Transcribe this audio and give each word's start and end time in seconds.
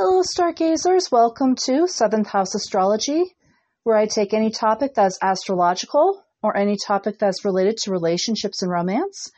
Hello, 0.00 0.22
stargazers. 0.22 1.10
Welcome 1.10 1.56
to 1.64 1.88
Seventh 1.88 2.28
House 2.28 2.54
Astrology, 2.54 3.34
where 3.82 3.96
I 3.96 4.06
take 4.06 4.32
any 4.32 4.52
topic 4.52 4.94
that's 4.94 5.18
astrological 5.20 6.24
or 6.40 6.56
any 6.56 6.76
topic 6.76 7.18
that's 7.18 7.44
related 7.44 7.78
to 7.78 7.90
relationships 7.90 8.62
and 8.62 8.70
romance. 8.70 9.32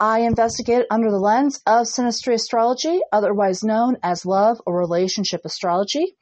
I 0.00 0.22
investigate 0.22 0.80
it 0.80 0.88
under 0.90 1.12
the 1.12 1.20
lens 1.20 1.60
of 1.64 1.86
synastry 1.86 2.34
astrology, 2.34 3.02
otherwise 3.12 3.62
known 3.62 3.96
as 4.02 4.26
love 4.26 4.60
or 4.66 4.76
relationship 4.76 5.42
astrology. 5.44 6.16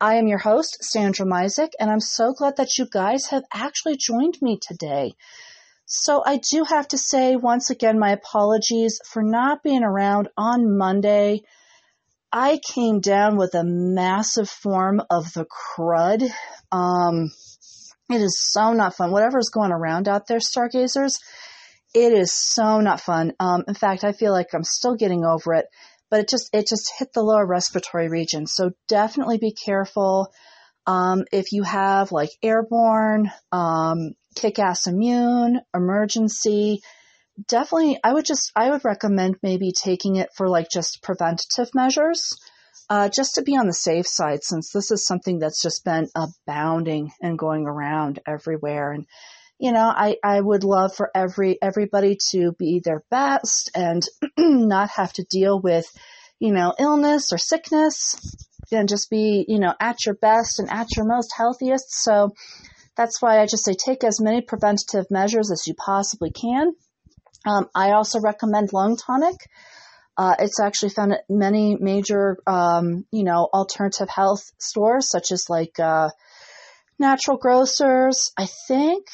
I 0.00 0.16
am 0.16 0.26
your 0.26 0.38
host, 0.38 0.78
Sandra 0.80 1.24
Misek, 1.24 1.74
and 1.78 1.92
I'm 1.92 2.00
so 2.00 2.32
glad 2.32 2.56
that 2.56 2.76
you 2.76 2.88
guys 2.92 3.26
have 3.26 3.44
actually 3.54 3.98
joined 3.98 4.38
me 4.42 4.58
today. 4.60 5.14
So 5.86 6.24
I 6.26 6.40
do 6.50 6.64
have 6.64 6.88
to 6.88 6.98
say 6.98 7.36
once 7.36 7.70
again 7.70 8.00
my 8.00 8.10
apologies 8.10 8.98
for 9.08 9.22
not 9.22 9.62
being 9.62 9.84
around 9.84 10.28
on 10.36 10.76
Monday. 10.76 11.42
I 12.32 12.58
came 12.74 13.00
down 13.00 13.36
with 13.36 13.54
a 13.54 13.62
massive 13.64 14.48
form 14.48 15.02
of 15.10 15.32
the 15.34 15.44
crud. 15.44 16.22
Um, 16.70 17.30
it 18.10 18.20
is 18.22 18.40
so 18.40 18.72
not 18.72 18.96
fun. 18.96 19.10
Whatever's 19.10 19.50
going 19.50 19.70
around 19.70 20.08
out 20.08 20.26
there, 20.26 20.38
stargazers, 20.38 21.18
it 21.94 22.12
is 22.12 22.32
so 22.32 22.80
not 22.80 23.00
fun. 23.00 23.34
Um, 23.38 23.64
in 23.68 23.74
fact, 23.74 24.02
I 24.02 24.12
feel 24.12 24.32
like 24.32 24.54
I'm 24.54 24.64
still 24.64 24.96
getting 24.96 25.24
over 25.24 25.52
it, 25.54 25.66
but 26.10 26.20
it 26.20 26.28
just 26.28 26.48
it 26.54 26.66
just 26.66 26.90
hit 26.98 27.12
the 27.12 27.22
lower 27.22 27.46
respiratory 27.46 28.08
region. 28.08 28.46
So 28.46 28.72
definitely 28.88 29.36
be 29.36 29.52
careful. 29.52 30.32
Um, 30.86 31.24
if 31.32 31.52
you 31.52 31.62
have 31.62 32.12
like 32.12 32.30
airborne, 32.42 33.30
um, 33.52 34.12
kick 34.34 34.58
ass 34.58 34.86
immune, 34.86 35.60
emergency, 35.74 36.80
definitely 37.46 37.98
I 38.02 38.12
would 38.12 38.24
just 38.24 38.52
I 38.56 38.70
would 38.70 38.84
recommend 38.84 39.36
maybe 39.42 39.72
taking 39.72 40.16
it 40.16 40.30
for 40.36 40.48
like 40.48 40.68
just 40.70 41.02
preventative 41.02 41.74
measures. 41.74 42.36
Uh, 42.90 43.08
just 43.08 43.36
to 43.36 43.42
be 43.42 43.56
on 43.56 43.66
the 43.66 43.72
safe 43.72 44.06
side, 44.06 44.42
since 44.42 44.70
this 44.72 44.90
is 44.90 45.06
something 45.06 45.38
that's 45.38 45.62
just 45.62 45.84
been 45.84 46.08
abounding 46.14 47.10
and 47.22 47.38
going 47.38 47.66
around 47.66 48.18
everywhere. 48.26 48.92
And, 48.92 49.06
you 49.58 49.72
know, 49.72 49.90
I, 49.94 50.16
I 50.22 50.40
would 50.40 50.62
love 50.62 50.94
for 50.94 51.10
every, 51.14 51.58
everybody 51.62 52.18
to 52.32 52.52
be 52.58 52.82
their 52.84 53.02
best 53.10 53.70
and 53.74 54.02
not 54.36 54.90
have 54.90 55.12
to 55.14 55.24
deal 55.30 55.58
with, 55.58 55.86
you 56.38 56.52
know, 56.52 56.74
illness 56.78 57.32
or 57.32 57.38
sickness 57.38 58.16
and 58.70 58.88
just 58.88 59.08
be, 59.08 59.44
you 59.48 59.58
know, 59.58 59.72
at 59.80 60.04
your 60.04 60.16
best 60.16 60.58
and 60.58 60.70
at 60.70 60.88
your 60.96 61.06
most 61.06 61.32
healthiest. 61.34 61.94
So 62.02 62.34
that's 62.96 63.22
why 63.22 63.40
I 63.40 63.46
just 63.46 63.64
say 63.64 63.74
take 63.74 64.04
as 64.04 64.20
many 64.20 64.42
preventative 64.42 65.06
measures 65.10 65.50
as 65.50 65.66
you 65.66 65.74
possibly 65.74 66.30
can. 66.30 66.72
Um, 67.46 67.68
I 67.74 67.92
also 67.92 68.20
recommend 68.20 68.72
lung 68.72 68.96
tonic. 68.96 69.36
Uh, 70.16 70.34
it's 70.38 70.60
actually 70.60 70.90
found 70.90 71.12
at 71.12 71.24
many 71.28 71.76
major, 71.80 72.36
um, 72.46 73.06
you 73.10 73.24
know, 73.24 73.48
alternative 73.52 74.08
health 74.08 74.42
stores, 74.58 75.08
such 75.10 75.32
as 75.32 75.46
like 75.48 75.80
uh, 75.80 76.10
natural 76.98 77.38
grocers. 77.38 78.30
I 78.36 78.46
think 78.68 79.06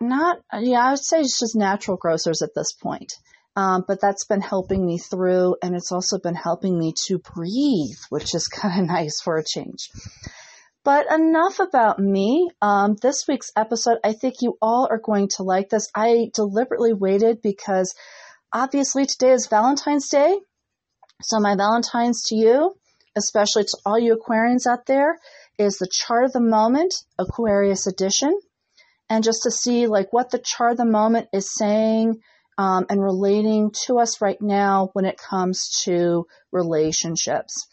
not, 0.00 0.38
yeah, 0.52 0.86
I 0.86 0.90
would 0.90 1.04
say 1.04 1.20
it's 1.20 1.40
just 1.40 1.56
natural 1.56 1.96
grocers 1.96 2.42
at 2.42 2.54
this 2.54 2.72
point. 2.72 3.12
Um, 3.56 3.84
but 3.86 4.00
that's 4.00 4.26
been 4.26 4.40
helping 4.40 4.84
me 4.84 4.98
through, 4.98 5.56
and 5.62 5.76
it's 5.76 5.92
also 5.92 6.18
been 6.18 6.34
helping 6.34 6.76
me 6.76 6.92
to 7.06 7.18
breathe, 7.18 7.96
which 8.10 8.34
is 8.34 8.46
kind 8.52 8.80
of 8.80 8.88
nice 8.88 9.20
for 9.22 9.36
a 9.38 9.44
change. 9.44 9.90
But 10.84 11.10
enough 11.10 11.60
about 11.60 11.98
me. 11.98 12.50
Um, 12.60 12.96
this 13.00 13.24
week's 13.26 13.50
episode, 13.56 13.98
I 14.04 14.12
think 14.12 14.42
you 14.42 14.58
all 14.60 14.86
are 14.90 14.98
going 14.98 15.28
to 15.36 15.42
like 15.42 15.70
this. 15.70 15.88
I 15.94 16.30
deliberately 16.34 16.92
waited 16.92 17.40
because 17.40 17.94
obviously 18.52 19.06
today 19.06 19.32
is 19.32 19.48
Valentine's 19.48 20.10
Day. 20.10 20.38
So 21.22 21.40
my 21.40 21.56
Valentine's 21.56 22.24
to 22.24 22.36
you, 22.36 22.76
especially 23.16 23.64
to 23.64 23.78
all 23.86 23.98
you 23.98 24.14
Aquarians 24.14 24.66
out 24.70 24.84
there, 24.84 25.18
is 25.58 25.78
the 25.78 25.88
chart 25.90 26.24
of 26.24 26.32
the 26.32 26.40
moment, 26.40 26.94
Aquarius 27.18 27.86
edition. 27.86 28.38
And 29.08 29.24
just 29.24 29.40
to 29.44 29.50
see 29.50 29.86
like 29.86 30.12
what 30.12 30.30
the 30.30 30.38
chart 30.38 30.72
of 30.72 30.76
the 30.76 30.84
moment 30.84 31.28
is 31.32 31.48
saying 31.56 32.20
um, 32.58 32.84
and 32.90 33.02
relating 33.02 33.72
to 33.86 33.98
us 33.98 34.20
right 34.20 34.40
now 34.40 34.90
when 34.92 35.06
it 35.06 35.16
comes 35.16 35.82
to 35.84 36.26
relationships. 36.52 37.68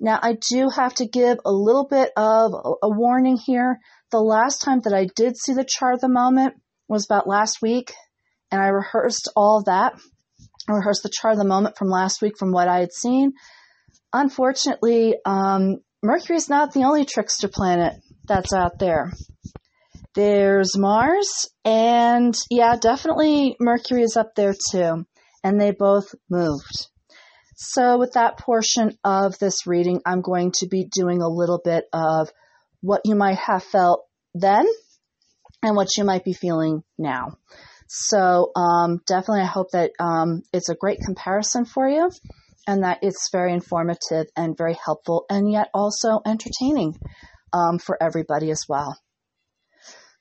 Now, 0.00 0.18
I 0.22 0.32
do 0.32 0.70
have 0.74 0.94
to 0.94 1.06
give 1.06 1.38
a 1.44 1.52
little 1.52 1.86
bit 1.86 2.10
of 2.16 2.52
a 2.82 2.88
warning 2.88 3.36
here. 3.36 3.80
The 4.10 4.20
last 4.20 4.62
time 4.62 4.80
that 4.84 4.94
I 4.94 5.06
did 5.14 5.36
see 5.36 5.52
the 5.52 5.68
chart 5.68 5.94
of 5.94 6.00
the 6.00 6.08
moment 6.08 6.54
was 6.88 7.04
about 7.04 7.28
last 7.28 7.60
week, 7.60 7.92
and 8.50 8.62
I 8.62 8.68
rehearsed 8.68 9.28
all 9.36 9.62
that. 9.66 9.92
I 10.68 10.72
rehearsed 10.72 11.02
the 11.02 11.12
chart 11.12 11.32
of 11.32 11.38
the 11.38 11.44
moment 11.44 11.76
from 11.76 11.88
last 11.88 12.22
week 12.22 12.38
from 12.38 12.50
what 12.50 12.66
I 12.66 12.80
had 12.80 12.92
seen. 12.92 13.34
Unfortunately, 14.12 15.16
um, 15.26 15.76
Mercury 16.02 16.36
is 16.36 16.48
not 16.48 16.72
the 16.72 16.84
only 16.84 17.04
trickster 17.04 17.48
planet 17.48 17.94
that's 18.26 18.54
out 18.54 18.78
there. 18.78 19.12
There's 20.14 20.78
Mars, 20.78 21.48
and 21.64 22.34
yeah, 22.50 22.76
definitely 22.80 23.56
Mercury 23.60 24.02
is 24.02 24.16
up 24.16 24.34
there 24.34 24.54
too. 24.70 25.04
And 25.44 25.60
they 25.60 25.72
both 25.72 26.14
moved. 26.28 26.88
So, 27.62 27.98
with 27.98 28.14
that 28.14 28.38
portion 28.38 28.96
of 29.04 29.38
this 29.38 29.66
reading, 29.66 30.00
I'm 30.06 30.22
going 30.22 30.52
to 30.60 30.66
be 30.66 30.86
doing 30.90 31.20
a 31.20 31.28
little 31.28 31.60
bit 31.62 31.84
of 31.92 32.32
what 32.80 33.02
you 33.04 33.14
might 33.14 33.36
have 33.36 33.62
felt 33.62 34.06
then 34.34 34.64
and 35.62 35.76
what 35.76 35.88
you 35.98 36.04
might 36.04 36.24
be 36.24 36.32
feeling 36.32 36.82
now. 36.96 37.36
So, 37.86 38.50
um, 38.56 39.02
definitely, 39.06 39.42
I 39.42 39.52
hope 39.52 39.72
that 39.72 39.90
um, 40.00 40.40
it's 40.54 40.70
a 40.70 40.74
great 40.74 41.00
comparison 41.04 41.66
for 41.66 41.86
you 41.86 42.10
and 42.66 42.82
that 42.82 43.00
it's 43.02 43.28
very 43.30 43.52
informative 43.52 44.28
and 44.34 44.56
very 44.56 44.78
helpful 44.82 45.26
and 45.28 45.52
yet 45.52 45.68
also 45.74 46.20
entertaining 46.24 46.98
um, 47.52 47.78
for 47.78 48.02
everybody 48.02 48.50
as 48.50 48.64
well. 48.70 48.98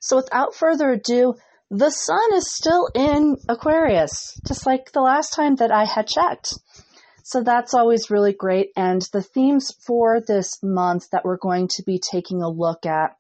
So, 0.01 0.17
without 0.17 0.55
further 0.55 0.91
ado, 0.91 1.35
the 1.71 1.89
sun 1.89 2.33
is 2.33 2.53
still 2.53 2.89
in 2.93 3.37
Aquarius, 3.47 4.37
just 4.45 4.65
like 4.65 4.91
the 4.91 5.01
last 5.01 5.33
time 5.33 5.55
that 5.55 5.71
I 5.71 5.85
had 5.85 6.05
checked. 6.05 6.55
So 7.29 7.43
that's 7.43 7.75
always 7.75 8.09
really 8.09 8.33
great. 8.33 8.71
And 8.75 9.03
the 9.13 9.21
themes 9.21 9.71
for 9.85 10.19
this 10.19 10.57
month 10.63 11.11
that 11.11 11.23
we're 11.23 11.37
going 11.37 11.67
to 11.75 11.83
be 11.83 11.99
taking 11.99 12.41
a 12.41 12.49
look 12.49 12.87
at. 12.87 13.17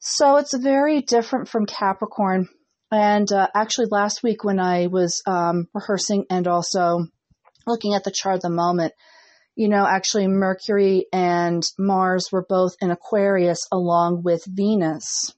So 0.00 0.36
it's 0.36 0.54
very 0.54 1.00
different 1.00 1.48
from 1.48 1.64
Capricorn. 1.64 2.46
And 2.92 3.32
uh, 3.32 3.48
actually, 3.54 3.86
last 3.90 4.22
week 4.22 4.44
when 4.44 4.60
I 4.60 4.88
was 4.88 5.22
um, 5.26 5.66
rehearsing 5.72 6.26
and 6.28 6.46
also 6.46 7.06
looking 7.66 7.94
at 7.94 8.04
the 8.04 8.10
chart 8.14 8.36
of 8.36 8.42
the 8.42 8.50
moment, 8.50 8.92
you 9.54 9.70
know, 9.70 9.86
actually, 9.86 10.26
Mercury 10.26 11.06
and 11.10 11.66
Mars 11.78 12.28
were 12.30 12.44
both 12.46 12.76
in 12.82 12.90
Aquarius 12.90 13.60
along 13.72 14.24
with 14.24 14.44
Venus. 14.44 15.32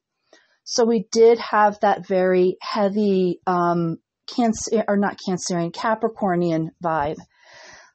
So 0.64 0.84
we 0.84 1.06
did 1.12 1.38
have 1.38 1.78
that 1.82 2.08
very 2.08 2.56
heavy 2.60 3.40
um, 3.46 3.98
Cancer, 4.26 4.84
or 4.88 4.96
not 4.96 5.16
Cancerian, 5.16 5.72
Capricornian 5.72 6.70
vibe. 6.82 7.18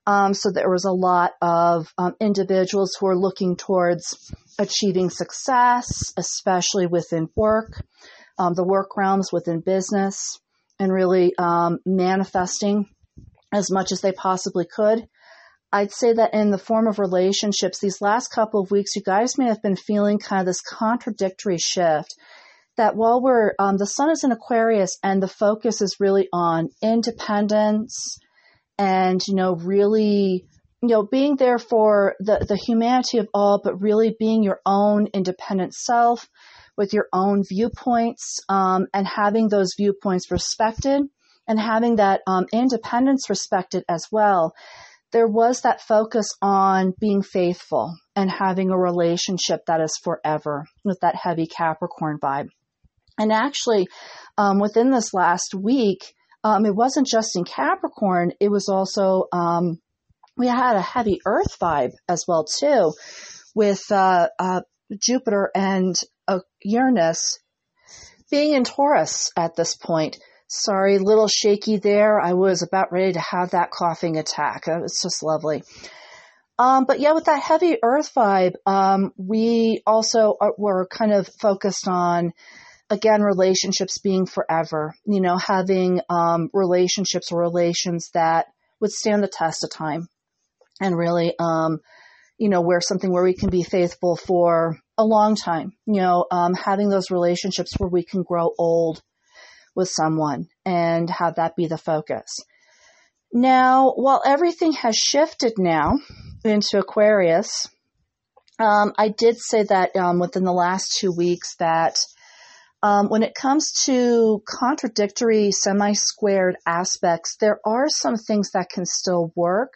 Um, 0.05 0.33
so 0.33 0.51
there 0.51 0.69
was 0.69 0.85
a 0.85 0.91
lot 0.91 1.31
of 1.41 1.87
um, 1.97 2.15
individuals 2.19 2.95
who 2.99 3.07
are 3.07 3.17
looking 3.17 3.55
towards 3.55 4.33
achieving 4.59 5.09
success, 5.09 6.13
especially 6.17 6.87
within 6.87 7.29
work, 7.35 7.85
um, 8.37 8.53
the 8.53 8.65
work 8.65 8.97
realms 8.97 9.31
within 9.31 9.61
business, 9.61 10.39
and 10.79 10.91
really 10.91 11.33
um, 11.37 11.79
manifesting 11.85 12.89
as 13.53 13.71
much 13.71 13.91
as 13.91 14.01
they 14.01 14.11
possibly 14.11 14.65
could. 14.65 15.07
I'd 15.71 15.91
say 15.91 16.13
that 16.13 16.33
in 16.33 16.51
the 16.51 16.57
form 16.57 16.87
of 16.87 16.99
relationships, 16.99 17.79
these 17.79 18.01
last 18.01 18.27
couple 18.27 18.61
of 18.61 18.71
weeks, 18.71 18.95
you 18.95 19.01
guys 19.01 19.37
may 19.37 19.45
have 19.45 19.61
been 19.61 19.75
feeling 19.75 20.19
kind 20.19 20.41
of 20.41 20.45
this 20.45 20.61
contradictory 20.61 21.57
shift. 21.57 22.13
That 22.75 22.95
while 22.95 23.21
we're, 23.21 23.53
um, 23.57 23.77
the 23.77 23.87
sun 23.87 24.09
is 24.11 24.23
in 24.23 24.31
Aquarius 24.31 24.97
and 25.03 25.21
the 25.21 25.27
focus 25.27 25.81
is 25.81 25.99
really 25.99 26.27
on 26.33 26.69
independence, 26.81 28.17
and, 28.77 29.21
you 29.27 29.35
know, 29.35 29.55
really, 29.55 30.45
you 30.81 30.89
know, 30.89 31.03
being 31.03 31.35
there 31.35 31.59
for 31.59 32.15
the, 32.19 32.45
the 32.47 32.55
humanity 32.57 33.17
of 33.17 33.27
all, 33.33 33.61
but 33.63 33.81
really 33.81 34.15
being 34.19 34.43
your 34.43 34.59
own 34.65 35.07
independent 35.13 35.73
self 35.73 36.27
with 36.75 36.93
your 36.93 37.07
own 37.13 37.43
viewpoints 37.47 38.39
um, 38.49 38.87
and 38.93 39.07
having 39.07 39.47
those 39.47 39.73
viewpoints 39.77 40.31
respected 40.31 41.03
and 41.47 41.59
having 41.59 41.97
that 41.97 42.21
um, 42.27 42.45
independence 42.51 43.29
respected 43.29 43.83
as 43.87 44.07
well. 44.11 44.53
There 45.11 45.27
was 45.27 45.61
that 45.61 45.81
focus 45.81 46.27
on 46.41 46.93
being 46.99 47.21
faithful 47.21 47.95
and 48.15 48.31
having 48.31 48.71
a 48.71 48.77
relationship 48.77 49.61
that 49.67 49.79
is 49.79 49.99
forever 50.03 50.65
with 50.83 50.99
that 51.01 51.15
heavy 51.15 51.45
Capricorn 51.45 52.17
vibe. 52.19 52.47
And 53.19 53.31
actually, 53.31 53.87
um, 54.37 54.59
within 54.59 54.89
this 54.89 55.13
last 55.13 55.53
week, 55.53 56.15
um, 56.43 56.65
it 56.65 56.75
wasn't 56.75 57.07
just 57.07 57.35
in 57.35 57.43
Capricorn, 57.43 58.33
it 58.39 58.49
was 58.49 58.69
also, 58.69 59.27
um, 59.31 59.79
we 60.37 60.47
had 60.47 60.75
a 60.75 60.81
heavy 60.81 61.19
earth 61.25 61.57
vibe 61.59 61.91
as 62.07 62.25
well 62.27 62.45
too 62.45 62.93
with, 63.55 63.83
uh, 63.91 64.27
uh, 64.39 64.61
Jupiter 64.99 65.49
and 65.55 65.95
uh, 66.27 66.39
Uranus 66.63 67.39
being 68.29 68.53
in 68.53 68.63
Taurus 68.63 69.31
at 69.37 69.55
this 69.55 69.75
point. 69.75 70.17
Sorry, 70.47 70.99
little 70.99 71.27
shaky 71.27 71.77
there. 71.77 72.19
I 72.19 72.33
was 72.33 72.61
about 72.61 72.91
ready 72.91 73.13
to 73.13 73.19
have 73.19 73.51
that 73.51 73.71
coughing 73.71 74.17
attack. 74.17 74.63
It's 74.67 75.01
just 75.01 75.23
lovely. 75.23 75.63
Um, 76.59 76.85
but 76.85 76.99
yeah, 76.99 77.13
with 77.13 77.25
that 77.25 77.41
heavy 77.41 77.77
earth 77.81 78.11
vibe, 78.15 78.53
um, 78.67 79.11
we 79.17 79.81
also 79.87 80.35
are, 80.39 80.53
were 80.57 80.87
kind 80.87 81.11
of 81.11 81.27
focused 81.41 81.87
on, 81.87 82.33
again, 82.89 83.21
relationships 83.21 83.97
being 83.97 84.25
forever, 84.25 84.93
you 85.05 85.21
know, 85.21 85.37
having, 85.37 86.01
um, 86.09 86.49
relationships 86.53 87.31
or 87.31 87.39
relations 87.39 88.09
that 88.13 88.47
would 88.79 88.91
stand 88.91 89.23
the 89.23 89.27
test 89.27 89.63
of 89.63 89.71
time 89.71 90.07
and 90.81 90.97
really, 90.97 91.33
um, 91.39 91.79
you 92.37 92.49
know, 92.49 92.61
where 92.61 92.81
something 92.81 93.11
where 93.11 93.23
we 93.23 93.35
can 93.35 93.49
be 93.49 93.63
faithful 93.63 94.15
for 94.15 94.77
a 94.97 95.05
long 95.05 95.35
time, 95.35 95.73
you 95.85 96.01
know, 96.01 96.25
um, 96.31 96.53
having 96.53 96.89
those 96.89 97.11
relationships 97.11 97.73
where 97.77 97.89
we 97.89 98.03
can 98.03 98.23
grow 98.23 98.51
old 98.57 99.01
with 99.75 99.89
someone 99.89 100.47
and 100.65 101.09
have 101.09 101.35
that 101.35 101.55
be 101.55 101.67
the 101.67 101.77
focus. 101.77 102.27
Now, 103.31 103.93
while 103.95 104.21
everything 104.25 104.73
has 104.73 104.95
shifted 104.95 105.53
now 105.57 105.99
into 106.43 106.77
Aquarius, 106.77 107.67
um, 108.59 108.93
I 108.97 109.09
did 109.09 109.37
say 109.39 109.63
that 109.63 109.95
um, 109.95 110.19
within 110.19 110.43
the 110.43 110.53
last 110.53 110.97
two 110.99 111.11
weeks 111.11 111.55
that 111.55 111.97
um, 112.83 113.07
when 113.07 113.23
it 113.23 113.33
comes 113.33 113.71
to 113.85 114.43
contradictory, 114.45 115.51
semi-squared 115.51 116.57
aspects, 116.67 117.37
there 117.39 117.61
are 117.65 117.87
some 117.87 118.17
things 118.17 118.51
that 118.51 118.69
can 118.69 118.85
still 118.85 119.31
work 119.37 119.71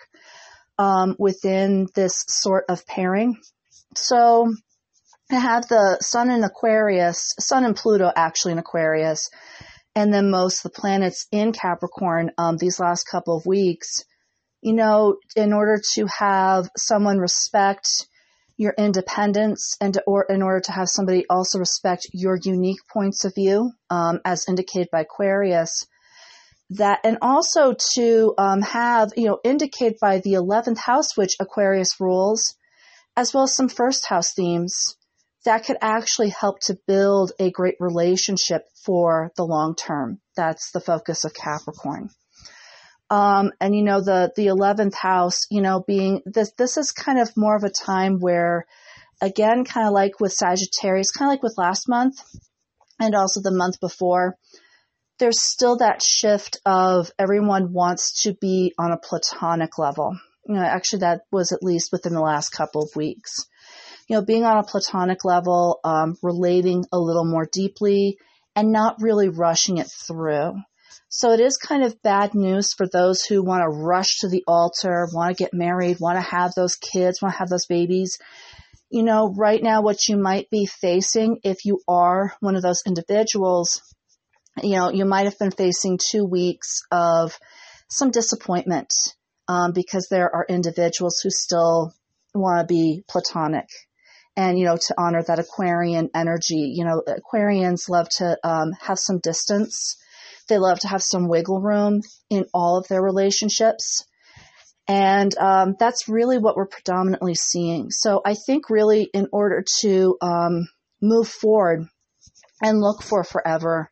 um, 0.77 1.15
within 1.17 1.87
this 1.95 2.25
sort 2.27 2.65
of 2.67 2.85
pairing. 2.85 3.37
So 3.95 4.53
I 5.31 5.35
have 5.35 5.69
the 5.69 5.97
Sun 6.01 6.29
in 6.31 6.43
Aquarius, 6.43 7.33
Sun 7.39 7.63
and 7.63 7.77
Pluto 7.77 8.11
actually 8.13 8.51
in 8.51 8.59
Aquarius, 8.59 9.29
and 9.95 10.13
then 10.13 10.29
most 10.29 10.65
of 10.65 10.71
the 10.73 10.79
planets 10.79 11.27
in 11.31 11.53
Capricorn 11.53 12.31
um, 12.37 12.57
these 12.57 12.77
last 12.77 13.05
couple 13.05 13.37
of 13.37 13.45
weeks, 13.45 14.03
you 14.61 14.73
know, 14.73 15.15
in 15.33 15.53
order 15.53 15.81
to 15.93 16.07
have 16.07 16.69
someone 16.75 17.19
respect 17.19 17.87
your 18.57 18.73
independence 18.77 19.77
and 19.79 19.97
or 20.05 20.25
in 20.29 20.41
order 20.41 20.59
to 20.61 20.71
have 20.71 20.89
somebody 20.89 21.25
also 21.29 21.59
respect 21.59 22.07
your 22.11 22.37
unique 22.41 22.79
points 22.91 23.23
of 23.23 23.35
view, 23.35 23.71
um, 23.89 24.19
as 24.25 24.45
indicated 24.47 24.89
by 24.91 25.01
Aquarius, 25.01 25.85
that 26.71 26.99
and 27.03 27.19
also 27.21 27.75
to 27.93 28.33
um, 28.37 28.61
have 28.61 29.11
you 29.15 29.27
know 29.27 29.39
indicated 29.43 29.97
by 30.01 30.19
the 30.19 30.33
11th 30.33 30.79
house 30.79 31.15
which 31.15 31.37
aquarius 31.39 31.95
rules 31.99 32.55
as 33.15 33.33
well 33.33 33.45
as 33.45 33.55
some 33.55 33.69
first 33.69 34.05
house 34.05 34.33
themes 34.33 34.97
that 35.45 35.65
could 35.65 35.77
actually 35.81 36.29
help 36.29 36.59
to 36.59 36.77
build 36.87 37.31
a 37.39 37.49
great 37.51 37.75
relationship 37.79 38.63
for 38.83 39.31
the 39.37 39.45
long 39.45 39.75
term. 39.75 40.19
That's 40.35 40.71
the 40.71 40.81
focus 40.81 41.23
of 41.23 41.33
Capricorn. 41.33 42.09
Um, 43.09 43.51
and 43.61 43.75
you 43.75 43.83
know, 43.83 44.01
the, 44.01 44.31
the 44.35 44.47
11th 44.47 44.95
house, 44.95 45.45
you 45.49 45.61
know, 45.61 45.83
being 45.85 46.21
this, 46.25 46.51
this 46.57 46.77
is 46.77 46.91
kind 46.91 47.19
of 47.19 47.35
more 47.37 47.55
of 47.55 47.63
a 47.63 47.69
time 47.69 48.19
where, 48.19 48.65
again, 49.21 49.63
kind 49.63 49.87
of 49.87 49.93
like 49.93 50.19
with 50.19 50.33
Sagittarius, 50.33 51.11
kind 51.11 51.29
of 51.29 51.33
like 51.33 51.43
with 51.43 51.57
last 51.57 51.87
month 51.87 52.21
and 52.99 53.15
also 53.15 53.41
the 53.41 53.51
month 53.51 53.79
before, 53.79 54.35
there's 55.19 55.41
still 55.41 55.77
that 55.77 56.01
shift 56.01 56.59
of 56.65 57.11
everyone 57.17 57.73
wants 57.73 58.23
to 58.23 58.33
be 58.33 58.73
on 58.77 58.91
a 58.91 58.97
platonic 58.97 59.77
level. 59.77 60.17
You 60.45 60.55
know, 60.55 60.61
actually 60.61 60.99
that 60.99 61.21
was 61.31 61.51
at 61.51 61.63
least 61.63 61.91
within 61.91 62.13
the 62.13 62.21
last 62.21 62.49
couple 62.49 62.83
of 62.83 62.95
weeks 62.95 63.47
you 64.07 64.15
know, 64.15 64.23
being 64.23 64.45
on 64.45 64.57
a 64.57 64.63
platonic 64.63 65.25
level, 65.25 65.79
um, 65.83 66.15
relating 66.23 66.85
a 66.91 66.99
little 66.99 67.25
more 67.25 67.47
deeply, 67.51 68.17
and 68.55 68.71
not 68.71 69.01
really 69.01 69.29
rushing 69.29 69.77
it 69.77 69.87
through. 70.07 70.53
So 71.09 71.31
it 71.31 71.39
is 71.39 71.57
kind 71.57 71.83
of 71.83 72.01
bad 72.01 72.35
news 72.35 72.73
for 72.73 72.87
those 72.87 73.23
who 73.23 73.41
want 73.41 73.63
to 73.63 73.69
rush 73.69 74.19
to 74.19 74.27
the 74.27 74.43
altar, 74.45 75.07
want 75.13 75.35
to 75.35 75.43
get 75.43 75.53
married, 75.53 75.99
want 75.99 76.17
to 76.17 76.21
have 76.21 76.53
those 76.53 76.75
kids, 76.75 77.21
want 77.21 77.33
to 77.33 77.39
have 77.39 77.49
those 77.49 77.65
babies. 77.65 78.19
You 78.89 79.03
know, 79.03 79.33
right 79.33 79.61
now, 79.61 79.81
what 79.81 80.07
you 80.07 80.17
might 80.17 80.49
be 80.49 80.65
facing 80.65 81.39
if 81.43 81.65
you 81.65 81.81
are 81.87 82.33
one 82.39 82.55
of 82.55 82.61
those 82.61 82.83
individuals, 82.85 83.81
you 84.61 84.75
know, 84.75 84.91
you 84.91 85.05
might 85.05 85.25
have 85.25 85.39
been 85.39 85.51
facing 85.51 85.97
two 85.97 86.25
weeks 86.25 86.81
of 86.91 87.37
some 87.89 88.11
disappointment 88.11 88.93
um, 89.47 89.71
because 89.71 90.07
there 90.09 90.33
are 90.33 90.45
individuals 90.47 91.19
who 91.21 91.29
still 91.29 91.93
want 92.33 92.59
to 92.59 92.71
be 92.71 93.03
platonic 93.07 93.67
and 94.35 94.59
you 94.59 94.65
know 94.65 94.77
to 94.77 94.93
honor 94.97 95.23
that 95.23 95.39
aquarian 95.39 96.09
energy 96.13 96.71
you 96.75 96.85
know 96.85 97.01
aquarians 97.07 97.89
love 97.89 98.07
to 98.07 98.37
um, 98.43 98.73
have 98.79 98.99
some 98.99 99.17
distance 99.19 99.97
they 100.47 100.57
love 100.57 100.79
to 100.79 100.87
have 100.87 101.01
some 101.01 101.27
wiggle 101.27 101.61
room 101.61 102.01
in 102.29 102.45
all 102.53 102.77
of 102.77 102.87
their 102.87 103.01
relationships. 103.01 104.05
And 104.87 105.37
um, 105.37 105.75
that's 105.79 106.07
really 106.07 106.37
what 106.37 106.55
we're 106.55 106.67
predominantly 106.67 107.35
seeing. 107.35 107.91
So 107.91 108.21
i 108.25 108.33
think 108.33 108.69
really 108.69 109.09
in 109.13 109.27
order 109.31 109.63
to 109.81 110.17
um, 110.21 110.67
move 111.01 111.27
forward 111.27 111.87
and 112.61 112.79
look 112.79 113.03
for 113.03 113.23
forever 113.23 113.91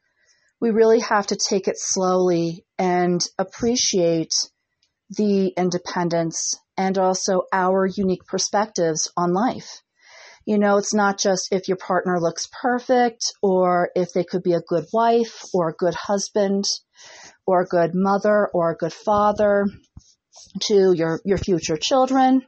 we 0.60 0.72
really 0.72 1.02
have 1.02 1.28
to 1.28 1.36
take 1.36 1.68
it 1.68 1.76
slowly 1.78 2.66
and 2.80 3.24
appreciate 3.38 4.34
the 5.12 5.50
independence 5.50 6.56
and 6.78 6.98
also 6.98 7.44
our 7.54 7.86
unique 7.86 8.26
perspectives 8.26 9.12
on 9.16 9.34
life 9.34 9.82
you 10.46 10.60
know, 10.60 10.78
it's 10.78 10.94
not 10.94 11.20
just 11.20 11.50
if 11.52 11.68
your 11.68 11.78
partner 11.78 12.20
looks 12.20 12.48
perfect 12.62 13.34
or 13.42 13.90
if 13.96 14.10
they 14.14 14.24
could 14.24 14.44
be 14.44 14.54
a 14.54 14.62
good 14.62 14.86
wife 14.94 15.44
or 15.54 15.70
a 15.70 15.74
good 15.74 15.96
husband 15.96 16.66
or 17.48 17.62
a 17.62 17.66
good 17.66 17.92
mother 17.94 18.48
or 18.54 18.72
a 18.72 18.76
good 18.76 18.94
father 18.94 19.66
to 20.62 20.94
your, 20.96 21.20
your 21.26 21.40
future 21.40 21.78
children. 21.78 22.42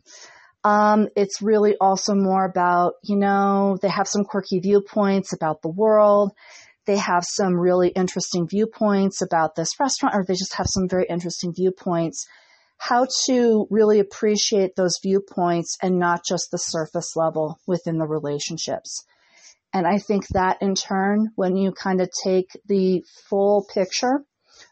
Um, 0.63 1.07
it's 1.15 1.41
really 1.41 1.75
also 1.79 2.13
more 2.13 2.45
about, 2.45 2.94
you 3.03 3.17
know, 3.17 3.77
they 3.81 3.89
have 3.89 4.07
some 4.07 4.25
quirky 4.25 4.59
viewpoints 4.59 5.33
about 5.33 5.61
the 5.61 5.69
world. 5.69 6.33
They 6.85 6.97
have 6.97 7.23
some 7.25 7.59
really 7.59 7.89
interesting 7.89 8.47
viewpoints 8.47 9.21
about 9.21 9.55
this 9.55 9.79
restaurant, 9.79 10.15
or 10.15 10.23
they 10.25 10.33
just 10.33 10.55
have 10.55 10.67
some 10.69 10.88
very 10.88 11.05
interesting 11.09 11.53
viewpoints 11.53 12.25
how 12.77 13.07
to 13.25 13.68
really 13.69 14.00
appreciate 14.00 14.75
those 14.75 15.00
viewpoints 15.01 15.77
and 15.81 16.00
not 16.00 16.21
just 16.27 16.50
the 16.51 16.57
surface 16.57 17.15
level 17.15 17.59
within 17.65 17.97
the 17.97 18.07
relationships. 18.07 19.03
And 19.74 19.85
I 19.85 19.97
think 19.97 20.27
that 20.29 20.62
in 20.62 20.75
turn, 20.75 21.31
when 21.35 21.57
you 21.57 21.71
kind 21.71 22.01
of 22.01 22.09
take 22.24 22.50
the 22.68 23.03
full 23.29 23.65
picture 23.74 24.24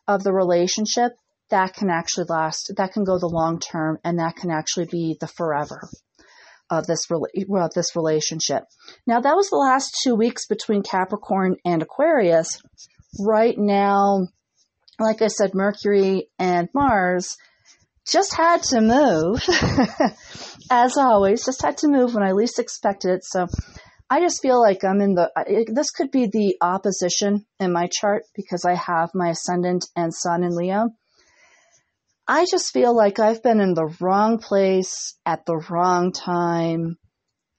of 0.07 0.23
the 0.23 0.33
relationship, 0.33 1.11
that 1.49 1.73
can 1.73 1.89
actually 1.89 2.25
last, 2.29 2.71
that 2.77 2.93
can 2.93 3.03
go 3.03 3.19
the 3.19 3.27
long 3.27 3.59
term, 3.59 3.99
and 4.03 4.19
that 4.19 4.35
can 4.35 4.49
actually 4.49 4.87
be 4.89 5.17
the 5.19 5.27
forever 5.27 5.81
of 6.69 6.87
this 6.87 7.07
of 7.11 7.73
this 7.73 7.95
relationship. 7.95 8.63
Now 9.05 9.19
that 9.19 9.35
was 9.35 9.49
the 9.49 9.57
last 9.57 9.95
two 10.03 10.15
weeks 10.15 10.47
between 10.47 10.81
Capricorn 10.81 11.57
and 11.63 11.81
Aquarius. 11.81 12.61
Right 13.19 13.55
now, 13.57 14.27
like 14.99 15.21
I 15.21 15.27
said, 15.27 15.53
Mercury 15.53 16.29
and 16.39 16.69
Mars 16.73 17.37
just 18.07 18.35
had 18.35 18.63
to 18.63 18.81
move, 18.81 19.43
as 20.71 20.97
always, 20.97 21.45
just 21.45 21.61
had 21.61 21.77
to 21.79 21.87
move 21.87 22.13
when 22.13 22.23
I 22.23 22.33
least 22.33 22.59
expected 22.59 23.11
it. 23.11 23.23
So 23.23 23.47
I 24.09 24.19
just 24.19 24.41
feel 24.41 24.61
like 24.61 24.83
I'm 24.83 25.01
in 25.01 25.15
the, 25.15 25.31
it, 25.47 25.69
this 25.73 25.89
could 25.89 26.11
be 26.11 26.27
the 26.27 26.57
opposition 26.61 27.45
in 27.59 27.73
my 27.73 27.87
chart 27.91 28.23
because 28.35 28.63
I 28.63 28.75
have 28.75 29.09
my 29.15 29.29
ascendant 29.29 29.85
and 29.95 30.13
sun 30.13 30.43
in 30.43 30.55
Leo. 30.55 30.89
I 32.27 32.45
just 32.49 32.71
feel 32.71 32.95
like 32.95 33.19
I've 33.19 33.43
been 33.43 33.59
in 33.59 33.73
the 33.73 33.95
wrong 33.99 34.39
place 34.39 35.15
at 35.25 35.45
the 35.45 35.57
wrong 35.69 36.11
time 36.11 36.97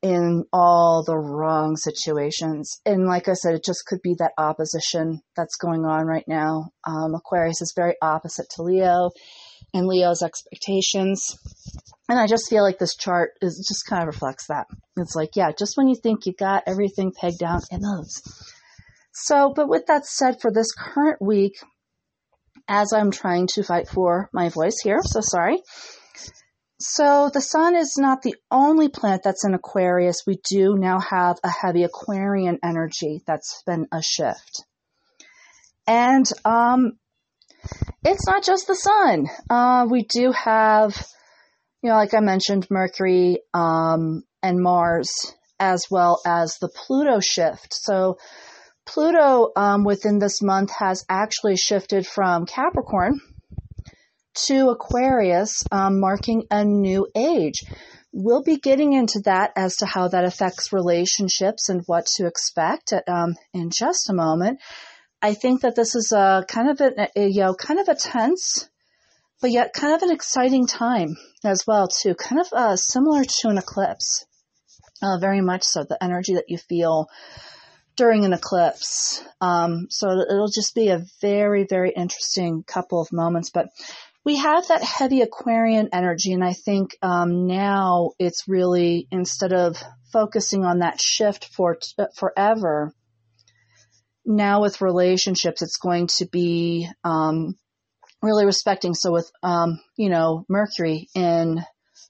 in 0.02 0.44
all 0.52 1.02
the 1.04 1.16
wrong 1.16 1.76
situations. 1.76 2.80
And 2.84 3.06
like 3.06 3.28
I 3.28 3.32
said, 3.32 3.54
it 3.54 3.64
just 3.64 3.84
could 3.86 4.02
be 4.02 4.14
that 4.18 4.32
opposition 4.38 5.20
that's 5.36 5.56
going 5.56 5.84
on 5.84 6.06
right 6.06 6.26
now. 6.28 6.70
Um, 6.86 7.14
Aquarius 7.14 7.60
is 7.60 7.72
very 7.74 7.94
opposite 8.02 8.46
to 8.54 8.62
Leo 8.62 9.10
and 9.76 9.86
Leo's 9.86 10.22
expectations. 10.22 11.36
And 12.08 12.18
I 12.18 12.26
just 12.26 12.48
feel 12.48 12.62
like 12.62 12.78
this 12.78 12.96
chart 12.96 13.32
is 13.42 13.64
just 13.68 13.88
kind 13.88 14.02
of 14.02 14.06
reflects 14.06 14.46
that. 14.46 14.66
It's 14.96 15.14
like, 15.14 15.36
yeah, 15.36 15.50
just 15.56 15.76
when 15.76 15.88
you 15.88 15.96
think 15.96 16.24
you 16.24 16.32
got 16.32 16.64
everything 16.66 17.12
pegged 17.12 17.38
down, 17.38 17.60
it 17.70 17.80
moves. 17.80 18.22
So, 19.12 19.52
but 19.54 19.68
with 19.68 19.86
that 19.86 20.06
said, 20.06 20.40
for 20.40 20.50
this 20.52 20.72
current 20.72 21.20
week, 21.20 21.54
as 22.68 22.92
I'm 22.92 23.10
trying 23.10 23.48
to 23.54 23.62
fight 23.62 23.88
for 23.88 24.28
my 24.32 24.48
voice 24.48 24.78
here, 24.82 25.00
so 25.02 25.20
sorry. 25.20 25.58
So 26.78 27.30
the 27.32 27.40
sun 27.40 27.74
is 27.74 27.96
not 27.98 28.22
the 28.22 28.36
only 28.50 28.88
planet 28.88 29.22
that's 29.24 29.44
in 29.44 29.54
Aquarius. 29.54 30.24
We 30.26 30.38
do 30.48 30.76
now 30.76 31.00
have 31.00 31.36
a 31.42 31.50
heavy 31.50 31.84
Aquarian 31.84 32.58
energy 32.62 33.22
that's 33.26 33.62
been 33.66 33.86
a 33.92 34.02
shift. 34.02 34.64
And 35.86 36.26
um, 36.44 36.98
it's 38.04 38.26
not 38.26 38.44
just 38.44 38.66
the 38.66 38.74
sun. 38.74 39.26
Uh, 39.50 39.86
we 39.90 40.04
do 40.04 40.32
have, 40.32 40.94
you 41.82 41.90
know, 41.90 41.96
like 41.96 42.14
I 42.14 42.20
mentioned, 42.20 42.66
Mercury 42.70 43.40
um, 43.52 44.22
and 44.42 44.60
Mars, 44.60 45.10
as 45.58 45.84
well 45.90 46.20
as 46.26 46.58
the 46.60 46.68
Pluto 46.68 47.20
shift. 47.20 47.74
So 47.74 48.18
Pluto 48.86 49.50
um, 49.56 49.84
within 49.84 50.18
this 50.18 50.40
month 50.42 50.70
has 50.78 51.04
actually 51.08 51.56
shifted 51.56 52.06
from 52.06 52.46
Capricorn 52.46 53.20
to 54.46 54.68
Aquarius, 54.68 55.64
um, 55.72 55.98
marking 55.98 56.44
a 56.50 56.64
new 56.64 57.08
age. 57.16 57.62
we'll 58.12 58.42
be 58.42 58.56
getting 58.56 58.94
into 58.94 59.20
that 59.26 59.50
as 59.56 59.76
to 59.76 59.86
how 59.86 60.08
that 60.08 60.24
affects 60.24 60.72
relationships 60.72 61.68
and 61.68 61.82
what 61.86 62.06
to 62.06 62.26
expect 62.26 62.94
at, 62.94 63.06
um, 63.08 63.34
in 63.52 63.70
just 63.70 64.08
a 64.08 64.14
moment. 64.14 64.58
I 65.22 65.34
think 65.34 65.62
that 65.62 65.76
this 65.76 65.94
is 65.94 66.12
a 66.12 66.44
kind 66.46 66.70
of 66.70 66.80
a, 66.80 67.08
a, 67.16 67.28
you 67.28 67.40
know 67.40 67.54
kind 67.54 67.80
of 67.80 67.88
a 67.88 67.94
tense, 67.94 68.68
but 69.40 69.50
yet 69.50 69.72
kind 69.72 69.94
of 69.94 70.02
an 70.02 70.10
exciting 70.10 70.66
time 70.66 71.16
as 71.44 71.64
well 71.66 71.88
too. 71.88 72.14
Kind 72.14 72.40
of 72.40 72.48
uh, 72.52 72.76
similar 72.76 73.24
to 73.24 73.48
an 73.48 73.58
eclipse, 73.58 74.26
uh, 75.02 75.18
very 75.18 75.40
much 75.40 75.64
so. 75.64 75.84
The 75.84 76.02
energy 76.02 76.34
that 76.34 76.48
you 76.48 76.58
feel 76.58 77.08
during 77.96 78.26
an 78.26 78.34
eclipse. 78.34 79.24
Um, 79.40 79.86
so 79.88 80.10
it'll 80.10 80.48
just 80.48 80.74
be 80.74 80.88
a 80.88 81.04
very 81.20 81.66
very 81.68 81.92
interesting 81.96 82.62
couple 82.62 83.00
of 83.00 83.12
moments, 83.12 83.50
but 83.50 83.68
we 84.26 84.36
have 84.38 84.66
that 84.68 84.82
heavy 84.82 85.22
Aquarian 85.22 85.90
energy, 85.92 86.32
and 86.32 86.44
I 86.44 86.52
think 86.52 86.96
um, 87.00 87.46
now 87.46 88.10
it's 88.18 88.48
really 88.48 89.06
instead 89.12 89.52
of 89.52 89.80
focusing 90.12 90.64
on 90.64 90.80
that 90.80 91.00
shift 91.00 91.48
for 91.54 91.78
uh, 91.96 92.06
forever. 92.16 92.92
Now 94.26 94.60
with 94.60 94.80
relationships, 94.80 95.62
it's 95.62 95.78
going 95.78 96.08
to 96.18 96.26
be 96.26 96.88
um, 97.04 97.54
really 98.22 98.44
respecting. 98.44 98.94
So 98.94 99.12
with 99.12 99.30
um, 99.42 99.80
you 99.96 100.08
know 100.08 100.44
Mercury 100.48 101.08
in 101.14 101.62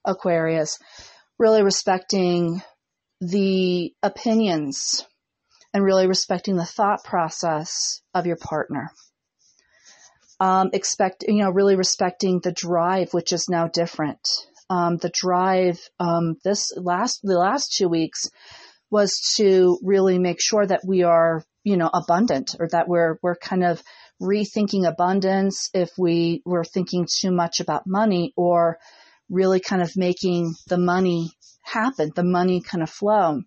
Aquarius, 0.05 0.79
really 1.39 1.63
respecting 1.63 2.63
the 3.21 3.93
opinions 4.03 5.05
and 5.73 5.85
really 5.85 6.07
respecting 6.07 6.57
the 6.57 6.65
thought 6.65 7.05
process 7.05 8.01
of 8.15 8.27
your 8.27 8.37
partner 8.37 8.91
um, 10.41 10.71
expect 10.73 11.25
you 11.27 11.43
know 11.43 11.51
really 11.51 11.77
respecting 11.77 12.41
the 12.41 12.53
drive, 12.53 13.13
which 13.13 13.33
is 13.33 13.49
now 13.49 13.69
different. 13.69 14.21
Um, 14.69 14.97
the 14.97 15.13
drive 15.13 15.79
um, 16.01 16.37
this 16.45 16.73
last 16.77 17.21
the 17.23 17.39
last 17.39 17.75
two 17.77 17.89
weeks 17.89 18.29
was 18.91 19.21
to 19.37 19.79
really 19.83 20.19
make 20.19 20.41
sure 20.41 20.67
that 20.67 20.83
we 20.87 21.03
are 21.03 21.45
you 21.67 21.77
know 21.77 21.91
abundant 21.93 22.55
or 22.61 22.69
that 22.69 22.87
we're 22.87 23.19
we're 23.23 23.35
kind 23.35 23.65
of 23.65 23.83
rethinking 24.23 24.89
abundance 24.89 25.69
if 25.75 25.91
we 25.99 26.41
were 26.47 26.65
thinking 26.65 27.07
too 27.21 27.33
much 27.33 27.59
about 27.59 27.89
money 27.89 28.33
or 28.37 28.79
really 29.29 29.59
kind 29.59 29.83
of 29.83 29.97
making 29.97 30.55
the 30.69 30.79
money 30.79 31.29
happen, 31.63 32.13
the 32.15 32.23
money 32.23 32.63
kind 32.63 32.85
of 32.85 32.89
flow. 32.89 33.43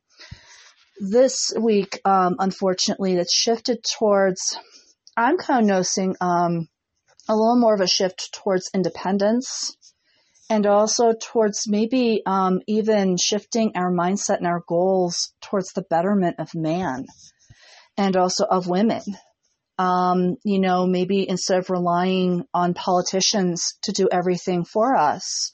This 0.99 1.53
week, 1.57 2.01
um, 2.03 2.35
unfortunately, 2.39 3.13
it's 3.15 3.33
shifted 3.33 3.85
towards. 3.97 4.57
I'm 5.15 5.37
kind 5.37 5.61
of 5.61 5.67
noticing 5.67 6.15
um, 6.19 6.67
a 7.29 7.35
little 7.35 7.57
more 7.57 7.73
of 7.73 7.79
a 7.79 7.87
shift 7.87 8.33
towards 8.33 8.69
independence 8.73 9.77
and 10.49 10.65
also 10.65 11.13
towards 11.13 11.69
maybe 11.69 12.21
um, 12.25 12.59
even 12.67 13.15
shifting 13.15 13.71
our 13.75 13.91
mindset 13.91 14.39
and 14.39 14.47
our 14.47 14.61
goals 14.67 15.31
towards 15.41 15.71
the 15.71 15.83
betterment 15.83 16.35
of 16.39 16.49
man 16.53 17.05
and 17.99 18.15
also 18.15 18.45
of 18.45 18.67
women. 18.67 19.01
Um, 19.77 20.37
you 20.43 20.59
know, 20.59 20.87
maybe 20.87 21.27
instead 21.29 21.59
of 21.59 21.69
relying 21.69 22.45
on 22.53 22.73
politicians 22.73 23.77
to 23.83 23.91
do 23.91 24.09
everything 24.11 24.65
for 24.65 24.95
us, 24.95 25.51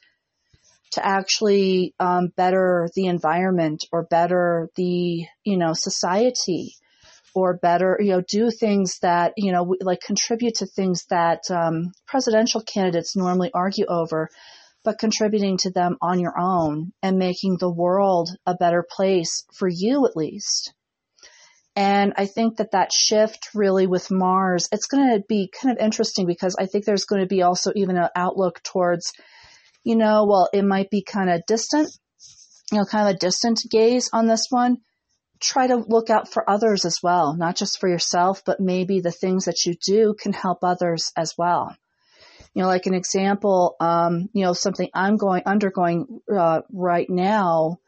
to 0.91 1.05
actually 1.05 1.93
um, 1.99 2.29
better 2.37 2.87
the 2.95 3.07
environment 3.07 3.83
or 3.91 4.03
better 4.03 4.69
the, 4.75 5.25
you 5.43 5.57
know, 5.57 5.73
society 5.73 6.75
or 7.33 7.57
better, 7.57 7.97
you 7.99 8.11
know, 8.11 8.21
do 8.21 8.49
things 8.51 8.99
that, 9.01 9.33
you 9.37 9.51
know, 9.51 9.75
like 9.81 9.99
contribute 10.01 10.55
to 10.55 10.67
things 10.67 11.05
that 11.09 11.41
um, 11.49 11.91
presidential 12.07 12.61
candidates 12.61 13.15
normally 13.15 13.51
argue 13.53 13.85
over, 13.87 14.29
but 14.83 14.99
contributing 14.99 15.57
to 15.57 15.71
them 15.71 15.97
on 16.01 16.19
your 16.19 16.39
own 16.39 16.93
and 17.01 17.17
making 17.17 17.57
the 17.59 17.71
world 17.71 18.29
a 18.45 18.55
better 18.55 18.85
place 18.89 19.43
for 19.53 19.67
you 19.67 20.05
at 20.05 20.15
least. 20.15 20.75
And 21.75 22.13
I 22.15 22.25
think 22.25 22.58
that 22.58 22.72
that 22.72 22.94
shift 22.94 23.50
really 23.53 23.86
with 23.86 24.10
Mars, 24.10 24.70
it's 24.72 24.88
going 24.88 25.10
to 25.10 25.24
be 25.27 25.51
kind 25.62 25.77
of 25.77 25.84
interesting 25.84 26.25
because 26.25 26.55
I 26.58 26.67
think 26.67 26.86
there's 26.86 27.05
going 27.05 27.22
to 27.22 27.27
be 27.27 27.41
also 27.41 27.72
even 27.75 27.98
an 27.98 28.10
outlook 28.15 28.63
towards, 28.63 29.12
you 29.84 29.98
know, 29.98 30.25
well, 30.25 30.50
it 30.53 30.63
might 30.63 30.89
be 30.89 31.03
kind 31.03 31.29
of 31.29 31.46
distant, 31.46 31.89
you 32.72 32.77
know, 32.77 32.86
kind 32.86 33.10
of 33.10 33.15
a 33.15 33.20
distant 33.20 33.60
gaze 33.70 34.10
on 34.13 34.27
this 34.27 34.48
one 34.50 34.77
try 35.39 35.67
to 35.67 35.75
look 35.75 36.10
out 36.10 36.32
for 36.32 36.50
others 36.50 36.86
as 36.86 37.00
well, 37.03 37.36
not 37.36 37.55
just 37.55 37.79
for 37.79 37.89
yourself, 37.89 38.44
but 38.46 38.60
maybe 38.60 39.00
the 39.00 39.12
things 39.12 39.46
that 39.46 39.65
you 39.65 39.75
do 39.86 40.15
can 40.20 40.34
help 40.34 40.60
others 40.63 41.12
as 41.15 41.34
well. 41.38 41.75
You 42.53 42.62
know, 42.62 42.67
like 42.67 42.86
an 42.86 42.94
example, 42.94 43.75
um, 43.79 44.29
you 44.34 44.46
know, 44.46 44.53
something 44.53 44.89
I'm 44.94 45.17
going 45.17 45.44
undergoing 45.46 46.22
uh, 46.34 46.62
right 46.72 47.10
now 47.10 47.79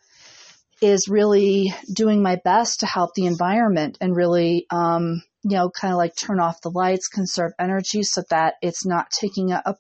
is 0.82 1.08
really 1.10 1.74
doing 1.92 2.22
my 2.22 2.38
best 2.44 2.82
to 2.82 2.86
help 2.86 3.12
the 3.16 3.26
environment 3.26 3.98
and 4.00 4.16
really, 4.16 4.66
um, 4.70 5.24
you 5.44 5.58
know, 5.58 5.70
kind 5.70 5.94
of 5.94 5.98
like 5.98 6.14
turn 6.16 6.40
off 6.40 6.62
the 6.62 6.70
lights, 6.70 7.08
conserve 7.08 7.52
energy 7.60 8.04
so 8.04 8.22
that 8.30 8.56
it's 8.62 8.86
not 8.86 9.10
taking 9.10 9.52
up 9.52 9.80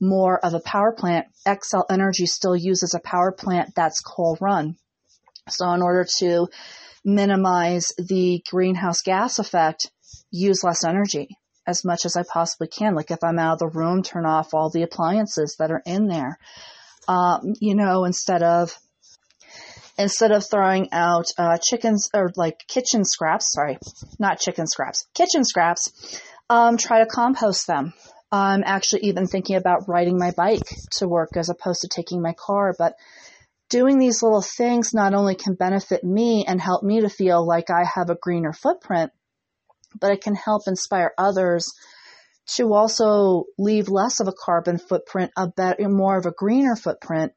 more 0.00 0.38
of 0.44 0.54
a 0.54 0.60
power 0.60 0.92
plant. 0.92 1.26
Xcel 1.46 1.84
Energy 1.90 2.26
still 2.26 2.56
uses 2.56 2.94
a 2.94 3.00
power 3.00 3.32
plant 3.32 3.74
that's 3.74 4.00
coal 4.00 4.38
run. 4.40 4.76
So 5.48 5.70
in 5.72 5.82
order 5.82 6.06
to 6.18 6.48
minimize 7.04 7.92
the 7.98 8.42
greenhouse 8.50 9.02
gas 9.02 9.38
effect, 9.38 9.90
use 10.30 10.64
less 10.64 10.84
energy 10.84 11.36
as 11.66 11.84
much 11.84 12.04
as 12.04 12.16
I 12.16 12.22
possibly 12.22 12.68
can. 12.68 12.94
Like 12.94 13.10
if 13.10 13.22
I'm 13.22 13.38
out 13.38 13.54
of 13.54 13.58
the 13.58 13.78
room, 13.78 14.02
turn 14.02 14.26
off 14.26 14.54
all 14.54 14.70
the 14.70 14.82
appliances 14.82 15.56
that 15.58 15.70
are 15.70 15.82
in 15.84 16.06
there. 16.06 16.38
Um, 17.08 17.54
you 17.60 17.74
know, 17.74 18.04
instead 18.04 18.42
of 18.42 18.76
instead 20.00 20.32
of 20.32 20.44
throwing 20.48 20.88
out 20.92 21.26
uh, 21.36 21.58
chickens 21.62 22.08
or 22.14 22.30
like 22.36 22.66
kitchen 22.66 23.04
scraps, 23.04 23.52
sorry, 23.52 23.78
not 24.18 24.40
chicken 24.40 24.66
scraps, 24.66 25.06
kitchen 25.14 25.44
scraps, 25.44 26.20
um, 26.48 26.76
try 26.76 27.00
to 27.00 27.06
compost 27.06 27.66
them. 27.66 27.92
I'm 28.32 28.62
actually 28.64 29.02
even 29.02 29.26
thinking 29.26 29.56
about 29.56 29.88
riding 29.88 30.18
my 30.18 30.32
bike 30.36 30.68
to 30.96 31.08
work 31.08 31.36
as 31.36 31.50
opposed 31.50 31.82
to 31.82 31.88
taking 31.88 32.22
my 32.22 32.32
car, 32.32 32.74
but 32.78 32.94
doing 33.68 33.98
these 33.98 34.22
little 34.22 34.42
things 34.42 34.94
not 34.94 35.14
only 35.14 35.34
can 35.34 35.54
benefit 35.54 36.02
me 36.02 36.44
and 36.46 36.60
help 36.60 36.82
me 36.82 37.02
to 37.02 37.08
feel 37.08 37.46
like 37.46 37.70
I 37.70 37.84
have 37.84 38.08
a 38.08 38.18
greener 38.20 38.52
footprint, 38.52 39.12
but 39.98 40.12
it 40.12 40.22
can 40.22 40.34
help 40.34 40.62
inspire 40.66 41.12
others 41.18 41.72
to 42.56 42.72
also 42.72 43.44
leave 43.58 43.88
less 43.88 44.20
of 44.20 44.28
a 44.28 44.32
carbon 44.32 44.78
footprint, 44.78 45.30
a 45.36 45.48
better, 45.48 45.88
more 45.88 46.16
of 46.16 46.26
a 46.26 46.32
greener 46.32 46.74
footprint. 46.74 47.32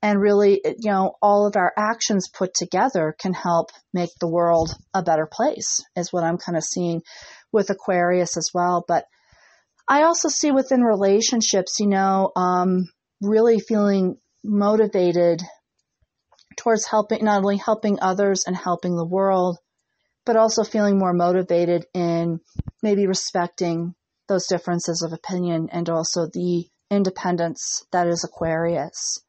And 0.00 0.20
really, 0.20 0.60
you 0.64 0.90
know, 0.90 1.16
all 1.20 1.46
of 1.46 1.56
our 1.56 1.72
actions 1.76 2.28
put 2.28 2.54
together 2.54 3.16
can 3.18 3.32
help 3.32 3.70
make 3.92 4.10
the 4.20 4.28
world 4.28 4.70
a 4.94 5.02
better 5.02 5.26
place, 5.30 5.80
is 5.96 6.12
what 6.12 6.22
I'm 6.22 6.38
kind 6.38 6.56
of 6.56 6.62
seeing 6.62 7.02
with 7.52 7.70
Aquarius 7.70 8.36
as 8.36 8.50
well. 8.54 8.84
But 8.86 9.06
I 9.88 10.02
also 10.02 10.28
see 10.28 10.52
within 10.52 10.82
relationships, 10.82 11.80
you 11.80 11.88
know, 11.88 12.30
um, 12.36 12.88
really 13.20 13.58
feeling 13.58 14.18
motivated 14.44 15.42
towards 16.56 16.86
helping, 16.86 17.24
not 17.24 17.38
only 17.38 17.56
helping 17.56 17.98
others 18.00 18.44
and 18.46 18.56
helping 18.56 18.96
the 18.96 19.06
world, 19.06 19.58
but 20.26 20.36
also 20.36 20.62
feeling 20.62 20.98
more 20.98 21.14
motivated 21.14 21.86
in 21.94 22.40
maybe 22.82 23.06
respecting 23.06 23.94
those 24.28 24.46
differences 24.46 25.02
of 25.02 25.12
opinion 25.12 25.68
and 25.72 25.88
also 25.88 26.26
the 26.26 26.66
independence 26.90 27.84
that 27.92 28.06
is 28.06 28.24
Aquarius. 28.24 29.24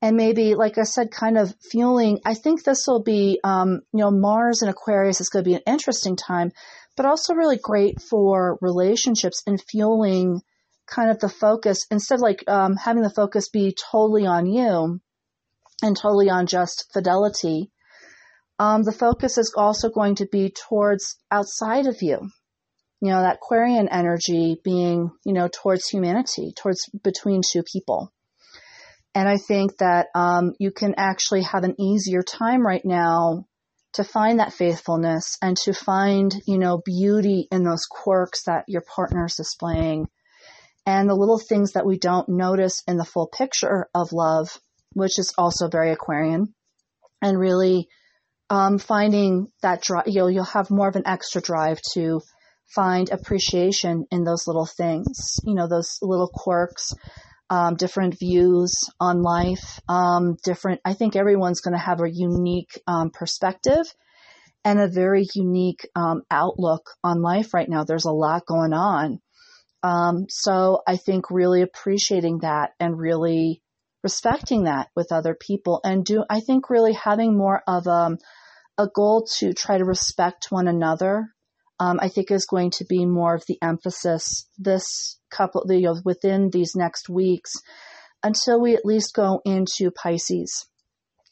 And 0.00 0.16
maybe, 0.16 0.54
like 0.54 0.78
I 0.78 0.84
said, 0.84 1.10
kind 1.10 1.36
of 1.36 1.54
fueling, 1.70 2.20
I 2.24 2.34
think 2.34 2.62
this 2.62 2.86
will 2.86 3.02
be, 3.02 3.40
um, 3.42 3.80
you 3.92 4.00
know, 4.00 4.12
Mars 4.12 4.62
and 4.62 4.70
Aquarius 4.70 5.20
is 5.20 5.28
going 5.28 5.44
to 5.44 5.50
be 5.50 5.56
an 5.56 5.62
interesting 5.66 6.14
time, 6.14 6.52
but 6.96 7.04
also 7.04 7.34
really 7.34 7.58
great 7.60 8.00
for 8.00 8.58
relationships 8.60 9.42
and 9.46 9.60
fueling 9.60 10.40
kind 10.86 11.10
of 11.10 11.18
the 11.18 11.28
focus 11.28 11.84
instead 11.90 12.16
of 12.16 12.20
like 12.20 12.44
um, 12.48 12.76
having 12.76 13.02
the 13.02 13.10
focus 13.10 13.48
be 13.48 13.74
totally 13.90 14.24
on 14.24 14.46
you 14.46 15.00
and 15.82 15.96
totally 15.96 16.30
on 16.30 16.46
just 16.46 16.90
fidelity. 16.92 17.70
Um, 18.58 18.82
the 18.82 18.92
focus 18.92 19.38
is 19.38 19.54
also 19.56 19.90
going 19.90 20.16
to 20.16 20.26
be 20.26 20.50
towards 20.50 21.16
outside 21.30 21.86
of 21.86 22.02
you. 22.02 22.30
You 23.00 23.10
know, 23.12 23.22
that 23.22 23.36
Aquarian 23.36 23.88
energy 23.88 24.60
being, 24.64 25.10
you 25.24 25.32
know, 25.32 25.48
towards 25.48 25.88
humanity, 25.88 26.52
towards 26.56 26.88
between 27.04 27.42
two 27.48 27.62
people. 27.62 28.12
And 29.18 29.28
I 29.28 29.36
think 29.36 29.78
that 29.78 30.06
um, 30.14 30.52
you 30.60 30.70
can 30.70 30.94
actually 30.96 31.42
have 31.42 31.64
an 31.64 31.74
easier 31.80 32.22
time 32.22 32.64
right 32.64 32.84
now 32.84 33.46
to 33.94 34.04
find 34.04 34.38
that 34.38 34.52
faithfulness 34.52 35.38
and 35.42 35.56
to 35.64 35.74
find, 35.74 36.32
you 36.46 36.56
know, 36.56 36.80
beauty 36.84 37.48
in 37.50 37.64
those 37.64 37.84
quirks 37.90 38.44
that 38.44 38.66
your 38.68 38.82
partner 38.82 39.24
is 39.24 39.34
displaying. 39.34 40.06
And 40.86 41.10
the 41.10 41.16
little 41.16 41.40
things 41.40 41.72
that 41.72 41.84
we 41.84 41.98
don't 41.98 42.28
notice 42.28 42.84
in 42.86 42.96
the 42.96 43.04
full 43.04 43.26
picture 43.26 43.88
of 43.92 44.12
love, 44.12 44.56
which 44.92 45.18
is 45.18 45.34
also 45.36 45.66
very 45.66 45.90
Aquarian, 45.90 46.54
and 47.20 47.40
really 47.40 47.88
um, 48.50 48.78
finding 48.78 49.48
that 49.62 49.82
drive, 49.82 50.04
you'll, 50.06 50.30
you'll 50.30 50.44
have 50.44 50.70
more 50.70 50.86
of 50.86 50.94
an 50.94 51.08
extra 51.08 51.42
drive 51.42 51.80
to 51.94 52.20
find 52.72 53.10
appreciation 53.10 54.06
in 54.12 54.22
those 54.22 54.46
little 54.46 54.66
things, 54.66 55.40
you 55.42 55.56
know, 55.56 55.66
those 55.66 55.98
little 56.02 56.30
quirks 56.32 56.92
um, 57.50 57.76
different 57.76 58.18
views 58.18 58.90
on 59.00 59.22
life, 59.22 59.80
um, 59.88 60.36
different, 60.44 60.80
I 60.84 60.94
think 60.94 61.16
everyone's 61.16 61.60
going 61.60 61.74
to 61.74 61.82
have 61.82 62.00
a 62.00 62.10
unique 62.10 62.80
um, 62.86 63.10
perspective 63.10 63.86
and 64.64 64.80
a 64.80 64.88
very 64.88 65.26
unique 65.34 65.88
um, 65.94 66.22
outlook 66.30 66.90
on 67.02 67.22
life 67.22 67.54
right 67.54 67.68
now. 67.68 67.84
There's 67.84 68.04
a 68.04 68.12
lot 68.12 68.46
going 68.46 68.72
on. 68.72 69.20
Um, 69.82 70.26
so 70.28 70.82
I 70.86 70.96
think 70.96 71.30
really 71.30 71.62
appreciating 71.62 72.40
that 72.40 72.72
and 72.80 72.98
really 72.98 73.62
respecting 74.02 74.64
that 74.64 74.88
with 74.94 75.12
other 75.12 75.34
people 75.34 75.80
and 75.84 76.04
do, 76.04 76.24
I 76.28 76.40
think 76.40 76.68
really 76.68 76.92
having 76.92 77.36
more 77.36 77.62
of 77.66 77.86
um, 77.86 78.18
a 78.76 78.88
goal 78.92 79.26
to 79.38 79.52
try 79.52 79.78
to 79.78 79.84
respect 79.84 80.50
one 80.50 80.68
another 80.68 81.34
um, 81.80 81.98
I 82.00 82.08
think 82.08 82.30
is 82.30 82.46
going 82.46 82.70
to 82.72 82.84
be 82.84 83.04
more 83.04 83.34
of 83.34 83.44
the 83.46 83.58
emphasis 83.62 84.48
this 84.58 85.18
couple, 85.30 85.64
you 85.68 85.82
know, 85.82 85.96
within 86.04 86.50
these 86.50 86.74
next 86.74 87.08
weeks 87.08 87.52
until 88.22 88.60
we 88.60 88.74
at 88.74 88.84
least 88.84 89.14
go 89.14 89.40
into 89.44 89.90
Pisces. 89.90 90.66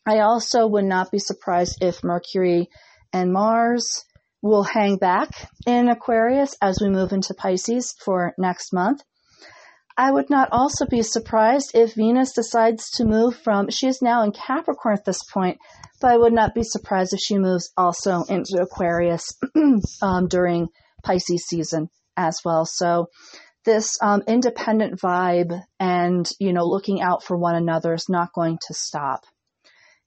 I 0.07 0.21
also 0.21 0.67
would 0.67 0.85
not 0.85 1.11
be 1.11 1.19
surprised 1.19 1.79
if 1.81 2.05
Mercury 2.05 2.69
and 3.13 3.33
Mars 3.33 4.05
will 4.41 4.63
hang 4.63 4.97
back 4.99 5.31
in 5.67 5.89
Aquarius 5.89 6.57
as 6.63 6.79
we 6.81 6.89
move 6.89 7.13
into 7.13 7.35
Pisces 7.35 7.95
for 8.05 8.33
next 8.39 8.73
month. 8.73 9.03
I 9.99 10.11
would 10.11 10.29
not 10.29 10.51
also 10.53 10.85
be 10.85 11.03
surprised 11.03 11.71
if 11.75 11.95
Venus 11.95 12.33
decides 12.33 12.91
to 12.97 13.05
move 13.05 13.37
from, 13.37 13.71
she 13.71 13.87
is 13.87 14.03
now 14.03 14.23
in 14.25 14.33
Capricorn 14.33 14.95
at 14.95 15.07
this 15.07 15.23
point, 15.33 15.59
but 16.01 16.11
I 16.11 16.19
would 16.19 16.35
not 16.35 16.55
be 16.55 16.63
surprised 16.63 17.15
if 17.15 17.21
she 17.21 17.39
moves 17.39 17.73
also 17.77 18.23
into 18.25 18.61
Aquarius 18.61 19.25
um, 20.03 20.29
during 20.29 20.69
Pisces 21.03 21.47
season 21.47 21.89
as 22.17 22.41
well. 22.45 22.67
So 22.67 23.07
this 23.65 23.97
um, 24.03 24.23
independent 24.29 25.01
vibe 25.01 25.59
and, 25.81 26.31
you 26.39 26.53
know, 26.53 26.67
looking 26.67 27.01
out 27.01 27.25
for 27.25 27.37
one 27.37 27.55
another 27.55 27.95
is 27.95 28.07
not 28.09 28.35
going 28.35 28.59
to 28.67 28.75
stop. 28.75 29.25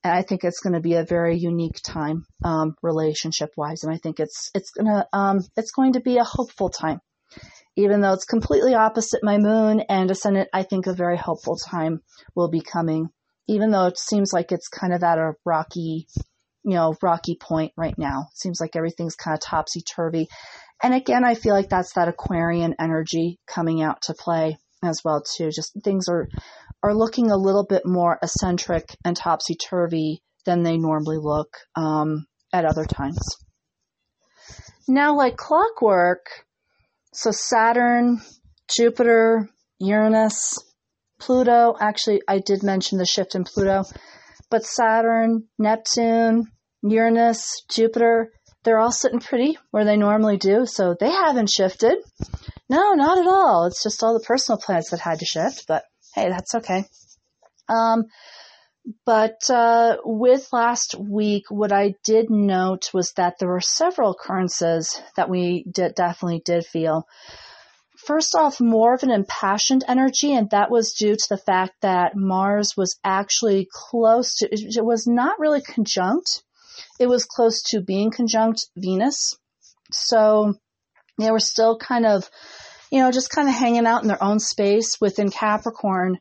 And 0.03 0.13
I 0.13 0.22
think 0.22 0.43
it's 0.43 0.62
going 0.62 0.74
to 0.74 0.79
be 0.79 0.93
a 0.93 1.03
very 1.03 1.38
unique 1.38 1.79
time, 1.84 2.25
um, 2.46 2.75
relationship 2.84 3.50
wise. 3.58 3.84
And 3.84 3.93
I 3.93 3.98
think 3.98 4.19
it's, 4.19 4.51
it's 4.53 4.69
going 4.69 4.86
to, 4.86 5.08
um, 5.12 5.39
it's 5.58 5.72
going 5.72 5.93
to 5.93 6.00
be 6.00 6.17
a 6.17 6.24
hopeful 6.24 6.69
time 6.69 7.00
even 7.79 8.01
though 8.01 8.12
it's 8.12 8.25
completely 8.25 8.74
opposite 8.74 9.24
my 9.24 9.38
moon 9.38 9.81
and 9.88 10.12
ascendant, 10.12 10.50
I 10.53 10.63
think 10.63 10.86
a 10.86 10.93
very 10.93 11.17
hopeful 11.17 11.55
time 11.55 12.01
will 12.36 12.50
be 12.50 12.59
coming, 12.62 13.07
even 13.48 13.71
though 13.71 13.86
it 13.86 13.98
seems 13.98 14.33
like 14.33 14.51
it's 14.51 14.67
kind 14.67 14.93
of 14.93 15.01
at 15.01 15.17
a 15.17 15.33
rocky, 15.45 16.07
you 16.65 16.75
know, 16.75 16.93
rocky 17.01 17.38
point 17.39 17.71
right 17.77 17.98
now. 17.98 18.25
It 18.31 18.38
seems 18.38 18.59
like 18.59 18.75
everything's 18.75 19.15
kind 19.15 19.33
of 19.33 19.39
topsy 19.39 19.81
turvy. 19.81 20.27
And 20.83 20.93
again, 20.93 21.24
I 21.24 21.36
feel 21.36 21.53
like 21.53 21.69
that's 21.69 21.93
that 21.93 22.09
Aquarian 22.09 22.75
energy 22.81 23.39
coming 23.48 23.81
out 23.81 24.01
to 24.03 24.13
play 24.13 24.57
as 24.83 25.01
well 25.05 25.24
too. 25.38 25.50
Just 25.50 25.71
things 25.81 26.09
are, 26.09 26.27
are 26.83 26.93
looking 26.93 27.31
a 27.31 27.38
little 27.38 27.65
bit 27.65 27.83
more 27.86 28.19
eccentric 28.21 28.83
and 29.05 29.15
topsy 29.15 29.55
turvy 29.55 30.21
than 30.45 30.63
they 30.63 30.77
normally 30.77 31.17
look, 31.17 31.50
um, 31.77 32.25
at 32.51 32.65
other 32.65 32.86
times. 32.86 33.19
Now, 34.88 35.15
like 35.15 35.38
clockwork, 35.38 36.25
so 37.13 37.31
Saturn, 37.31 38.21
Jupiter, 38.75 39.49
Uranus, 39.79 40.57
Pluto. 41.19 41.75
Actually, 41.79 42.21
I 42.27 42.39
did 42.39 42.63
mention 42.63 42.97
the 42.97 43.05
shift 43.05 43.35
in 43.35 43.43
Pluto, 43.43 43.83
but 44.49 44.63
Saturn, 44.63 45.47
Neptune, 45.57 46.45
Uranus, 46.81 47.63
Jupiter, 47.69 48.31
they're 48.63 48.79
all 48.79 48.91
sitting 48.91 49.19
pretty 49.19 49.57
where 49.71 49.85
they 49.85 49.97
normally 49.97 50.37
do. 50.37 50.65
So 50.65 50.95
they 50.99 51.09
haven't 51.09 51.49
shifted. 51.49 51.97
No, 52.69 52.93
not 52.93 53.17
at 53.17 53.27
all. 53.27 53.65
It's 53.65 53.83
just 53.83 54.03
all 54.03 54.13
the 54.13 54.25
personal 54.25 54.59
planets 54.59 54.91
that 54.91 54.99
had 54.99 55.19
to 55.19 55.25
shift, 55.25 55.65
but 55.67 55.83
hey, 56.13 56.29
that's 56.29 56.55
okay. 56.55 56.83
Um, 57.67 58.05
but 59.05 59.50
uh, 59.50 59.98
with 60.03 60.51
last 60.51 60.96
week, 60.96 61.46
what 61.50 61.72
I 61.72 61.96
did 62.03 62.29
note 62.29 62.93
was 62.93 63.12
that 63.13 63.35
there 63.40 63.50
were 63.50 63.61
several 63.61 64.11
occurrences 64.11 65.01
that 65.16 65.29
we 65.29 65.66
did, 65.72 65.96
definitely 65.96 66.42
did 66.44 66.66
feel. 66.66 67.07
First 67.98 68.33
off, 68.35 68.61
more 68.61 68.94
of 68.94 69.03
an 69.03 69.11
impassioned 69.11 69.83
energy, 69.87 70.33
and 70.33 70.50
that 70.51 70.72
was 70.72 70.94
due 70.94 71.16
to 71.16 71.25
the 71.29 71.37
fact 71.37 71.74
that 71.81 72.16
Mars 72.16 72.75
was 72.77 72.98
actually 73.03 73.68
close 73.72 74.35
to, 74.35 74.48
it 74.51 74.85
was 74.85 75.05
not 75.05 75.40
really 75.40 75.61
conjunct. 75.61 76.44
It 77.00 77.07
was 77.07 77.25
close 77.25 77.61
to 77.72 77.81
being 77.81 78.09
conjunct 78.09 78.68
Venus. 78.77 79.37
So 79.92 80.55
they 81.18 81.29
were 81.29 81.40
still 81.40 81.77
kind 81.77 82.05
of, 82.05 82.29
you 82.90 83.00
know, 83.00 83.11
just 83.11 83.31
kind 83.31 83.50
of 83.50 83.55
hanging 83.55 83.85
out 83.85 84.01
in 84.01 84.07
their 84.07 84.24
own 84.24 84.40
space 84.40 84.98
within 85.01 85.29
Capricorn 85.29 86.20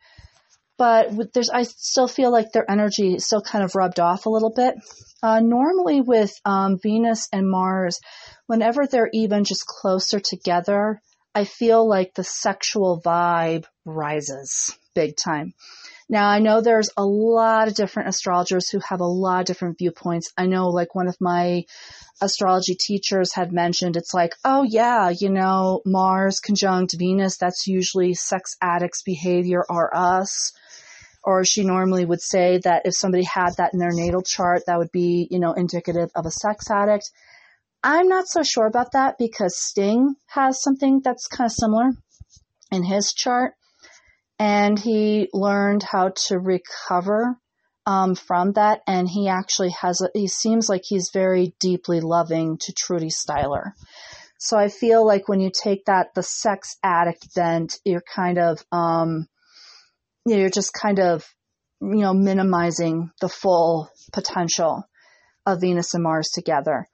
but 0.78 1.34
there's 1.34 1.50
I 1.50 1.64
still 1.64 2.08
feel 2.08 2.30
like 2.30 2.52
their 2.52 2.70
energy 2.70 3.18
still 3.18 3.42
kind 3.42 3.64
of 3.64 3.74
rubbed 3.74 4.00
off 4.00 4.26
a 4.26 4.30
little 4.30 4.52
bit. 4.54 4.76
Uh, 5.22 5.40
normally 5.40 6.00
with 6.00 6.32
um, 6.44 6.78
Venus 6.80 7.28
and 7.32 7.50
Mars, 7.50 7.98
whenever 8.46 8.86
they're 8.86 9.10
even 9.12 9.42
just 9.42 9.66
closer 9.66 10.20
together, 10.20 11.02
I 11.34 11.44
feel 11.44 11.86
like 11.86 12.14
the 12.14 12.24
sexual 12.24 13.02
vibe 13.04 13.64
rises 13.84 14.78
big 14.94 15.16
time. 15.16 15.54
Now 16.08 16.28
I 16.28 16.38
know 16.38 16.60
there's 16.60 16.90
a 16.96 17.04
lot 17.04 17.68
of 17.68 17.74
different 17.74 18.08
astrologers 18.08 18.70
who 18.70 18.80
have 18.88 19.00
a 19.00 19.04
lot 19.04 19.40
of 19.40 19.46
different 19.46 19.78
viewpoints. 19.78 20.32
I 20.38 20.46
know 20.46 20.68
like 20.68 20.94
one 20.94 21.08
of 21.08 21.16
my 21.20 21.64
astrology 22.22 22.74
teachers 22.74 23.34
had 23.34 23.52
mentioned 23.52 23.96
it's 23.96 24.14
like, 24.14 24.34
oh 24.44 24.62
yeah, 24.62 25.10
you 25.10 25.28
know, 25.28 25.82
Mars 25.84 26.40
conjunct 26.40 26.94
Venus, 26.98 27.36
that's 27.36 27.66
usually 27.66 28.14
sex 28.14 28.54
addicts 28.62 29.02
behavior 29.02 29.64
or 29.68 29.94
us 29.94 30.52
or 31.24 31.44
she 31.44 31.64
normally 31.64 32.04
would 32.04 32.22
say 32.22 32.58
that 32.64 32.82
if 32.84 32.94
somebody 32.94 33.24
had 33.24 33.56
that 33.56 33.72
in 33.72 33.78
their 33.78 33.92
natal 33.92 34.22
chart, 34.22 34.62
that 34.66 34.78
would 34.78 34.92
be, 34.92 35.28
you 35.30 35.38
know, 35.38 35.52
indicative 35.52 36.10
of 36.14 36.26
a 36.26 36.30
sex 36.30 36.70
addict. 36.70 37.10
I'm 37.82 38.08
not 38.08 38.26
so 38.26 38.42
sure 38.42 38.66
about 38.66 38.92
that 38.92 39.16
because 39.18 39.56
Sting 39.56 40.14
has 40.26 40.62
something 40.62 41.00
that's 41.04 41.26
kind 41.26 41.46
of 41.46 41.52
similar 41.52 41.90
in 42.72 42.82
his 42.82 43.12
chart. 43.12 43.54
And 44.38 44.78
he 44.78 45.28
learned 45.32 45.82
how 45.82 46.12
to 46.28 46.38
recover 46.38 47.36
um, 47.86 48.14
from 48.14 48.52
that. 48.52 48.82
And 48.86 49.08
he 49.08 49.28
actually 49.28 49.70
has, 49.80 50.00
a, 50.00 50.10
he 50.14 50.28
seems 50.28 50.68
like 50.68 50.82
he's 50.84 51.10
very 51.12 51.54
deeply 51.60 52.00
loving 52.00 52.58
to 52.58 52.72
Trudy 52.72 53.08
Styler. 53.08 53.72
So 54.38 54.56
I 54.56 54.68
feel 54.68 55.04
like 55.04 55.28
when 55.28 55.40
you 55.40 55.50
take 55.50 55.86
that, 55.86 56.14
the 56.14 56.22
sex 56.22 56.76
addict 56.84 57.34
bent, 57.34 57.78
you're 57.84 58.04
kind 58.14 58.38
of, 58.38 58.64
um, 58.70 59.26
you 60.28 60.34
know, 60.34 60.40
you're 60.40 60.50
just 60.50 60.72
kind 60.72 61.00
of, 61.00 61.24
you 61.80 62.00
know, 62.00 62.12
minimizing 62.12 63.10
the 63.20 63.28
full 63.28 63.90
potential 64.12 64.84
of 65.46 65.60
Venus 65.60 65.94
and 65.94 66.02
Mars 66.02 66.28
together. 66.34 66.86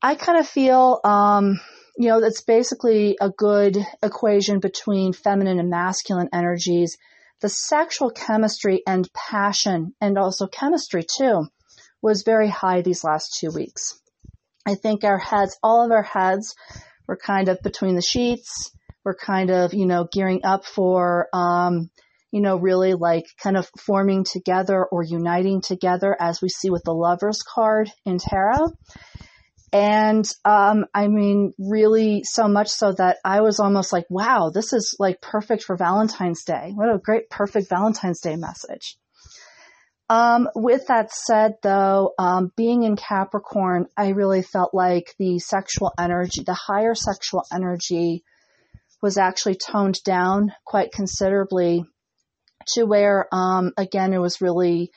I 0.00 0.14
kind 0.14 0.38
of 0.38 0.46
feel, 0.46 1.00
um, 1.04 1.60
you 1.96 2.08
know, 2.08 2.18
it's 2.18 2.42
basically 2.42 3.16
a 3.20 3.30
good 3.30 3.76
equation 4.02 4.60
between 4.60 5.12
feminine 5.12 5.58
and 5.58 5.70
masculine 5.70 6.28
energies. 6.32 6.96
The 7.40 7.48
sexual 7.48 8.10
chemistry 8.10 8.82
and 8.86 9.08
passion 9.12 9.94
and 10.00 10.16
also 10.16 10.46
chemistry 10.46 11.04
too 11.04 11.46
was 12.00 12.22
very 12.22 12.48
high 12.48 12.82
these 12.82 13.04
last 13.04 13.38
two 13.40 13.50
weeks. 13.50 14.00
I 14.66 14.76
think 14.76 15.02
our 15.02 15.18
heads, 15.18 15.58
all 15.62 15.84
of 15.84 15.90
our 15.90 16.02
heads 16.04 16.54
were 17.08 17.16
kind 17.16 17.48
of 17.48 17.60
between 17.62 17.96
the 17.96 18.02
sheets. 18.02 18.70
We're 19.04 19.16
kind 19.16 19.50
of, 19.50 19.74
you 19.74 19.86
know, 19.86 20.06
gearing 20.12 20.42
up 20.44 20.64
for, 20.64 21.28
um, 21.32 21.90
you 22.32 22.40
know, 22.40 22.56
really 22.56 22.94
like 22.94 23.26
kind 23.40 23.56
of 23.56 23.70
forming 23.78 24.24
together 24.24 24.84
or 24.84 25.04
uniting 25.04 25.60
together 25.60 26.16
as 26.18 26.40
we 26.42 26.48
see 26.48 26.70
with 26.70 26.82
the 26.84 26.92
lover's 26.92 27.42
card 27.42 27.90
in 28.04 28.18
tarot. 28.18 28.72
And, 29.74 30.24
um, 30.44 30.86
I 30.92 31.08
mean, 31.08 31.52
really 31.58 32.22
so 32.24 32.48
much 32.48 32.68
so 32.68 32.92
that 32.92 33.18
I 33.24 33.40
was 33.40 33.60
almost 33.60 33.92
like, 33.92 34.04
wow, 34.10 34.50
this 34.52 34.72
is 34.72 34.96
like 34.98 35.20
perfect 35.20 35.62
for 35.64 35.76
Valentine's 35.76 36.44
Day. 36.44 36.72
What 36.74 36.94
a 36.94 36.98
great, 36.98 37.30
perfect 37.30 37.68
Valentine's 37.70 38.20
Day 38.20 38.36
message. 38.36 38.98
Um, 40.10 40.48
with 40.54 40.88
that 40.88 41.10
said, 41.10 41.54
though, 41.62 42.12
um, 42.18 42.52
being 42.54 42.82
in 42.82 42.96
Capricorn, 42.96 43.86
I 43.96 44.10
really 44.10 44.42
felt 44.42 44.74
like 44.74 45.14
the 45.18 45.38
sexual 45.38 45.92
energy, 45.98 46.42
the 46.44 46.52
higher 46.52 46.94
sexual 46.94 47.44
energy 47.50 48.24
was 49.00 49.16
actually 49.16 49.54
toned 49.56 50.02
down 50.04 50.52
quite 50.66 50.92
considerably 50.92 51.84
to 52.74 52.84
where, 52.84 53.26
um, 53.32 53.72
again, 53.76 54.12
it 54.12 54.20
was 54.20 54.40
really 54.40 54.90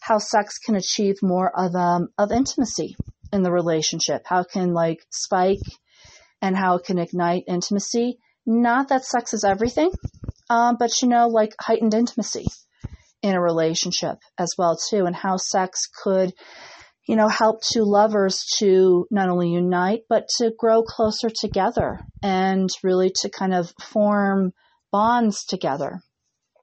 how 0.00 0.18
sex 0.18 0.58
can 0.58 0.74
achieve 0.74 1.16
more 1.22 1.50
of, 1.56 1.74
um, 1.74 2.08
of 2.18 2.32
intimacy 2.32 2.96
in 3.32 3.42
the 3.42 3.52
relationship. 3.52 4.22
How 4.24 4.44
can 4.44 4.74
like 4.74 4.98
spike 5.10 5.60
and 6.42 6.56
how 6.56 6.76
it 6.76 6.84
can 6.84 6.98
ignite 6.98 7.44
intimacy. 7.46 8.18
Not 8.44 8.88
that 8.88 9.04
sex 9.04 9.32
is 9.32 9.44
everything, 9.44 9.92
um, 10.50 10.76
but 10.78 10.90
you 11.00 11.08
know, 11.08 11.28
like 11.28 11.54
heightened 11.58 11.94
intimacy 11.94 12.46
in 13.22 13.36
a 13.36 13.40
relationship 13.40 14.18
as 14.36 14.52
well 14.58 14.76
too, 14.76 15.06
and 15.06 15.14
how 15.14 15.36
sex 15.36 15.88
could, 16.02 16.34
you 17.06 17.14
know, 17.14 17.28
help 17.28 17.62
two 17.62 17.84
lovers 17.84 18.44
to 18.58 19.06
not 19.10 19.28
only 19.28 19.50
unite, 19.50 20.00
but 20.08 20.26
to 20.38 20.52
grow 20.58 20.82
closer 20.82 21.30
together 21.30 22.00
and 22.20 22.68
really 22.82 23.12
to 23.20 23.30
kind 23.30 23.54
of 23.54 23.72
form 23.80 24.52
bonds 24.90 25.44
together 25.44 26.00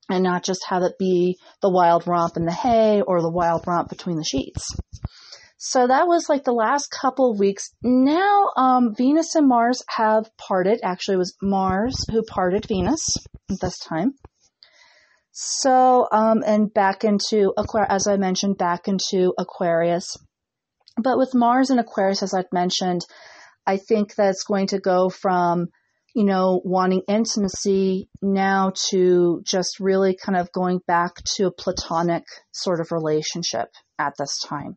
and 0.10 0.24
not 0.24 0.44
just 0.44 0.66
have 0.68 0.84
it 0.84 0.94
be 0.98 1.38
the 1.62 1.70
wild 1.70 2.08
romp 2.08 2.36
in 2.36 2.46
the 2.46 2.52
hay 2.52 3.02
or 3.02 3.22
the 3.22 3.32
wild 3.32 3.66
romp 3.68 3.90
between 3.90 4.18
the 4.18 4.24
sheets. 4.24 4.76
So 5.58 5.88
that 5.88 6.08
was 6.08 6.30
like 6.30 6.46
the 6.46 6.54
last 6.54 6.88
couple 6.90 7.32
of 7.32 7.40
weeks. 7.40 7.70
Now, 7.84 8.48
um, 8.56 8.96
Venus 8.96 9.36
and 9.36 9.48
Mars 9.48 9.84
have 9.90 10.30
parted. 10.38 10.80
Actually, 10.84 11.16
it 11.16 11.18
was 11.18 11.36
Mars 11.42 11.96
who 12.10 12.24
parted 12.24 12.66
Venus 12.66 13.18
this 13.50 13.78
time. 13.80 14.14
So, 15.32 16.08
um, 16.12 16.44
and 16.46 16.74
back 16.74 17.04
into 17.04 17.54
Aquarius, 17.58 17.90
as 17.92 18.08
I 18.08 18.18
mentioned, 18.18 18.58
back 18.58 18.88
into 18.88 19.34
Aquarius. 19.38 20.16
But 21.02 21.18
with 21.18 21.36
Mars 21.36 21.70
and 21.70 21.80
Aquarius, 21.80 22.24
as 22.24 22.34
I've 22.34 22.52
mentioned, 22.54 23.02
I 23.66 23.78
think 23.78 24.16
that's 24.16 24.44
going 24.44 24.68
to 24.68 24.80
go 24.80 25.10
from, 25.10 25.68
you 26.20 26.26
know, 26.26 26.60
wanting 26.66 27.02
intimacy 27.08 28.10
now 28.22 28.74
to 28.90 29.42
just 29.46 29.80
really 29.80 30.18
kind 30.18 30.38
of 30.38 30.52
going 30.52 30.82
back 30.86 31.14
to 31.24 31.46
a 31.46 31.52
platonic 31.52 32.26
sort 32.52 32.82
of 32.82 32.92
relationship 32.92 33.70
at 33.98 34.16
this 34.20 34.38
time. 34.46 34.76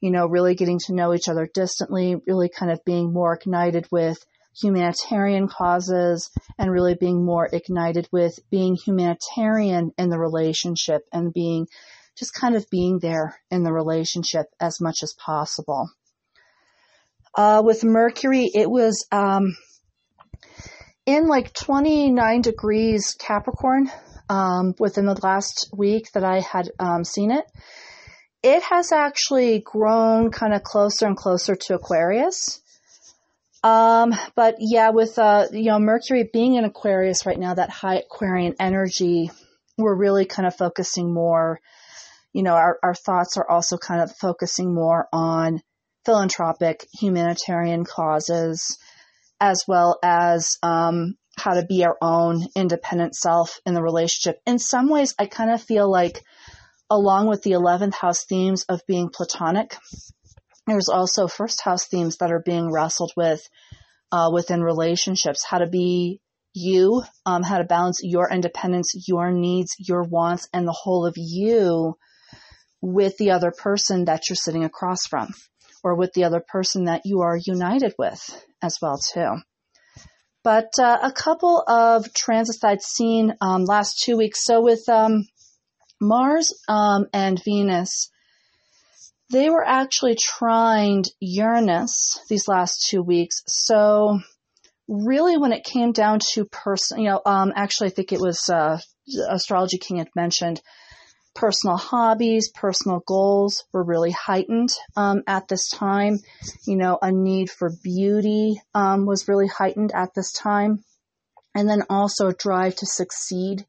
You 0.00 0.12
know, 0.12 0.28
really 0.28 0.54
getting 0.54 0.78
to 0.86 0.94
know 0.94 1.12
each 1.12 1.28
other 1.28 1.50
distantly, 1.52 2.14
really 2.24 2.48
kind 2.56 2.70
of 2.70 2.84
being 2.84 3.12
more 3.12 3.34
ignited 3.34 3.88
with 3.90 4.24
humanitarian 4.62 5.48
causes 5.48 6.30
and 6.56 6.70
really 6.70 6.94
being 6.94 7.24
more 7.24 7.48
ignited 7.52 8.08
with 8.12 8.38
being 8.48 8.76
humanitarian 8.76 9.90
in 9.98 10.08
the 10.08 10.20
relationship 10.20 11.02
and 11.12 11.34
being 11.34 11.66
just 12.16 12.32
kind 12.32 12.54
of 12.54 12.64
being 12.70 13.00
there 13.00 13.40
in 13.50 13.64
the 13.64 13.72
relationship 13.72 14.46
as 14.60 14.80
much 14.80 15.02
as 15.02 15.14
possible. 15.14 15.90
Uh, 17.34 17.60
with 17.64 17.82
Mercury, 17.82 18.48
it 18.54 18.70
was 18.70 19.04
um, 19.10 19.56
in 21.10 21.26
like 21.26 21.52
29 21.52 22.42
degrees 22.42 23.16
Capricorn 23.18 23.90
um, 24.28 24.74
within 24.78 25.06
the 25.06 25.18
last 25.22 25.68
week 25.76 26.10
that 26.12 26.24
I 26.24 26.40
had 26.40 26.70
um, 26.78 27.04
seen 27.04 27.32
it. 27.32 27.44
It 28.42 28.62
has 28.62 28.92
actually 28.92 29.58
grown 29.60 30.30
kind 30.30 30.54
of 30.54 30.62
closer 30.62 31.06
and 31.06 31.16
closer 31.16 31.56
to 31.56 31.74
Aquarius. 31.74 32.60
Um, 33.62 34.14
but 34.36 34.56
yeah, 34.60 34.90
with 34.90 35.18
uh, 35.18 35.48
you 35.52 35.66
know 35.66 35.78
Mercury 35.78 36.30
being 36.32 36.54
in 36.54 36.64
Aquarius 36.64 37.26
right 37.26 37.38
now, 37.38 37.54
that 37.54 37.68
high 37.68 37.96
Aquarian 37.96 38.54
energy, 38.58 39.30
we're 39.76 39.96
really 39.96 40.24
kind 40.24 40.46
of 40.46 40.56
focusing 40.56 41.12
more. 41.12 41.60
You 42.32 42.42
know, 42.42 42.54
our 42.54 42.78
our 42.82 42.94
thoughts 42.94 43.36
are 43.36 43.50
also 43.50 43.76
kind 43.76 44.00
of 44.00 44.16
focusing 44.16 44.72
more 44.72 45.08
on 45.12 45.60
philanthropic, 46.06 46.86
humanitarian 46.98 47.84
causes, 47.84 48.78
as 49.40 49.64
well 49.66 49.98
as 50.02 50.58
um, 50.62 51.16
how 51.38 51.54
to 51.54 51.64
be 51.64 51.84
our 51.84 51.96
own 52.02 52.46
independent 52.54 53.14
self 53.14 53.60
in 53.64 53.74
the 53.74 53.82
relationship. 53.82 54.40
In 54.46 54.58
some 54.58 54.88
ways, 54.88 55.14
I 55.18 55.26
kind 55.26 55.50
of 55.50 55.62
feel 55.62 55.90
like, 55.90 56.22
along 56.90 57.28
with 57.28 57.42
the 57.42 57.52
11th 57.52 57.94
house 57.94 58.24
themes 58.24 58.64
of 58.68 58.86
being 58.86 59.08
platonic, 59.08 59.76
there's 60.66 60.88
also 60.88 61.26
first 61.26 61.62
house 61.62 61.86
themes 61.86 62.18
that 62.18 62.30
are 62.30 62.42
being 62.44 62.70
wrestled 62.70 63.12
with 63.16 63.42
uh, 64.12 64.30
within 64.32 64.62
relationships. 64.62 65.44
How 65.44 65.58
to 65.58 65.66
be 65.66 66.20
you, 66.52 67.02
um, 67.24 67.42
how 67.42 67.58
to 67.58 67.64
balance 67.64 68.00
your 68.02 68.28
independence, 68.30 68.92
your 69.08 69.30
needs, 69.30 69.74
your 69.78 70.02
wants, 70.02 70.48
and 70.52 70.66
the 70.66 70.76
whole 70.78 71.06
of 71.06 71.14
you 71.16 71.96
with 72.82 73.16
the 73.18 73.30
other 73.30 73.52
person 73.56 74.06
that 74.06 74.28
you're 74.28 74.36
sitting 74.36 74.64
across 74.64 75.06
from 75.08 75.28
or 75.82 75.94
with 75.94 76.12
the 76.12 76.24
other 76.24 76.42
person 76.46 76.84
that 76.84 77.02
you 77.04 77.20
are 77.20 77.36
united 77.36 77.94
with 77.98 78.44
as 78.62 78.78
well 78.80 78.98
too. 79.12 79.36
But 80.42 80.70
uh, 80.78 80.98
a 81.02 81.12
couple 81.12 81.62
of 81.66 82.12
transits 82.14 82.64
I'd 82.64 82.82
seen 82.82 83.34
um, 83.40 83.64
last 83.64 84.02
two 84.02 84.16
weeks. 84.16 84.44
So 84.44 84.62
with 84.62 84.88
um, 84.88 85.26
Mars 86.00 86.54
um, 86.66 87.06
and 87.12 87.42
Venus, 87.44 88.10
they 89.30 89.50
were 89.50 89.66
actually 89.66 90.16
trined 90.18 91.06
Uranus 91.20 92.18
these 92.28 92.48
last 92.48 92.88
two 92.88 93.02
weeks. 93.02 93.42
So 93.46 94.18
really 94.88 95.36
when 95.36 95.52
it 95.52 95.64
came 95.64 95.92
down 95.92 96.20
to 96.32 96.46
person, 96.46 97.00
you 97.00 97.10
know, 97.10 97.20
um, 97.26 97.52
actually 97.54 97.88
I 97.88 97.90
think 97.90 98.12
it 98.12 98.20
was, 98.20 98.48
uh, 98.48 98.78
Astrology 99.28 99.78
King 99.78 99.98
had 99.98 100.08
mentioned 100.16 100.60
personal 101.34 101.76
hobbies, 101.76 102.50
personal 102.50 103.00
goals 103.06 103.64
were 103.72 103.82
really 103.82 104.10
heightened, 104.10 104.70
um, 104.96 105.22
at 105.26 105.48
this 105.48 105.68
time. 105.68 106.18
You 106.66 106.76
know, 106.76 106.98
a 107.00 107.12
need 107.12 107.50
for 107.50 107.70
beauty, 107.82 108.60
um, 108.74 109.06
was 109.06 109.28
really 109.28 109.48
heightened 109.48 109.92
at 109.94 110.14
this 110.14 110.32
time. 110.32 110.84
And 111.54 111.68
then 111.68 111.82
also 111.90 112.28
a 112.28 112.34
drive 112.34 112.76
to 112.76 112.86
succeed 112.86 113.66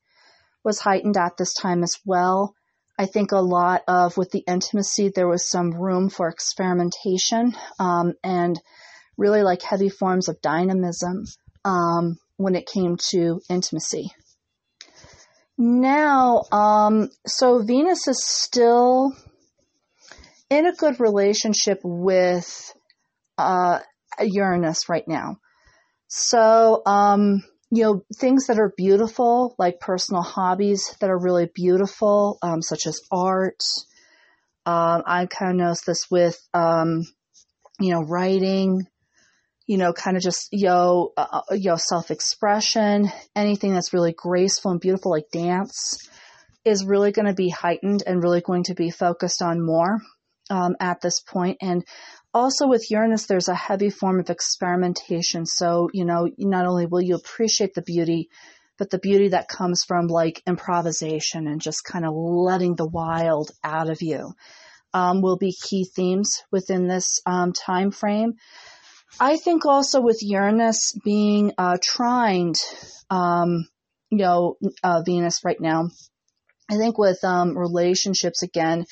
was 0.63 0.79
heightened 0.79 1.17
at 1.17 1.37
this 1.37 1.53
time 1.53 1.83
as 1.83 1.97
well. 2.05 2.55
I 2.99 3.05
think 3.07 3.31
a 3.31 3.39
lot 3.39 3.81
of 3.87 4.17
with 4.17 4.31
the 4.31 4.43
intimacy, 4.47 5.09
there 5.09 5.27
was 5.27 5.49
some 5.49 5.71
room 5.71 6.09
for 6.09 6.27
experimentation 6.27 7.55
um, 7.79 8.13
and 8.23 8.61
really 9.17 9.41
like 9.41 9.63
heavy 9.63 9.89
forms 9.89 10.29
of 10.29 10.41
dynamism 10.41 11.25
um, 11.65 12.19
when 12.37 12.55
it 12.55 12.67
came 12.67 12.97
to 13.09 13.41
intimacy. 13.49 14.11
Now, 15.57 16.43
um, 16.51 17.09
so 17.25 17.61
Venus 17.61 18.07
is 18.07 18.23
still 18.25 19.11
in 20.49 20.65
a 20.65 20.73
good 20.73 20.99
relationship 20.99 21.79
with 21.83 22.73
uh, 23.37 23.79
Uranus 24.19 24.89
right 24.89 25.07
now. 25.07 25.37
So, 26.07 26.81
um, 26.85 27.43
you 27.71 27.83
know, 27.83 28.03
things 28.17 28.47
that 28.47 28.59
are 28.59 28.73
beautiful, 28.75 29.55
like 29.57 29.79
personal 29.79 30.23
hobbies 30.23 30.93
that 30.99 31.09
are 31.09 31.17
really 31.17 31.49
beautiful, 31.53 32.37
um, 32.41 32.61
such 32.61 32.85
as 32.85 32.99
art. 33.11 33.63
Um, 34.65 35.03
I 35.05 35.25
kind 35.27 35.51
of 35.51 35.57
noticed 35.57 35.85
this 35.85 36.11
with, 36.11 36.37
um, 36.53 37.03
you 37.79 37.93
know, 37.93 38.01
writing, 38.01 38.87
you 39.71 39.77
know, 39.77 39.93
kind 39.93 40.17
of 40.17 40.21
just, 40.21 40.49
yo, 40.51 41.13
uh, 41.15 41.25
uh 41.31 41.55
you 41.55 41.69
know, 41.69 41.77
self-expression, 41.77 43.09
anything 43.37 43.73
that's 43.73 43.93
really 43.93 44.11
graceful 44.11 44.71
and 44.71 44.81
beautiful, 44.81 45.11
like 45.11 45.31
dance, 45.31 46.09
is 46.65 46.83
really 46.83 47.13
going 47.13 47.25
to 47.25 47.33
be 47.33 47.47
heightened 47.47 48.03
and 48.05 48.21
really 48.21 48.41
going 48.41 48.63
to 48.63 48.73
be 48.73 48.91
focused 48.91 49.41
on 49.41 49.65
more 49.65 50.01
um, 50.49 50.75
at 50.81 50.99
this 50.99 51.21
point. 51.21 51.59
And 51.61 51.85
also 52.33 52.67
with 52.67 52.91
Uranus, 52.91 53.27
there's 53.27 53.47
a 53.47 53.55
heavy 53.55 53.89
form 53.89 54.19
of 54.19 54.29
experimentation. 54.29 55.45
So, 55.45 55.89
you 55.93 56.03
know, 56.03 56.27
not 56.37 56.65
only 56.65 56.85
will 56.85 57.01
you 57.01 57.15
appreciate 57.15 57.73
the 57.73 57.81
beauty, 57.81 58.27
but 58.77 58.89
the 58.89 58.99
beauty 58.99 59.29
that 59.29 59.47
comes 59.47 59.85
from 59.87 60.07
like 60.07 60.43
improvisation 60.45 61.47
and 61.47 61.61
just 61.61 61.85
kind 61.85 62.05
of 62.05 62.13
letting 62.13 62.75
the 62.75 62.89
wild 62.89 63.51
out 63.63 63.89
of 63.89 64.01
you 64.01 64.33
um, 64.93 65.21
will 65.21 65.37
be 65.37 65.53
key 65.53 65.85
themes 65.95 66.43
within 66.51 66.89
this 66.89 67.21
um, 67.25 67.53
time 67.53 67.91
frame. 67.91 68.33
I 69.19 69.37
think 69.37 69.65
also 69.65 70.01
with 70.01 70.23
Uranus 70.23 70.93
being 71.03 71.53
uh, 71.57 71.77
trined, 71.81 72.55
um, 73.09 73.67
you 74.09 74.19
know, 74.19 74.57
uh, 74.83 75.01
Venus 75.05 75.41
right 75.43 75.59
now, 75.59 75.89
I 76.69 76.77
think 76.77 76.97
with 76.97 77.23
um, 77.23 77.57
relationships 77.57 78.43
again, 78.43 78.85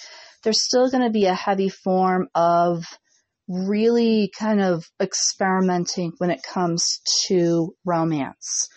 there's 0.43 0.63
still 0.63 0.89
going 0.89 1.03
to 1.03 1.09
be 1.09 1.25
a 1.25 1.33
heavy 1.33 1.69
form 1.69 2.27
of 2.35 2.83
really 3.47 4.31
kind 4.37 4.61
of 4.61 4.85
experimenting 5.01 6.13
when 6.17 6.29
it 6.29 6.43
comes 6.43 7.01
to 7.27 7.73
romance. 7.85 8.67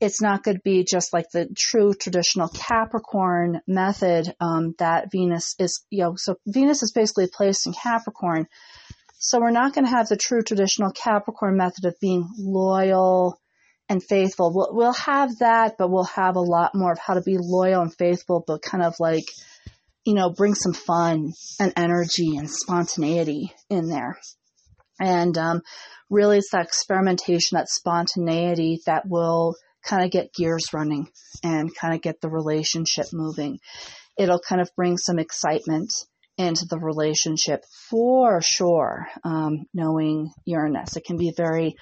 It's 0.00 0.20
not 0.20 0.42
going 0.42 0.56
to 0.56 0.62
be 0.64 0.84
just 0.84 1.12
like 1.12 1.26
the 1.32 1.48
true 1.56 1.94
traditional 1.94 2.48
Capricorn 2.48 3.60
method 3.66 4.34
um, 4.40 4.74
that 4.78 5.10
Venus 5.12 5.54
is, 5.58 5.84
you 5.90 6.02
know, 6.02 6.14
so 6.16 6.36
Venus 6.46 6.82
is 6.82 6.92
basically 6.92 7.28
placed 7.32 7.66
in 7.66 7.72
Capricorn. 7.72 8.46
So 9.24 9.40
we're 9.40 9.50
not 9.50 9.74
going 9.74 9.86
to 9.86 9.90
have 9.90 10.08
the 10.08 10.18
true 10.18 10.42
traditional 10.42 10.92
Capricorn 10.92 11.56
method 11.56 11.86
of 11.86 11.98
being 11.98 12.28
loyal 12.38 13.40
and 13.88 14.02
faithful. 14.02 14.52
We'll, 14.54 14.68
we'll 14.72 14.92
have 14.92 15.38
that, 15.38 15.76
but 15.78 15.90
we'll 15.90 16.04
have 16.04 16.36
a 16.36 16.40
lot 16.40 16.74
more 16.74 16.92
of 16.92 16.98
how 16.98 17.14
to 17.14 17.22
be 17.22 17.38
loyal 17.38 17.80
and 17.80 17.94
faithful, 17.94 18.44
but 18.46 18.60
kind 18.60 18.84
of 18.84 18.94
like 19.00 19.24
you 20.04 20.14
know, 20.14 20.30
bring 20.30 20.54
some 20.54 20.74
fun 20.74 21.32
and 21.58 21.72
energy 21.76 22.36
and 22.36 22.50
spontaneity 22.50 23.52
in 23.70 23.88
there. 23.88 24.18
And 25.00 25.36
um, 25.38 25.62
really, 26.10 26.38
it's 26.38 26.50
that 26.52 26.66
experimentation, 26.66 27.56
that 27.56 27.68
spontaneity 27.68 28.80
that 28.86 29.08
will 29.08 29.54
kind 29.82 30.04
of 30.04 30.10
get 30.10 30.34
gears 30.34 30.66
running 30.72 31.08
and 31.42 31.74
kind 31.74 31.94
of 31.94 32.02
get 32.02 32.20
the 32.20 32.28
relationship 32.28 33.06
moving. 33.12 33.58
It'll 34.18 34.40
kind 34.40 34.60
of 34.60 34.70
bring 34.76 34.98
some 34.98 35.18
excitement 35.18 35.92
into 36.36 36.66
the 36.68 36.78
relationship 36.78 37.64
for 37.90 38.40
sure. 38.42 39.06
Um, 39.24 39.66
knowing 39.72 40.32
Uranus, 40.44 40.96
it 40.96 41.04
can 41.04 41.16
be 41.16 41.32
very 41.36 41.76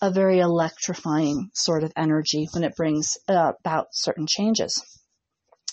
a 0.00 0.10
very 0.10 0.40
electrifying 0.40 1.50
sort 1.54 1.84
of 1.84 1.92
energy 1.96 2.48
when 2.52 2.64
it 2.64 2.74
brings 2.74 3.16
about 3.28 3.88
certain 3.92 4.26
changes. 4.28 4.82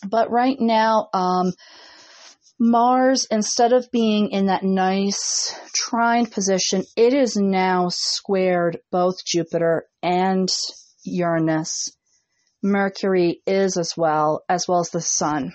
But 0.08 0.30
right 0.30 0.58
now, 0.60 1.10
um, 1.14 1.52
Mars, 2.60 3.26
instead 3.32 3.74
of 3.74 3.90
being 3.92 4.30
in 4.30 4.46
that 4.46 4.64
nice 4.64 5.56
trined 5.74 6.32
position, 6.32 6.84
it 6.96 7.14
is 7.14 7.38
now 7.38 7.88
squared 7.90 8.78
both 8.92 9.26
Jupiter 9.26 9.86
and 10.04 10.48
Uranus 11.04 11.90
Mercury 12.62 13.42
is 13.48 13.78
as 13.78 13.96
well, 13.96 14.44
as 14.50 14.68
well 14.68 14.82
as 14.82 14.90
the 14.90 15.02
sun. 15.02 15.54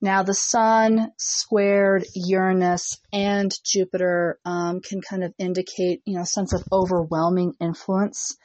Now, 0.00 0.22
the 0.22 0.34
sun 0.34 1.10
squared 1.16 2.04
Uranus 2.14 2.98
and 3.12 3.52
Jupiter 3.64 4.38
um, 4.44 4.80
can 4.80 5.00
kind 5.00 5.24
of 5.24 5.34
indicate, 5.38 6.02
you 6.04 6.14
know, 6.14 6.22
a 6.22 6.26
sense 6.26 6.52
of 6.52 6.62
overwhelming 6.70 7.54
influence. 7.60 8.36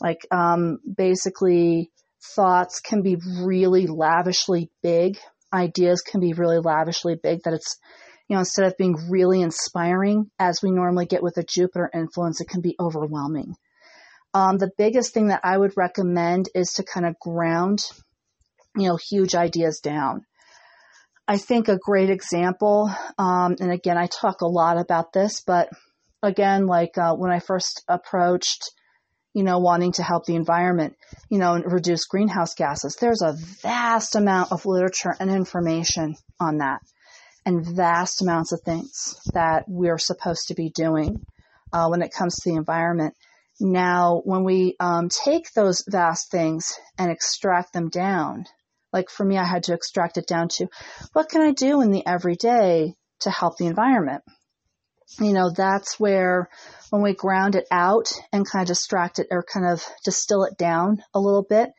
Like, 0.00 0.26
um, 0.32 0.78
basically, 0.96 1.92
thoughts 2.34 2.80
can 2.80 3.02
be 3.02 3.16
really 3.42 3.86
lavishly 3.86 4.70
big. 4.82 5.18
Ideas 5.52 6.02
can 6.02 6.20
be 6.20 6.32
really 6.32 6.58
lavishly 6.58 7.14
big 7.14 7.42
that 7.44 7.54
it's, 7.54 7.78
you 8.28 8.34
know, 8.34 8.40
instead 8.40 8.66
of 8.66 8.76
being 8.76 8.96
really 9.08 9.40
inspiring 9.40 10.30
as 10.38 10.60
we 10.62 10.72
normally 10.72 11.06
get 11.06 11.22
with 11.22 11.36
a 11.36 11.44
Jupiter 11.44 11.88
influence, 11.94 12.40
it 12.40 12.48
can 12.48 12.60
be 12.60 12.74
overwhelming. 12.80 13.54
Um, 14.34 14.58
the 14.58 14.70
biggest 14.76 15.14
thing 15.14 15.28
that 15.28 15.40
I 15.44 15.56
would 15.56 15.76
recommend 15.76 16.48
is 16.54 16.72
to 16.74 16.82
kind 16.82 17.06
of 17.06 17.18
ground, 17.20 17.84
you 18.76 18.88
know, 18.88 18.96
huge 18.96 19.34
ideas 19.36 19.80
down. 19.80 20.26
I 21.30 21.36
think 21.36 21.68
a 21.68 21.76
great 21.76 22.08
example, 22.08 22.90
um, 23.18 23.56
and 23.60 23.70
again, 23.70 23.98
I 23.98 24.06
talk 24.06 24.40
a 24.40 24.46
lot 24.46 24.78
about 24.78 25.12
this, 25.12 25.42
but 25.46 25.68
again, 26.22 26.66
like 26.66 26.96
uh, 26.96 27.14
when 27.16 27.30
I 27.30 27.38
first 27.38 27.84
approached, 27.86 28.70
you 29.34 29.42
know, 29.42 29.58
wanting 29.58 29.92
to 29.92 30.02
help 30.02 30.24
the 30.24 30.36
environment, 30.36 30.96
you 31.28 31.38
know, 31.38 31.52
and 31.52 31.70
reduce 31.70 32.06
greenhouse 32.06 32.54
gases, 32.54 32.96
there's 32.98 33.20
a 33.20 33.36
vast 33.62 34.16
amount 34.16 34.52
of 34.52 34.64
literature 34.64 35.14
and 35.20 35.30
information 35.30 36.14
on 36.40 36.58
that, 36.58 36.80
and 37.44 37.76
vast 37.76 38.22
amounts 38.22 38.52
of 38.52 38.62
things 38.62 39.20
that 39.34 39.64
we're 39.68 39.98
supposed 39.98 40.48
to 40.48 40.54
be 40.54 40.70
doing 40.70 41.20
uh, 41.74 41.88
when 41.88 42.00
it 42.00 42.10
comes 42.10 42.36
to 42.36 42.50
the 42.50 42.56
environment. 42.56 43.14
Now, 43.60 44.22
when 44.24 44.44
we 44.44 44.76
um, 44.80 45.10
take 45.10 45.52
those 45.52 45.84
vast 45.86 46.30
things 46.30 46.72
and 46.96 47.10
extract 47.10 47.74
them 47.74 47.90
down, 47.90 48.46
like 48.92 49.10
for 49.10 49.24
me, 49.24 49.36
I 49.36 49.44
had 49.44 49.64
to 49.64 49.74
extract 49.74 50.18
it 50.18 50.26
down 50.26 50.48
to 50.56 50.66
what 51.12 51.28
can 51.28 51.42
I 51.42 51.52
do 51.52 51.80
in 51.80 51.90
the 51.90 52.06
everyday 52.06 52.94
to 53.20 53.30
help 53.30 53.56
the 53.56 53.66
environment? 53.66 54.22
You 55.18 55.32
know, 55.32 55.50
that's 55.50 55.98
where 55.98 56.48
when 56.90 57.02
we 57.02 57.14
ground 57.14 57.54
it 57.54 57.66
out 57.70 58.08
and 58.32 58.48
kind 58.48 58.62
of 58.62 58.68
distract 58.68 59.18
it 59.18 59.28
or 59.30 59.42
kind 59.42 59.66
of 59.66 59.84
distill 60.04 60.44
it 60.44 60.58
down 60.58 61.02
a 61.14 61.20
little 61.20 61.44
bit, 61.48 61.70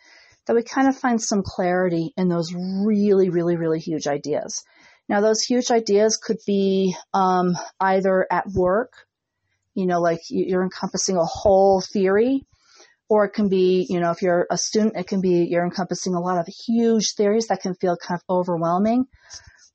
that 0.47 0.55
we 0.55 0.63
kind 0.63 0.87
of 0.87 0.97
find 0.97 1.21
some 1.21 1.43
clarity 1.43 2.11
in 2.17 2.27
those 2.27 2.53
really, 2.53 3.29
really, 3.29 3.55
really 3.55 3.79
huge 3.79 4.07
ideas. 4.07 4.63
Now, 5.07 5.21
those 5.21 5.41
huge 5.41 5.71
ideas 5.71 6.17
could 6.17 6.37
be 6.45 6.95
um, 7.13 7.55
either 7.79 8.25
at 8.31 8.47
work 8.47 8.93
you 9.79 9.85
know, 9.85 10.01
like 10.01 10.19
you're 10.29 10.63
encompassing 10.63 11.15
a 11.15 11.23
whole 11.23 11.81
theory, 11.81 12.45
or 13.09 13.25
it 13.25 13.33
can 13.33 13.49
be, 13.49 13.85
you 13.89 13.99
know, 13.99 14.11
if 14.11 14.21
you're 14.21 14.45
a 14.51 14.57
student, 14.57 14.95
it 14.95 15.07
can 15.07 15.19
be 15.19 15.47
you're 15.49 15.65
encompassing 15.65 16.13
a 16.13 16.19
lot 16.19 16.37
of 16.37 16.47
huge 16.67 17.13
theories 17.17 17.47
that 17.47 17.61
can 17.61 17.73
feel 17.73 17.97
kind 17.97 18.19
of 18.19 18.33
overwhelming, 18.33 19.05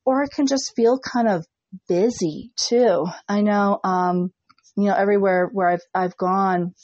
or 0.04 0.22
it 0.22 0.30
can 0.30 0.46
just 0.46 0.72
feel 0.76 0.98
kind 0.98 1.28
of 1.28 1.44
busy 1.88 2.52
too. 2.56 3.06
I 3.28 3.40
know, 3.40 3.80
um, 3.82 4.32
you 4.76 4.84
know, 4.84 4.94
everywhere 4.94 5.50
where 5.52 5.68
I've 5.68 5.82
I've 5.92 6.16
gone, 6.16 6.74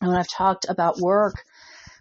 and 0.00 0.10
when 0.10 0.18
I've 0.18 0.28
talked 0.28 0.66
about 0.68 0.98
work 0.98 1.34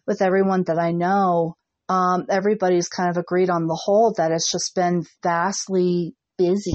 with 0.08 0.22
everyone 0.22 0.64
that 0.64 0.80
I 0.80 0.92
know, 0.92 1.56
um, 1.88 2.26
everybody's 2.30 2.90
kind 2.90 3.10
of 3.10 3.18
agreed 3.18 3.50
on 3.50 3.68
the 3.68 3.80
whole 3.80 4.14
that 4.18 4.32
it's 4.32 4.52
just 4.52 4.74
been 4.76 5.04
vastly 5.22 6.16
busy 6.38 6.74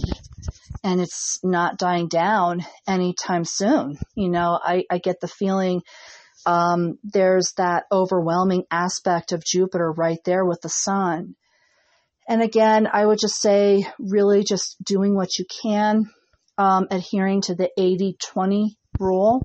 and 0.85 1.00
it's 1.00 1.40
not 1.42 1.78
dying 1.78 2.09
down 2.09 2.64
anytime 2.87 3.44
soon. 3.44 3.96
You 4.14 4.31
know, 4.31 4.59
I, 4.62 4.85
I 4.90 4.98
get 4.98 5.20
the 5.20 5.28
feeling 5.28 5.83
um, 6.46 6.98
there's 7.03 7.53
that 7.57 7.85
overwhelming 7.90 8.64
aspect 8.70 9.33
of 9.33 9.44
Jupiter 9.44 9.92
right 9.92 10.18
there 10.24 10.44
with 10.44 10.61
the 10.62 10.68
sun. 10.68 11.35
And 12.29 12.42
again, 12.42 12.87
I 12.92 13.07
would 13.07 13.18
just 13.18 13.40
say 13.40 13.87
really 13.98 14.44
just 14.44 14.77
doing 14.85 15.14
what 15.14 15.38
you 15.38 15.46
can, 15.62 16.11
um, 16.59 16.87
adhering 16.90 17.42
to 17.42 17.55
the 17.55 17.70
80 17.79 18.16
20 18.20 18.77
rule. 18.98 19.42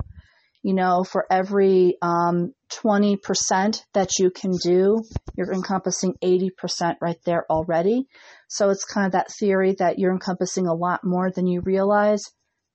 You 0.61 0.73
know, 0.73 1.03
for 1.03 1.25
every 1.29 1.97
um, 2.01 2.53
20% 2.69 3.81
that 3.93 4.17
you 4.17 4.31
can 4.31 4.51
do, 4.63 5.03
you're 5.35 5.51
encompassing 5.51 6.15
80% 6.23 6.95
right 7.01 7.17
there 7.25 7.45
already. 7.49 8.07
So 8.47 8.69
it's 8.69 8.85
kind 8.85 9.05
of 9.05 9.11
that 9.11 9.31
theory 9.31 9.75
that 9.79 9.99
you're 9.99 10.13
encompassing 10.13 10.67
a 10.67 10.73
lot 10.73 11.03
more 11.03 11.29
than 11.31 11.47
you 11.47 11.59
realize 11.59 12.23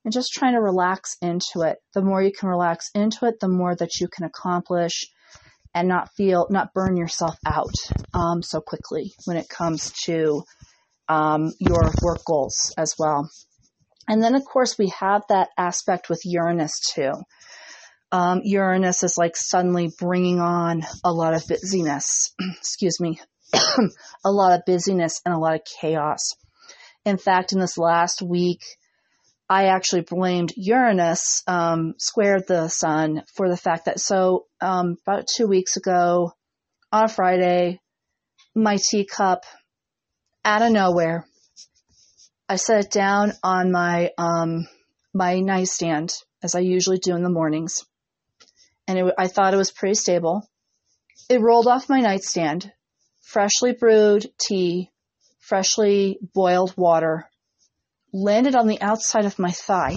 and 0.04 0.12
just 0.12 0.32
trying 0.32 0.54
to 0.54 0.61
relax 0.61 1.16
into 1.20 1.62
it. 1.62 1.78
The 1.94 2.02
more 2.02 2.22
you 2.22 2.32
can 2.32 2.48
relax 2.48 2.90
into 2.94 3.26
it, 3.26 3.40
the 3.40 3.48
more 3.48 3.74
that 3.74 4.00
you 4.00 4.08
can 4.08 4.24
accomplish 4.24 5.04
and 5.74 5.88
not 5.88 6.11
feel, 6.16 6.46
not 6.50 6.72
burn 6.74 6.96
yourself 6.96 7.37
out 7.46 7.74
um, 8.14 8.42
so 8.42 8.61
quickly 8.61 9.12
when 9.26 9.37
it 9.37 9.48
comes 9.48 9.92
to 10.04 10.42
um, 11.08 11.52
your 11.58 11.90
work 12.02 12.24
goals 12.24 12.72
as 12.76 12.94
well. 12.98 13.30
And 14.08 14.22
then, 14.22 14.34
of 14.34 14.44
course, 14.44 14.78
we 14.78 14.92
have 14.98 15.22
that 15.28 15.50
aspect 15.58 16.08
with 16.08 16.22
Uranus 16.24 16.80
too. 16.80 17.12
Um, 18.11 18.40
Uranus 18.42 19.02
is 19.02 19.18
like 19.18 19.37
suddenly 19.37 19.90
bringing 19.98 20.40
on 20.40 20.82
a 21.04 21.12
lot 21.12 21.34
of 21.34 21.46
busyness. 21.46 22.34
Excuse 22.58 22.98
me. 23.00 23.20
a 23.52 24.30
lot 24.30 24.58
of 24.58 24.64
busyness 24.66 25.20
and 25.24 25.34
a 25.34 25.38
lot 25.38 25.56
of 25.56 25.61
chaos. 25.80 26.30
In 27.04 27.18
fact, 27.18 27.52
in 27.52 27.61
this 27.61 27.76
last 27.76 28.22
week, 28.22 28.61
I 29.48 29.66
actually 29.66 30.02
blamed 30.02 30.52
Uranus, 30.56 31.42
um, 31.46 31.94
squared 31.96 32.46
the 32.46 32.68
sun, 32.68 33.22
for 33.34 33.48
the 33.48 33.56
fact 33.56 33.87
that 33.87 33.98
so 33.98 34.46
um, 34.61 34.96
about 35.06 35.26
two 35.26 35.46
weeks 35.46 35.76
ago 35.76 36.32
on 36.92 37.04
a 37.04 37.08
Friday, 37.08 37.80
my 38.54 38.76
teacup, 38.76 39.44
out 40.44 40.62
of 40.62 40.72
nowhere, 40.72 41.26
I 42.48 42.56
set 42.56 42.87
it 42.87 42.90
down 42.90 43.32
on 43.42 43.72
my 43.72 44.11
um, 44.18 44.66
my 45.14 45.40
nightstand 45.40 46.12
as 46.42 46.54
I 46.54 46.61
usually 46.61 46.98
do 46.98 47.14
in 47.14 47.22
the 47.22 47.30
mornings, 47.30 47.84
and 48.87 48.98
it, 48.98 49.14
I 49.18 49.28
thought 49.28 49.54
it 49.54 49.58
was 49.58 49.72
pretty 49.72 49.94
stable. 49.94 50.46
It 51.28 51.40
rolled 51.40 51.66
off 51.66 51.88
my 51.88 52.00
nightstand, 52.00 52.70
freshly 53.20 53.72
brewed 53.72 54.30
tea, 54.38 54.90
freshly 55.40 56.18
boiled 56.34 56.74
water, 56.76 57.27
landed 58.22 58.54
on 58.54 58.66
the 58.66 58.81
outside 58.81 59.24
of 59.24 59.38
my 59.38 59.50
thigh. 59.50 59.96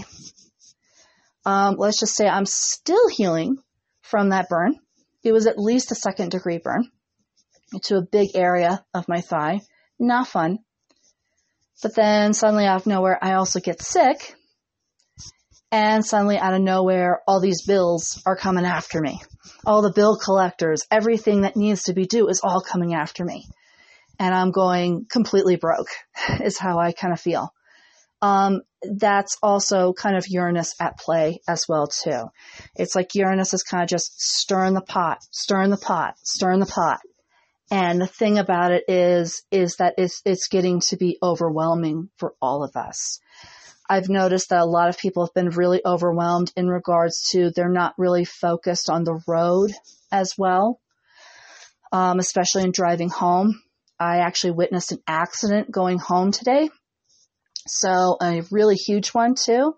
Um, 1.46 1.76
let's 1.78 2.00
just 2.00 2.16
say 2.16 2.28
I'm 2.28 2.46
still 2.46 3.10
healing 3.10 3.58
from 4.02 4.30
that 4.30 4.50
burn. 4.50 4.76
It 5.24 5.32
was 5.32 5.48
at 5.48 5.58
least 5.58 5.92
a 5.92 5.96
second 5.96 6.32
degree 6.32 6.60
burn 6.60 6.90
to 7.84 7.98
a 7.98 8.02
big 8.02 8.30
area 8.36 8.84
of 8.94 9.08
my 9.08 9.22
thigh. 9.22 9.62
Not 10.00 10.28
fun. 10.28 10.60
But 11.82 11.96
then 11.96 12.34
suddenly 12.34 12.66
out 12.66 12.82
of 12.82 12.88
nowhere, 12.88 13.18
I 13.22 13.34
also 13.34 13.60
get 13.60 13.82
sick. 13.82 14.36
And 15.72 16.06
suddenly 16.06 16.38
out 16.38 16.54
of 16.54 16.62
nowhere, 16.62 17.22
all 17.28 17.40
these 17.40 17.66
bills 17.66 18.22
are 18.26 18.36
coming 18.36 18.66
after 18.66 19.00
me 19.00 19.22
all 19.66 19.82
the 19.82 19.94
bill 19.94 20.18
collectors, 20.18 20.86
everything 20.90 21.42
that 21.42 21.56
needs 21.56 21.84
to 21.84 21.94
be 21.94 22.06
due 22.06 22.28
is 22.28 22.42
all 22.44 22.62
coming 22.62 22.94
after 22.94 23.24
me. 23.24 23.48
And 24.20 24.34
I'm 24.34 24.52
going 24.52 25.06
completely 25.10 25.56
broke 25.56 25.88
is 26.44 26.58
how 26.58 26.80
I 26.80 26.92
kind 26.92 27.14
of 27.14 27.20
feel. 27.20 27.54
Um, 28.22 28.62
that's 28.84 29.38
also 29.42 29.94
kind 29.94 30.16
of 30.16 30.28
Uranus 30.28 30.76
at 30.80 30.98
play 30.98 31.42
as 31.48 31.68
well 31.68 31.88
too. 31.88 32.26
It's 32.76 32.96
like 32.96 33.16
Uranus 33.16 33.54
is 33.54 33.64
kind 33.64 33.84
of 33.84 33.90
just 33.90 34.20
stirring 34.20 34.74
the 34.74 34.82
pot, 34.82 35.20
stirring 35.32 35.70
the 35.70 35.78
pot, 35.78 36.16
stirring 36.24 36.60
the 36.60 36.66
pot. 36.66 37.00
And 37.72 38.02
the 38.02 38.08
thing 38.08 38.38
about 38.38 38.72
it 38.72 38.84
is, 38.88 39.44
is 39.50 39.78
that 39.78 39.96
it's, 39.98 40.22
it's 40.26 40.50
getting 40.50 40.82
to 40.90 40.98
be 40.98 41.18
overwhelming 41.24 42.10
for 42.18 42.34
all 42.42 42.64
of 42.64 42.76
us. 42.76 43.20
I've 43.90 44.10
noticed 44.10 44.50
that 44.50 44.62
a 44.62 44.66
lot 44.66 44.90
of 44.90 44.98
people 44.98 45.26
have 45.26 45.34
been 45.34 45.50
really 45.50 45.82
overwhelmed 45.86 46.52
in 46.56 46.68
regards 46.68 47.30
to 47.32 47.52
they're 47.52 47.70
not 47.70 47.94
really 47.98 48.26
focused 48.26 48.90
on 48.90 49.04
the 49.04 49.20
road 49.28 49.72
as 50.12 50.34
well, 50.38 50.80
um, 51.92 52.20
especially 52.20 52.64
in 52.64 52.72
driving 52.72 53.10
home. 53.10 53.62
I 54.00 54.18
actually 54.18 54.52
witnessed 54.52 54.92
an 54.92 55.00
accident 55.08 55.72
going 55.72 56.00
home 56.00 56.32
today. 56.32 56.70
So 57.68 58.18
a 58.22 58.44
really 58.52 58.76
huge 58.76 59.10
one 59.10 59.36
too. 59.36 59.76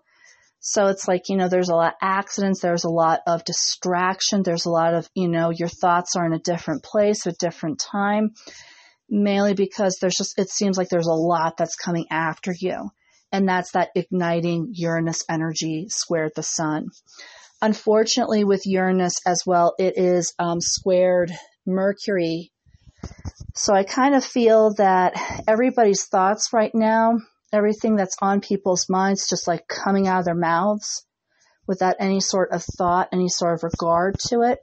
So 0.60 0.86
it's 0.86 1.06
like, 1.06 1.28
you 1.28 1.36
know, 1.36 1.48
there's 1.48 1.68
a 1.68 1.74
lot 1.74 1.92
of 1.92 1.98
accidents. 2.00 2.60
There's 2.60 2.84
a 2.84 2.90
lot 2.90 3.20
of 3.26 3.44
distraction. 3.44 4.42
There's 4.42 4.64
a 4.64 4.70
lot 4.70 4.94
of, 4.94 5.08
you 5.14 5.28
know, 5.28 5.50
your 5.50 5.68
thoughts 5.68 6.16
are 6.16 6.24
in 6.24 6.32
a 6.32 6.38
different 6.38 6.82
place, 6.82 7.26
a 7.26 7.32
different 7.32 7.78
time, 7.78 8.30
mainly 9.10 9.52
because 9.52 9.98
there's 10.00 10.16
just, 10.16 10.38
it 10.38 10.48
seems 10.48 10.78
like 10.78 10.88
there's 10.88 11.06
a 11.06 11.12
lot 11.12 11.58
that's 11.58 11.76
coming 11.76 12.06
after 12.10 12.54
you 12.58 12.90
and 13.34 13.48
that's 13.48 13.72
that 13.72 13.90
igniting 13.96 14.68
Uranus 14.74 15.24
energy 15.28 15.86
squared 15.90 16.30
the 16.36 16.42
sun. 16.42 16.86
Unfortunately, 17.60 18.44
with 18.44 18.64
Uranus 18.64 19.14
as 19.26 19.42
well, 19.44 19.74
it 19.76 19.94
is 19.96 20.32
um, 20.38 20.60
squared 20.60 21.32
Mercury. 21.66 22.52
So 23.54 23.74
I 23.74 23.82
kind 23.82 24.14
of 24.14 24.24
feel 24.24 24.74
that 24.74 25.14
everybody's 25.48 26.04
thoughts 26.04 26.52
right 26.52 26.70
now, 26.72 27.18
everything 27.54 27.96
that's 27.96 28.16
on 28.20 28.40
people's 28.40 28.88
minds, 28.88 29.28
just 29.28 29.46
like 29.46 29.66
coming 29.68 30.06
out 30.06 30.20
of 30.20 30.24
their 30.24 30.34
mouths 30.34 31.06
without 31.66 31.96
any 31.98 32.20
sort 32.20 32.50
of 32.52 32.62
thought, 32.62 33.08
any 33.12 33.28
sort 33.28 33.54
of 33.54 33.62
regard 33.62 34.18
to 34.18 34.42
it. 34.42 34.58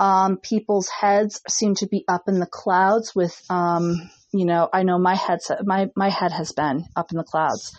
Um, 0.00 0.38
people's 0.38 0.88
heads 0.88 1.40
seem 1.48 1.74
to 1.76 1.86
be 1.86 2.04
up 2.08 2.24
in 2.28 2.40
the 2.40 2.46
clouds 2.46 3.14
with, 3.14 3.40
um, 3.48 4.10
you 4.32 4.44
know, 4.44 4.68
I 4.72 4.82
know 4.82 4.98
my 4.98 5.14
head, 5.14 5.38
my, 5.62 5.88
my 5.96 6.10
head 6.10 6.32
has 6.32 6.52
been 6.52 6.84
up 6.96 7.12
in 7.12 7.18
the 7.18 7.24
clouds 7.24 7.76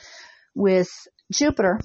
with 0.55 0.89
Jupiter 1.31 1.79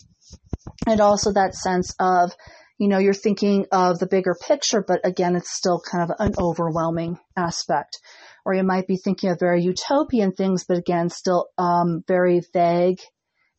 and 0.86 1.00
also 1.00 1.32
that 1.32 1.54
sense 1.54 1.94
of, 1.98 2.32
you 2.80 2.88
know, 2.88 2.96
you're 2.96 3.12
thinking 3.12 3.66
of 3.70 3.98
the 3.98 4.06
bigger 4.06 4.34
picture, 4.34 4.82
but 4.82 5.00
again, 5.04 5.36
it's 5.36 5.54
still 5.54 5.82
kind 5.82 6.02
of 6.02 6.16
an 6.18 6.32
overwhelming 6.38 7.18
aspect. 7.36 7.98
Or 8.46 8.54
you 8.54 8.62
might 8.62 8.86
be 8.86 8.96
thinking 8.96 9.28
of 9.28 9.38
very 9.38 9.62
utopian 9.62 10.32
things, 10.32 10.64
but 10.66 10.78
again, 10.78 11.10
still 11.10 11.48
um, 11.58 12.02
very 12.08 12.40
vague 12.54 13.00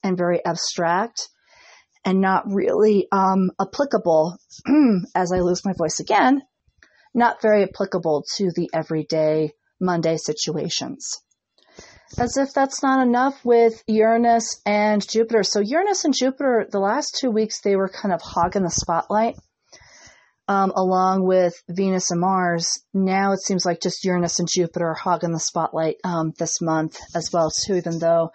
and 0.01 0.17
very 0.17 0.43
abstract 0.43 1.29
and 2.03 2.19
not 2.19 2.45
really 2.47 3.07
um, 3.11 3.51
applicable, 3.61 4.37
as 5.15 5.31
I 5.31 5.41
lose 5.41 5.63
my 5.63 5.73
voice 5.77 5.99
again, 5.99 6.41
not 7.13 7.43
very 7.43 7.61
applicable 7.61 8.25
to 8.37 8.49
the 8.55 8.71
everyday 8.73 9.51
Monday 9.79 10.17
situations 10.17 11.21
as 12.17 12.37
if 12.37 12.53
that's 12.53 12.83
not 12.83 13.05
enough 13.05 13.43
with 13.43 13.83
Uranus 13.87 14.61
and 14.65 15.07
Jupiter. 15.07 15.43
So 15.43 15.59
Uranus 15.59 16.05
and 16.05 16.13
Jupiter, 16.17 16.67
the 16.69 16.79
last 16.79 17.17
two 17.19 17.31
weeks, 17.31 17.61
they 17.61 17.75
were 17.75 17.89
kind 17.89 18.13
of 18.13 18.21
hogging 18.21 18.63
the 18.63 18.69
spotlight, 18.69 19.35
um, 20.47 20.71
along 20.75 21.25
with 21.25 21.53
Venus 21.69 22.11
and 22.11 22.19
Mars. 22.19 22.67
Now 22.93 23.33
it 23.33 23.41
seems 23.41 23.65
like 23.65 23.81
just 23.81 24.03
Uranus 24.03 24.39
and 24.39 24.47
Jupiter 24.51 24.87
are 24.89 24.95
hogging 24.95 25.31
the 25.31 25.39
spotlight 25.39 25.97
um, 26.03 26.33
this 26.37 26.61
month 26.61 26.99
as 27.15 27.29
well 27.31 27.51
too, 27.51 27.75
even 27.75 27.99
though 27.99 28.31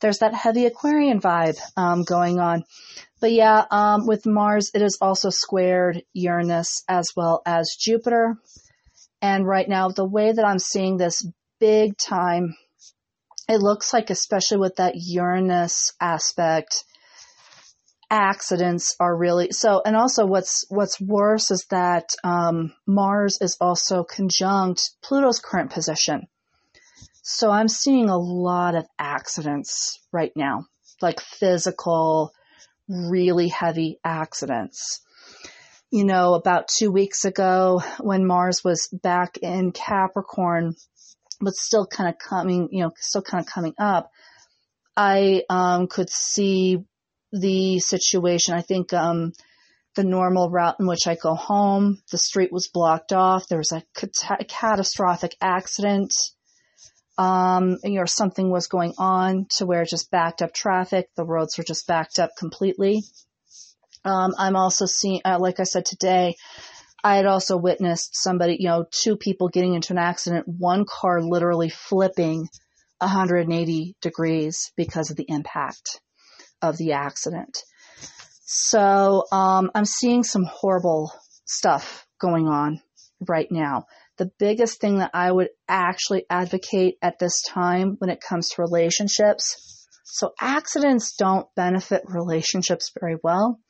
there's 0.00 0.18
that 0.18 0.34
heavy 0.34 0.66
Aquarian 0.66 1.20
vibe 1.20 1.58
um, 1.76 2.02
going 2.02 2.38
on. 2.38 2.64
But 3.20 3.32
yeah, 3.32 3.64
um, 3.70 4.06
with 4.06 4.26
Mars, 4.26 4.70
it 4.74 4.82
is 4.82 4.98
also 5.00 5.30
squared 5.30 6.02
Uranus 6.12 6.84
as 6.88 7.06
well 7.16 7.40
as 7.46 7.76
Jupiter. 7.80 8.36
And 9.22 9.46
right 9.46 9.66
now, 9.66 9.88
the 9.88 10.04
way 10.06 10.32
that 10.32 10.44
I'm 10.44 10.58
seeing 10.58 10.98
this 10.98 11.26
big 11.58 11.96
time 11.96 12.54
it 13.48 13.60
looks 13.60 13.92
like, 13.92 14.10
especially 14.10 14.58
with 14.58 14.76
that 14.76 14.94
Uranus 14.96 15.92
aspect, 16.00 16.84
accidents 18.10 18.94
are 19.00 19.16
really 19.16 19.48
so. 19.50 19.82
And 19.84 19.96
also, 19.96 20.26
what's 20.26 20.64
what's 20.68 21.00
worse 21.00 21.50
is 21.50 21.66
that 21.70 22.14
um, 22.22 22.72
Mars 22.86 23.38
is 23.40 23.56
also 23.60 24.04
conjunct 24.04 24.92
Pluto's 25.02 25.40
current 25.40 25.70
position. 25.70 26.26
So 27.22 27.50
I'm 27.50 27.68
seeing 27.68 28.08
a 28.08 28.18
lot 28.18 28.74
of 28.74 28.86
accidents 28.98 29.98
right 30.12 30.32
now, 30.36 30.66
like 31.00 31.20
physical, 31.20 32.32
really 32.88 33.48
heavy 33.48 33.98
accidents. 34.04 35.00
You 35.90 36.04
know, 36.04 36.34
about 36.34 36.68
two 36.68 36.90
weeks 36.90 37.24
ago 37.24 37.82
when 38.00 38.26
Mars 38.26 38.62
was 38.64 38.88
back 38.92 39.38
in 39.38 39.72
Capricorn, 39.72 40.74
but 41.44 41.54
still 41.54 41.86
kind 41.86 42.08
of 42.08 42.18
coming, 42.18 42.68
you 42.72 42.82
know, 42.82 42.92
still 42.96 43.22
kind 43.22 43.44
of 43.44 43.50
coming 43.50 43.74
up, 43.78 44.10
I 44.96 45.42
um, 45.48 45.86
could 45.86 46.10
see 46.10 46.78
the 47.32 47.78
situation. 47.80 48.54
I 48.54 48.62
think 48.62 48.92
um, 48.92 49.32
the 49.96 50.04
normal 50.04 50.50
route 50.50 50.76
in 50.80 50.86
which 50.86 51.06
I 51.06 51.16
go 51.16 51.34
home, 51.34 51.98
the 52.10 52.18
street 52.18 52.52
was 52.52 52.68
blocked 52.68 53.12
off. 53.12 53.48
There 53.48 53.58
was 53.58 53.72
a 53.72 53.82
cat- 53.94 54.48
catastrophic 54.48 55.36
accident. 55.40 56.14
Um, 57.16 57.76
or 57.84 58.08
something 58.08 58.50
was 58.50 58.66
going 58.66 58.94
on 58.98 59.46
to 59.58 59.66
where 59.66 59.82
it 59.82 59.88
just 59.88 60.10
backed 60.10 60.42
up 60.42 60.52
traffic. 60.52 61.06
The 61.14 61.24
roads 61.24 61.56
were 61.56 61.62
just 61.62 61.86
backed 61.86 62.18
up 62.18 62.30
completely. 62.36 63.04
Um, 64.04 64.34
I'm 64.36 64.56
also 64.56 64.86
seeing, 64.86 65.20
uh, 65.24 65.38
like 65.38 65.60
I 65.60 65.62
said 65.62 65.86
today, 65.86 66.34
I 67.04 67.16
had 67.16 67.26
also 67.26 67.58
witnessed 67.58 68.16
somebody, 68.16 68.56
you 68.58 68.68
know, 68.68 68.86
two 68.90 69.18
people 69.18 69.50
getting 69.50 69.74
into 69.74 69.92
an 69.92 69.98
accident, 69.98 70.46
one 70.48 70.86
car 70.88 71.20
literally 71.20 71.68
flipping 71.68 72.48
180 72.98 73.94
degrees 74.00 74.72
because 74.74 75.10
of 75.10 75.16
the 75.18 75.26
impact 75.28 76.00
of 76.62 76.78
the 76.78 76.92
accident. 76.92 77.58
So 78.46 79.24
um, 79.30 79.70
I'm 79.74 79.84
seeing 79.84 80.24
some 80.24 80.44
horrible 80.44 81.12
stuff 81.44 82.06
going 82.18 82.48
on 82.48 82.80
right 83.28 83.48
now. 83.50 83.84
The 84.16 84.30
biggest 84.38 84.80
thing 84.80 84.98
that 84.98 85.10
I 85.12 85.30
would 85.30 85.48
actually 85.68 86.24
advocate 86.30 86.96
at 87.02 87.18
this 87.18 87.42
time 87.42 87.96
when 87.98 88.08
it 88.08 88.22
comes 88.26 88.48
to 88.50 88.62
relationships. 88.62 89.86
So 90.04 90.32
accidents 90.40 91.16
don't 91.16 91.48
benefit 91.54 92.04
relationships 92.06 92.92
very 92.98 93.16
well 93.22 93.60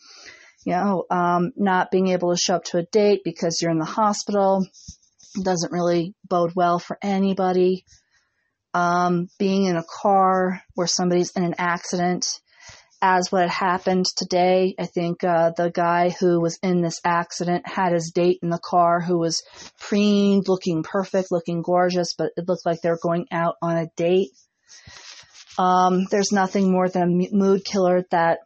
you 0.64 0.72
know, 0.72 1.04
um, 1.10 1.52
not 1.56 1.90
being 1.90 2.08
able 2.08 2.32
to 2.32 2.40
show 2.40 2.56
up 2.56 2.64
to 2.64 2.78
a 2.78 2.84
date 2.84 3.22
because 3.24 3.60
you're 3.60 3.70
in 3.70 3.78
the 3.78 3.84
hospital 3.84 4.66
doesn't 5.42 5.72
really 5.72 6.14
bode 6.28 6.52
well 6.54 6.78
for 6.78 6.98
anybody. 7.02 7.84
Um, 8.72 9.28
being 9.38 9.64
in 9.64 9.76
a 9.76 9.84
car 9.84 10.60
where 10.74 10.86
somebody's 10.86 11.30
in 11.32 11.44
an 11.44 11.54
accident, 11.58 12.26
as 13.00 13.30
what 13.30 13.42
had 13.42 13.50
happened 13.50 14.06
today. 14.16 14.74
I 14.78 14.86
think 14.86 15.22
uh, 15.22 15.52
the 15.56 15.70
guy 15.70 16.08
who 16.08 16.40
was 16.40 16.58
in 16.62 16.80
this 16.80 17.00
accident 17.04 17.68
had 17.68 17.92
his 17.92 18.10
date 18.14 18.38
in 18.42 18.48
the 18.48 18.58
car 18.58 19.00
who 19.00 19.18
was 19.18 19.42
preened, 19.78 20.48
looking 20.48 20.82
perfect, 20.82 21.30
looking 21.30 21.62
gorgeous, 21.62 22.14
but 22.14 22.32
it 22.36 22.48
looked 22.48 22.66
like 22.66 22.80
they 22.80 22.88
were 22.88 22.98
going 23.00 23.26
out 23.30 23.56
on 23.60 23.76
a 23.76 23.88
date. 23.96 24.30
Um, 25.58 26.06
there's 26.10 26.32
nothing 26.32 26.72
more 26.72 26.88
than 26.88 27.02
a 27.02 27.28
mood 27.36 27.64
killer 27.64 28.04
that 28.10 28.38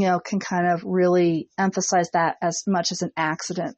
you 0.00 0.08
know, 0.08 0.20
can 0.20 0.40
kind 0.40 0.66
of 0.66 0.82
really 0.84 1.48
emphasize 1.58 2.10
that 2.12 2.36
as 2.42 2.62
much 2.66 2.92
as 2.92 3.02
an 3.02 3.12
accident. 3.16 3.76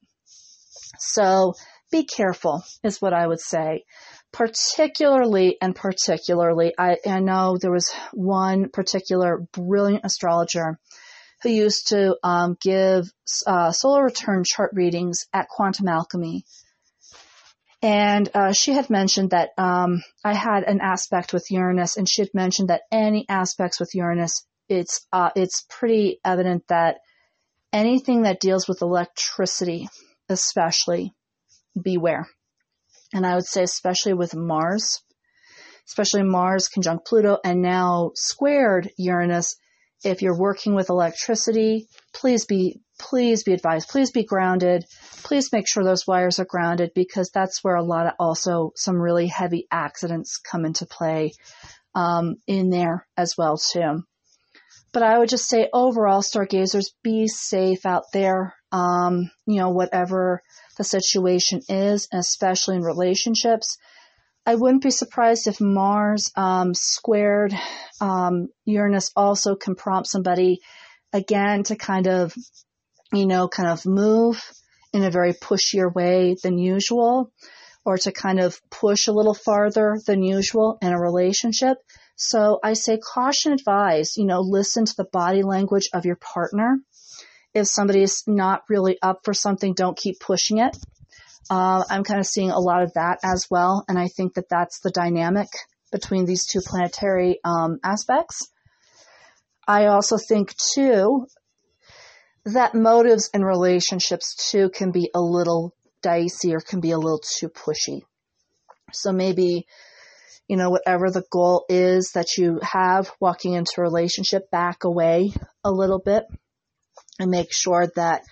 So 0.98 1.54
be 1.90 2.04
careful 2.04 2.64
is 2.82 3.00
what 3.00 3.12
I 3.12 3.26
would 3.26 3.40
say. 3.40 3.84
Particularly 4.32 5.56
and 5.60 5.74
particularly, 5.74 6.74
I, 6.78 6.96
I 7.06 7.20
know 7.20 7.56
there 7.56 7.72
was 7.72 7.90
one 8.12 8.68
particular 8.68 9.46
brilliant 9.52 10.04
astrologer 10.04 10.78
who 11.42 11.50
used 11.50 11.88
to 11.88 12.16
um, 12.22 12.56
give 12.60 13.10
uh, 13.46 13.72
solar 13.72 14.04
return 14.04 14.42
chart 14.44 14.72
readings 14.74 15.20
at 15.32 15.48
Quantum 15.48 15.88
Alchemy. 15.88 16.44
And 17.80 18.28
uh, 18.34 18.52
she 18.52 18.72
had 18.72 18.90
mentioned 18.90 19.30
that 19.30 19.50
um, 19.56 20.02
I 20.24 20.34
had 20.34 20.64
an 20.64 20.80
aspect 20.82 21.32
with 21.32 21.50
Uranus, 21.50 21.96
and 21.96 22.08
she 22.08 22.22
had 22.22 22.34
mentioned 22.34 22.70
that 22.70 22.82
any 22.90 23.24
aspects 23.28 23.78
with 23.78 23.94
Uranus 23.94 24.44
it's 24.68 25.06
uh, 25.12 25.30
it's 25.34 25.64
pretty 25.68 26.20
evident 26.24 26.64
that 26.68 26.98
anything 27.72 28.22
that 28.22 28.40
deals 28.40 28.68
with 28.68 28.82
electricity, 28.82 29.88
especially, 30.28 31.14
beware. 31.80 32.28
And 33.12 33.26
I 33.26 33.34
would 33.34 33.46
say, 33.46 33.62
especially 33.62 34.14
with 34.14 34.34
Mars, 34.34 35.00
especially 35.86 36.22
Mars 36.22 36.68
conjunct 36.68 37.06
Pluto 37.06 37.38
and 37.42 37.62
now 37.62 38.12
squared 38.14 38.90
Uranus, 38.98 39.56
if 40.04 40.22
you're 40.22 40.38
working 40.38 40.74
with 40.74 40.90
electricity, 40.90 41.88
please 42.14 42.44
be 42.44 42.80
please 42.98 43.44
be 43.44 43.52
advised, 43.52 43.88
please 43.88 44.10
be 44.10 44.24
grounded, 44.24 44.84
please 45.22 45.52
make 45.52 45.68
sure 45.68 45.84
those 45.84 46.06
wires 46.06 46.38
are 46.38 46.44
grounded 46.44 46.90
because 46.94 47.30
that's 47.32 47.62
where 47.62 47.76
a 47.76 47.82
lot 47.82 48.06
of 48.06 48.12
also 48.18 48.72
some 48.74 49.00
really 49.00 49.28
heavy 49.28 49.66
accidents 49.70 50.38
come 50.38 50.64
into 50.64 50.84
play 50.84 51.32
um, 51.94 52.36
in 52.46 52.70
there 52.70 53.06
as 53.16 53.34
well 53.38 53.56
too. 53.56 54.02
But 54.92 55.02
I 55.02 55.18
would 55.18 55.28
just 55.28 55.48
say 55.48 55.68
overall, 55.72 56.22
stargazers, 56.22 56.92
be 57.02 57.28
safe 57.28 57.84
out 57.84 58.04
there. 58.12 58.54
Um, 58.72 59.30
you 59.46 59.56
know, 59.56 59.70
whatever 59.70 60.42
the 60.76 60.84
situation 60.84 61.60
is, 61.68 62.08
especially 62.12 62.76
in 62.76 62.82
relationships. 62.82 63.78
I 64.46 64.54
wouldn't 64.54 64.82
be 64.82 64.90
surprised 64.90 65.46
if 65.46 65.60
Mars 65.60 66.30
um, 66.34 66.72
squared 66.74 67.52
um, 68.00 68.48
Uranus 68.64 69.10
also 69.14 69.56
can 69.56 69.74
prompt 69.74 70.08
somebody 70.08 70.60
again 71.12 71.64
to 71.64 71.76
kind 71.76 72.06
of, 72.06 72.34
you 73.12 73.26
know, 73.26 73.48
kind 73.48 73.68
of 73.68 73.84
move 73.84 74.42
in 74.92 75.04
a 75.04 75.10
very 75.10 75.34
pushier 75.34 75.92
way 75.92 76.36
than 76.42 76.58
usual 76.58 77.30
or 77.84 77.98
to 77.98 78.12
kind 78.12 78.40
of 78.40 78.60
push 78.70 79.06
a 79.06 79.12
little 79.12 79.34
farther 79.34 79.98
than 80.06 80.22
usual 80.22 80.78
in 80.82 80.92
a 80.92 81.00
relationship. 81.00 81.78
So 82.20 82.58
I 82.64 82.72
say 82.72 82.98
caution 82.98 83.52
advised, 83.52 84.16
you 84.16 84.24
know, 84.24 84.40
listen 84.40 84.84
to 84.84 84.94
the 84.96 85.04
body 85.04 85.42
language 85.42 85.88
of 85.94 86.04
your 86.04 86.16
partner. 86.16 86.80
If 87.54 87.68
somebody 87.68 88.02
is 88.02 88.24
not 88.26 88.64
really 88.68 88.98
up 89.00 89.20
for 89.24 89.32
something, 89.32 89.72
don't 89.72 89.96
keep 89.96 90.18
pushing 90.18 90.58
it. 90.58 90.76
Uh, 91.48 91.84
I'm 91.88 92.02
kind 92.02 92.18
of 92.18 92.26
seeing 92.26 92.50
a 92.50 92.58
lot 92.58 92.82
of 92.82 92.92
that 92.94 93.20
as 93.22 93.46
well. 93.48 93.84
And 93.88 93.96
I 93.96 94.08
think 94.08 94.34
that 94.34 94.48
that's 94.50 94.80
the 94.80 94.90
dynamic 94.90 95.46
between 95.92 96.26
these 96.26 96.44
two 96.44 96.60
planetary 96.60 97.38
um, 97.44 97.78
aspects. 97.84 98.50
I 99.66 99.86
also 99.86 100.18
think 100.18 100.56
too 100.56 101.28
that 102.46 102.74
motives 102.74 103.30
in 103.32 103.44
relationships 103.44 104.50
too 104.50 104.70
can 104.70 104.90
be 104.90 105.08
a 105.14 105.20
little 105.20 105.72
dicey 106.02 106.52
or 106.52 106.60
can 106.60 106.80
be 106.80 106.90
a 106.90 106.98
little 106.98 107.20
too 107.20 107.48
pushy. 107.48 108.02
So 108.92 109.12
maybe 109.12 109.66
you 110.48 110.56
know, 110.56 110.70
whatever 110.70 111.10
the 111.10 111.24
goal 111.30 111.64
is 111.68 112.12
that 112.14 112.36
you 112.36 112.58
have 112.62 113.10
walking 113.20 113.52
into 113.52 113.74
a 113.78 113.82
relationship, 113.82 114.50
back 114.50 114.84
away 114.84 115.32
a 115.62 115.70
little 115.70 116.00
bit 116.00 116.24
and 117.20 117.30
make 117.30 117.52
sure 117.52 117.86
that 117.96 118.22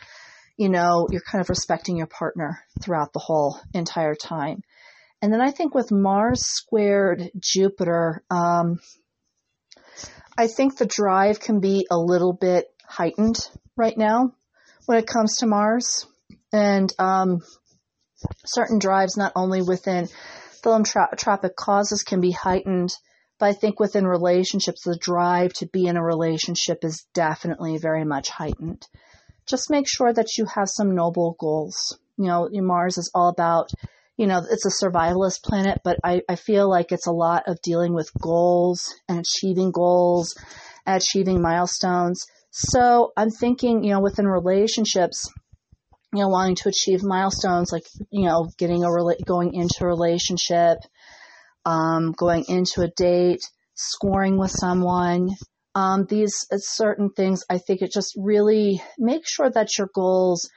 you 0.56 0.70
know, 0.70 1.06
you're 1.10 1.20
kind 1.20 1.40
of 1.40 1.48
respecting 1.48 1.98
your 1.98 2.06
partner 2.06 2.62
throughout 2.82 3.12
the 3.12 3.20
whole 3.20 3.60
entire 3.74 4.14
time. 4.14 4.62
And 5.20 5.32
then 5.32 5.40
I 5.40 5.50
think 5.50 5.74
with 5.74 5.92
Mars 5.92 6.42
squared 6.44 7.30
Jupiter, 7.38 8.22
um, 8.30 8.80
I 10.36 10.46
think 10.46 10.76
the 10.76 10.86
drive 10.86 11.40
can 11.40 11.60
be 11.60 11.86
a 11.90 11.98
little 11.98 12.32
bit 12.32 12.66
heightened 12.86 13.36
right 13.76 13.96
now 13.96 14.32
when 14.86 14.98
it 14.98 15.06
comes 15.06 15.36
to 15.38 15.46
Mars. 15.46 16.06
And 16.52 16.92
um, 16.98 17.40
certain 18.46 18.78
drives, 18.78 19.16
not 19.16 19.32
only 19.34 19.62
within 19.62 20.08
philanthropic 20.62 21.56
causes, 21.56 22.02
can 22.02 22.20
be 22.20 22.32
heightened, 22.32 22.94
but 23.38 23.46
I 23.46 23.52
think 23.52 23.78
within 23.78 24.06
relationships, 24.06 24.82
the 24.84 24.96
drive 24.96 25.52
to 25.54 25.66
be 25.66 25.86
in 25.86 25.96
a 25.96 26.04
relationship 26.04 26.78
is 26.82 27.06
definitely 27.14 27.78
very 27.78 28.04
much 28.04 28.30
heightened. 28.30 28.86
Just 29.46 29.70
make 29.70 29.86
sure 29.88 30.12
that 30.12 30.36
you 30.38 30.46
have 30.46 30.68
some 30.68 30.94
noble 30.94 31.36
goals. 31.38 31.98
You 32.16 32.26
know, 32.26 32.48
Mars 32.52 32.98
is 32.98 33.10
all 33.14 33.28
about, 33.28 33.70
you 34.16 34.26
know, 34.26 34.42
it's 34.50 34.66
a 34.66 34.84
survivalist 34.84 35.42
planet, 35.42 35.80
but 35.84 35.98
I, 36.02 36.22
I 36.28 36.36
feel 36.36 36.68
like 36.68 36.92
it's 36.92 37.06
a 37.06 37.12
lot 37.12 37.44
of 37.46 37.60
dealing 37.62 37.94
with 37.94 38.10
goals 38.20 38.94
and 39.08 39.20
achieving 39.20 39.70
goals 39.70 40.34
achieving 40.86 41.42
milestones. 41.42 42.24
So 42.50 43.12
I'm 43.16 43.30
thinking, 43.30 43.84
you 43.84 43.90
know, 43.90 44.00
within 44.00 44.26
relationships, 44.26 45.30
you 46.16 46.22
know, 46.22 46.28
wanting 46.28 46.56
to 46.56 46.68
achieve 46.68 47.02
milestones 47.02 47.72
like, 47.72 47.84
you 48.10 48.26
know, 48.26 48.48
getting 48.58 48.84
a 48.84 48.88
rela- 48.88 49.24
going 49.24 49.54
into 49.54 49.76
a 49.82 49.86
relationship, 49.86 50.78
um, 51.64 52.12
going 52.12 52.44
into 52.48 52.82
a 52.82 52.88
date, 52.96 53.40
scoring 53.74 54.38
with 54.38 54.50
someone. 54.50 55.30
Um, 55.74 56.06
these 56.08 56.46
uh, 56.50 56.56
certain 56.58 57.10
things, 57.10 57.44
I 57.50 57.58
think 57.58 57.82
it 57.82 57.92
just 57.92 58.14
really 58.16 58.80
make 58.98 59.22
sure 59.26 59.50
that 59.50 59.76
your 59.76 59.88
goals 59.94 60.48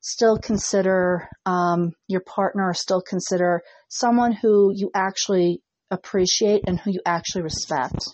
still 0.00 0.38
consider 0.38 1.28
um, 1.46 1.92
your 2.08 2.22
partner, 2.22 2.72
still 2.74 3.02
consider 3.02 3.62
someone 3.88 4.32
who 4.32 4.72
you 4.74 4.90
actually 4.94 5.62
appreciate 5.90 6.62
and 6.66 6.80
who 6.80 6.92
you 6.92 7.00
actually 7.04 7.42
respect. 7.42 8.06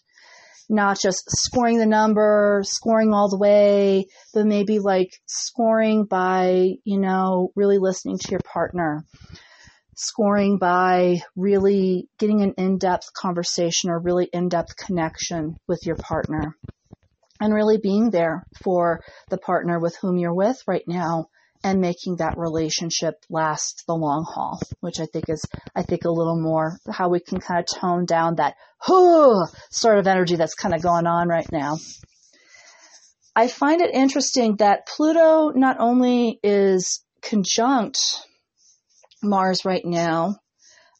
Not 0.69 1.01
just 1.01 1.25
scoring 1.31 1.79
the 1.79 1.87
number, 1.87 2.62
scoring 2.64 3.14
all 3.14 3.31
the 3.31 3.39
way, 3.39 4.07
but 4.35 4.47
maybe 4.47 4.79
like 4.79 5.11
scoring 5.27 6.05
by, 6.05 6.75
you 6.85 6.99
know, 6.99 7.53
really 7.57 7.79
listening 7.79 8.19
to 8.19 8.31
your 8.31 8.41
partner 8.41 9.05
scoring 9.99 10.59
by 10.59 11.21
really 11.35 12.09
getting 12.21 12.41
an 12.41 12.55
in-depth 12.57 13.12
conversation 13.14 13.91
or 13.91 13.99
really 13.99 14.29
in-depth 14.33 14.77
connection 14.77 15.57
with 15.66 15.81
your 15.85 15.97
partner 15.97 16.57
and 17.41 17.53
really 17.53 17.79
being 17.79 18.11
there 18.11 18.47
for 18.62 19.01
the 19.29 19.39
partner 19.39 19.81
with 19.81 19.97
whom 19.97 20.16
you're 20.16 20.35
with 20.35 20.62
right 20.69 20.85
now 20.87 21.27
and 21.65 21.81
making 21.81 22.17
that 22.17 22.39
relationship 22.39 23.15
last 23.29 23.85
the 23.87 23.95
long 23.95 24.25
haul, 24.29 24.61
which 24.81 25.01
I 25.01 25.07
think 25.07 25.29
is, 25.29 25.45
I 25.75 25.83
think 25.83 26.05
a 26.05 26.11
little 26.11 26.41
more 26.41 26.79
how 26.91 27.09
we 27.09 27.21
can 27.21 27.41
kind 27.41 27.61
of 27.61 27.67
tone 27.67 28.05
down 28.05 28.37
that 28.37 28.55
sort 29.71 29.99
of 29.99 30.07
energy 30.07 30.37
that's 30.37 30.55
kind 30.55 30.75
of 30.75 30.83
going 30.83 31.07
on 31.07 31.29
right 31.29 31.51
now. 31.51 31.79
I 33.35 33.49
find 33.49 33.81
it 33.81 33.95
interesting 33.95 34.57
that 34.57 34.87
Pluto 34.87 35.51
not 35.51 35.77
only 35.79 36.41
is 36.43 37.05
conjunct 37.23 37.99
Mars 39.23 39.65
right 39.65 39.85
now. 39.85 40.37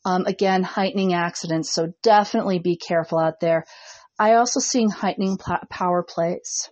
Um, 0.05 0.25
again, 0.27 0.63
heightening 0.63 1.13
accidents, 1.13 1.73
so 1.73 1.93
definitely 2.03 2.61
be 2.61 2.77
careful 2.77 3.19
out 3.19 3.41
there. 3.41 3.65
I 4.19 4.35
also 4.35 4.61
seen 4.61 4.89
heightening 4.89 5.39
power 5.71 6.03
plays. 6.03 6.71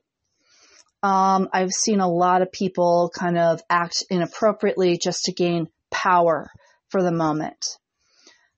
Um, 1.07 1.51
I've 1.53 1.71
seen 1.71 2.01
a 2.01 2.11
lot 2.11 2.43
of 2.43 2.51
people 2.51 3.13
kind 3.17 3.39
of 3.39 3.61
act 3.71 4.03
inappropriately 4.11 4.99
just 4.99 5.23
to 5.27 5.33
gain 5.33 5.69
power 5.89 6.51
for 6.89 7.01
the 7.01 7.13
moment. 7.13 7.65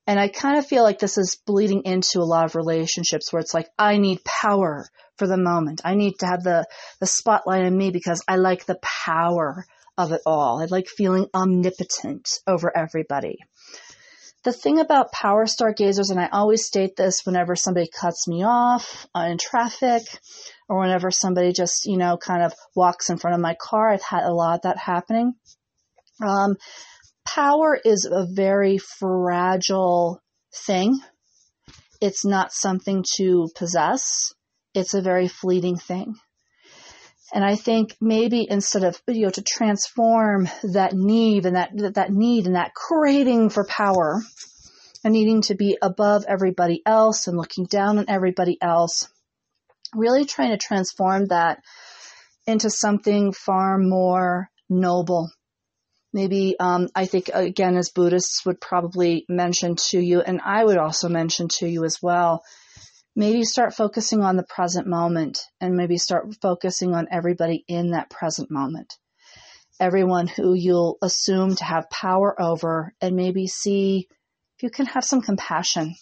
And 0.07 0.19
I 0.19 0.29
kind 0.29 0.57
of 0.57 0.67
feel 0.67 0.83
like 0.83 0.99
this 0.99 1.19
is 1.19 1.37
bleeding 1.47 1.83
into 1.85 2.21
a 2.21 2.25
lot 2.25 2.47
of 2.47 2.55
relationships 2.55 3.31
where 3.31 3.41
it's 3.41 3.53
like, 3.53 3.69
I 3.79 3.99
need 3.99 4.25
power 4.25 4.87
for 5.19 5.27
the 5.27 5.37
moment. 5.37 5.83
I 5.85 5.95
need 5.95 6.15
to 6.21 6.27
have 6.27 6.43
the, 6.43 6.65
the 7.01 7.07
spotlight 7.07 7.67
on 7.67 7.77
me 7.77 7.91
because 7.91 8.25
I 8.27 8.37
like 8.37 8.65
the 8.65 8.81
power 8.81 9.67
of 9.99 10.13
it 10.13 10.23
all. 10.25 10.63
I 10.63 10.65
like 10.71 10.89
feeling 10.89 11.27
omnipotent 11.35 12.31
over 12.47 12.75
everybody. 12.75 13.37
The 14.45 14.53
thing 14.53 14.79
about 14.79 15.13
power 15.13 15.47
stargazers, 15.47 16.11
and 16.11 16.21
I 16.21 16.29
always 16.29 16.65
state 16.65 16.97
this 16.97 17.23
whenever 17.25 17.57
somebody 17.57 17.89
cuts 17.89 18.29
me 18.29 18.45
off 18.45 19.07
uh, 19.15 19.27
in 19.31 19.37
traffic 19.39 20.03
or 20.69 20.79
whenever 20.81 21.11
somebody 21.11 21.53
just, 21.53 21.87
you 21.87 21.97
know, 21.97 22.17
kind 22.17 22.43
of 22.43 22.55
walks 22.77 23.11
in 23.11 23.19
front 23.19 23.35
of 23.35 23.41
my 23.41 23.57
car, 23.61 23.91
I've 23.91 24.03
had 24.03 24.23
a 24.23 24.33
lot 24.33 24.55
of 24.55 24.63
that 24.63 24.79
happening. 24.79 25.33
Um, 26.25 26.57
power 27.27 27.79
is 27.85 28.09
a 28.11 28.27
very 28.33 28.79
fragile 28.79 30.23
thing. 30.55 30.99
It's 32.01 32.25
not 32.25 32.53
something 32.53 33.05
to 33.17 33.49
possess. 33.57 34.33
It's 34.73 34.95
a 34.95 35.03
very 35.03 35.27
fleeting 35.27 35.77
thing. 35.77 36.15
And 37.33 37.45
I 37.45 37.57
think 37.57 37.95
maybe 38.01 38.47
instead 38.49 38.85
of, 38.85 39.01
you 39.07 39.25
know, 39.25 39.31
to 39.31 39.43
transform 39.43 40.49
that 40.63 40.95
need 40.95 41.45
and 41.45 41.57
that, 41.57 41.71
that 41.95 42.11
need 42.11 42.47
and 42.47 42.57
that 42.57 42.75
craving 42.75 43.51
for 43.51 43.67
power 43.67 44.23
and 45.05 45.13
needing 45.13 45.43
to 45.43 45.55
be 45.55 45.77
above 45.81 46.25
everybody 46.27 46.83
else 46.87 47.27
and 47.27 47.37
looking 47.37 47.67
down 47.67 47.99
on 47.99 48.07
everybody 48.09 48.57
else, 48.63 49.09
really 49.95 50.25
trying 50.25 50.51
to 50.51 50.57
transform 50.57 51.27
that 51.27 51.61
into 52.47 52.71
something 52.71 53.33
far 53.33 53.79
more 53.79 54.49
noble. 54.71 55.31
Maybe, 56.15 56.57
um, 56.59 56.89
I 56.95 57.05
think 57.05 57.31
again, 57.35 57.77
as 57.77 57.91
Buddhists 57.91 58.47
would 58.47 58.61
probably 58.61 59.27
mention 59.29 59.77
to 59.91 60.01
you, 60.01 60.23
and 60.23 60.41
I 60.43 60.65
would 60.65 60.79
also 60.79 61.11
mention 61.11 61.49
to 61.59 61.69
you 61.69 61.85
as 61.85 61.99
well, 62.03 62.43
maybe 63.19 63.43
start 63.43 63.75
focusing 63.75 64.23
on 64.23 64.37
the 64.37 64.45
present 64.45 64.87
moment 64.87 65.41
and 65.61 65.75
maybe 65.75 65.99
start 65.99 66.33
focusing 66.41 66.95
on 66.95 67.09
everybody 67.11 67.65
in 67.67 67.91
that 67.91 68.09
present 68.09 68.49
moment. 68.49 68.95
Everyone 69.81 70.29
who 70.29 70.55
you'll 70.55 70.99
assume 71.03 71.57
to 71.57 71.65
have 71.65 71.91
power 71.91 72.41
over 72.41 72.95
and 73.01 73.17
maybe 73.17 73.49
see 73.49 74.07
if 74.57 74.63
you 74.63 74.71
can 74.71 74.87
have 74.87 75.03
some 75.03 75.21
compassion 75.21 75.97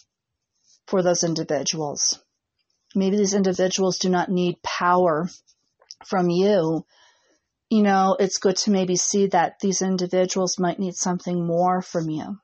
for 0.85 1.01
those 1.01 1.23
individuals. 1.23 2.19
Maybe 2.93 3.17
these 3.17 3.33
individuals 3.33 3.97
do 3.97 4.09
not 4.09 4.29
need 4.29 4.61
power 4.61 5.27
from 6.05 6.29
you. 6.29 6.85
You 7.71 7.81
know, 7.81 8.15
it's 8.19 8.37
good 8.37 8.57
to 8.57 8.71
maybe 8.71 8.95
see 8.95 9.25
that 9.27 9.55
these 9.59 9.81
individuals 9.81 10.59
might 10.59 10.77
need 10.77 10.93
something 10.93 11.47
more 11.47 11.81
from 11.81 12.11
you. 12.11 12.37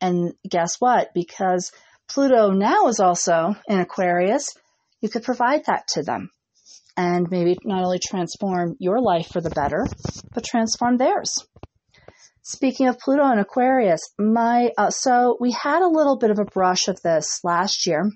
And 0.00 0.32
guess 0.48 0.76
what? 0.78 1.12
Because 1.14 1.70
Pluto 2.08 2.50
now 2.50 2.88
is 2.88 3.00
also 3.00 3.56
in 3.68 3.80
Aquarius, 3.80 4.54
you 5.00 5.08
could 5.08 5.24
provide 5.24 5.64
that 5.66 5.86
to 5.88 6.02
them 6.02 6.30
and 6.96 7.30
maybe 7.30 7.56
not 7.64 7.84
only 7.84 7.98
transform 7.98 8.76
your 8.78 9.00
life 9.00 9.28
for 9.28 9.40
the 9.40 9.50
better, 9.50 9.86
but 10.32 10.44
transform 10.44 10.96
theirs. 10.96 11.36
Speaking 12.42 12.88
of 12.88 12.98
Pluto 12.98 13.24
and 13.24 13.40
Aquarius, 13.40 14.00
my 14.18 14.70
uh, 14.78 14.90
so 14.90 15.36
we 15.40 15.50
had 15.50 15.82
a 15.82 15.88
little 15.88 16.16
bit 16.16 16.30
of 16.30 16.38
a 16.38 16.44
brush 16.44 16.88
of 16.88 17.00
this 17.02 17.40
last 17.42 17.86
year 17.86 18.10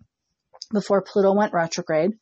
before 0.72 1.02
Pluto 1.02 1.34
went 1.34 1.52
retrograde, 1.52 2.12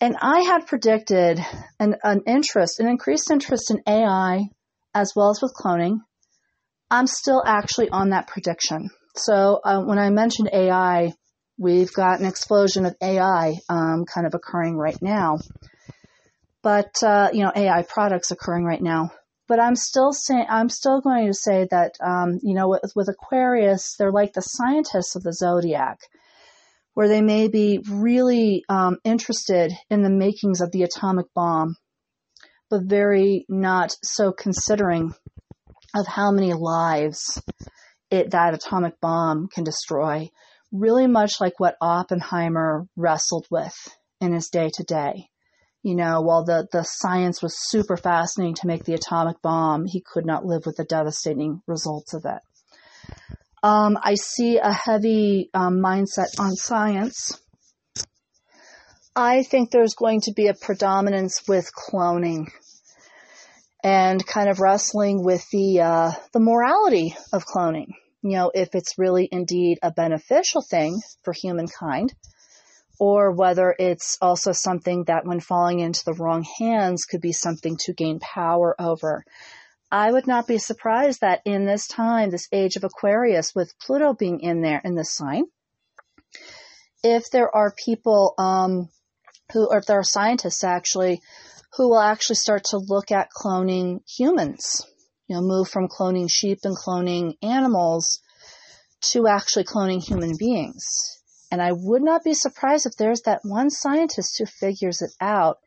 and 0.00 0.16
I 0.20 0.40
had 0.40 0.66
predicted 0.66 1.38
an, 1.78 1.96
an 2.02 2.22
interest, 2.26 2.80
an 2.80 2.88
increased 2.88 3.30
interest 3.30 3.70
in 3.70 3.82
AI 3.86 4.48
as 4.94 5.12
well 5.14 5.30
as 5.30 5.40
with 5.42 5.52
cloning. 5.54 5.98
I'm 6.90 7.06
still 7.06 7.42
actually 7.44 7.90
on 7.90 8.10
that 8.10 8.26
prediction. 8.26 8.88
So 9.18 9.60
uh, 9.64 9.82
when 9.82 9.98
I 9.98 10.10
mentioned 10.10 10.50
AI, 10.52 11.12
we've 11.58 11.92
got 11.92 12.20
an 12.20 12.26
explosion 12.26 12.86
of 12.86 12.94
AI 13.02 13.54
um, 13.68 14.04
kind 14.04 14.26
of 14.26 14.34
occurring 14.34 14.76
right 14.76 15.00
now. 15.00 15.38
But 16.62 17.02
uh, 17.02 17.30
you 17.32 17.42
know, 17.44 17.52
AI 17.54 17.82
products 17.82 18.30
occurring 18.30 18.64
right 18.64 18.82
now. 18.82 19.10
But 19.48 19.60
I'm 19.60 19.76
still 19.76 20.12
saying 20.12 20.46
I'm 20.48 20.68
still 20.68 21.00
going 21.00 21.26
to 21.28 21.34
say 21.34 21.66
that 21.70 21.94
um, 22.04 22.40
you 22.42 22.54
know 22.54 22.68
with, 22.68 22.92
with 22.94 23.08
Aquarius, 23.08 23.94
they're 23.96 24.12
like 24.12 24.32
the 24.32 24.40
scientists 24.40 25.14
of 25.14 25.22
the 25.22 25.32
zodiac, 25.32 25.98
where 26.94 27.08
they 27.08 27.22
may 27.22 27.48
be 27.48 27.80
really 27.88 28.64
um, 28.68 28.98
interested 29.04 29.72
in 29.88 30.02
the 30.02 30.10
makings 30.10 30.60
of 30.60 30.72
the 30.72 30.82
atomic 30.82 31.26
bomb, 31.34 31.76
but 32.68 32.82
very 32.82 33.46
not 33.48 33.96
so 34.02 34.32
considering 34.32 35.14
of 35.94 36.06
how 36.06 36.32
many 36.32 36.52
lives 36.52 37.40
it, 38.16 38.30
that 38.32 38.54
atomic 38.54 39.00
bomb 39.00 39.48
can 39.48 39.64
destroy, 39.64 40.30
really 40.72 41.06
much 41.06 41.34
like 41.40 41.58
what 41.58 41.76
Oppenheimer 41.80 42.86
wrestled 42.96 43.46
with 43.50 43.74
in 44.20 44.32
his 44.32 44.48
day 44.48 44.70
to 44.74 44.82
day. 44.82 45.28
You 45.82 45.94
know, 45.94 46.20
while 46.20 46.44
the, 46.44 46.66
the 46.72 46.82
science 46.82 47.40
was 47.40 47.54
super 47.56 47.96
fascinating 47.96 48.56
to 48.56 48.66
make 48.66 48.84
the 48.84 48.94
atomic 48.94 49.40
bomb, 49.40 49.86
he 49.86 50.02
could 50.04 50.26
not 50.26 50.44
live 50.44 50.66
with 50.66 50.76
the 50.76 50.84
devastating 50.84 51.62
results 51.66 52.12
of 52.12 52.24
it. 52.24 52.42
Um, 53.62 53.96
I 54.02 54.14
see 54.14 54.58
a 54.58 54.72
heavy 54.72 55.50
um, 55.54 55.78
mindset 55.78 56.40
on 56.40 56.56
science. 56.56 57.40
I 59.14 59.44
think 59.44 59.70
there's 59.70 59.94
going 59.94 60.22
to 60.22 60.32
be 60.32 60.48
a 60.48 60.54
predominance 60.54 61.42
with 61.48 61.70
cloning 61.72 62.48
and 63.82 64.26
kind 64.26 64.48
of 64.50 64.60
wrestling 64.60 65.24
with 65.24 65.44
the 65.52 65.80
uh, 65.80 66.10
the 66.32 66.40
morality 66.40 67.16
of 67.32 67.44
cloning. 67.46 67.92
You 68.28 68.38
know, 68.38 68.50
if 68.52 68.74
it's 68.74 68.98
really 68.98 69.28
indeed 69.30 69.78
a 69.82 69.92
beneficial 69.92 70.60
thing 70.60 71.00
for 71.22 71.32
humankind, 71.32 72.12
or 72.98 73.30
whether 73.30 73.72
it's 73.78 74.18
also 74.20 74.50
something 74.50 75.04
that, 75.04 75.24
when 75.24 75.38
falling 75.38 75.78
into 75.78 76.02
the 76.04 76.14
wrong 76.14 76.44
hands, 76.58 77.04
could 77.04 77.20
be 77.20 77.32
something 77.32 77.76
to 77.84 77.92
gain 77.92 78.18
power 78.18 78.74
over. 78.80 79.24
I 79.92 80.10
would 80.10 80.26
not 80.26 80.48
be 80.48 80.58
surprised 80.58 81.20
that 81.20 81.42
in 81.44 81.66
this 81.66 81.86
time, 81.86 82.30
this 82.30 82.48
age 82.50 82.74
of 82.74 82.82
Aquarius, 82.82 83.54
with 83.54 83.78
Pluto 83.78 84.12
being 84.14 84.40
in 84.40 84.60
there 84.60 84.80
in 84.84 84.96
this 84.96 85.12
sign, 85.12 85.44
if 87.04 87.30
there 87.30 87.54
are 87.54 87.72
people 87.72 88.34
um, 88.38 88.88
who, 89.52 89.68
or 89.70 89.78
if 89.78 89.86
there 89.86 90.00
are 90.00 90.04
scientists 90.04 90.64
actually, 90.64 91.20
who 91.76 91.90
will 91.90 92.00
actually 92.00 92.36
start 92.36 92.64
to 92.64 92.78
look 92.78 93.12
at 93.12 93.28
cloning 93.30 94.00
humans, 94.08 94.84
you 95.28 95.36
know, 95.36 95.42
move 95.42 95.68
from 95.68 95.88
cloning 95.88 96.30
sheep 96.30 96.60
and 96.64 96.76
cloning 96.76 97.34
animals 97.42 98.20
to 99.00 99.26
actually 99.26 99.64
cloning 99.64 100.02
human 100.02 100.36
beings. 100.38 100.84
And 101.50 101.62
I 101.62 101.72
would 101.72 102.02
not 102.02 102.24
be 102.24 102.34
surprised 102.34 102.86
if 102.86 102.96
there's 102.96 103.22
that 103.22 103.40
one 103.42 103.70
scientist 103.70 104.38
who 104.38 104.46
figures 104.46 105.02
it 105.02 105.12
out 105.20 105.58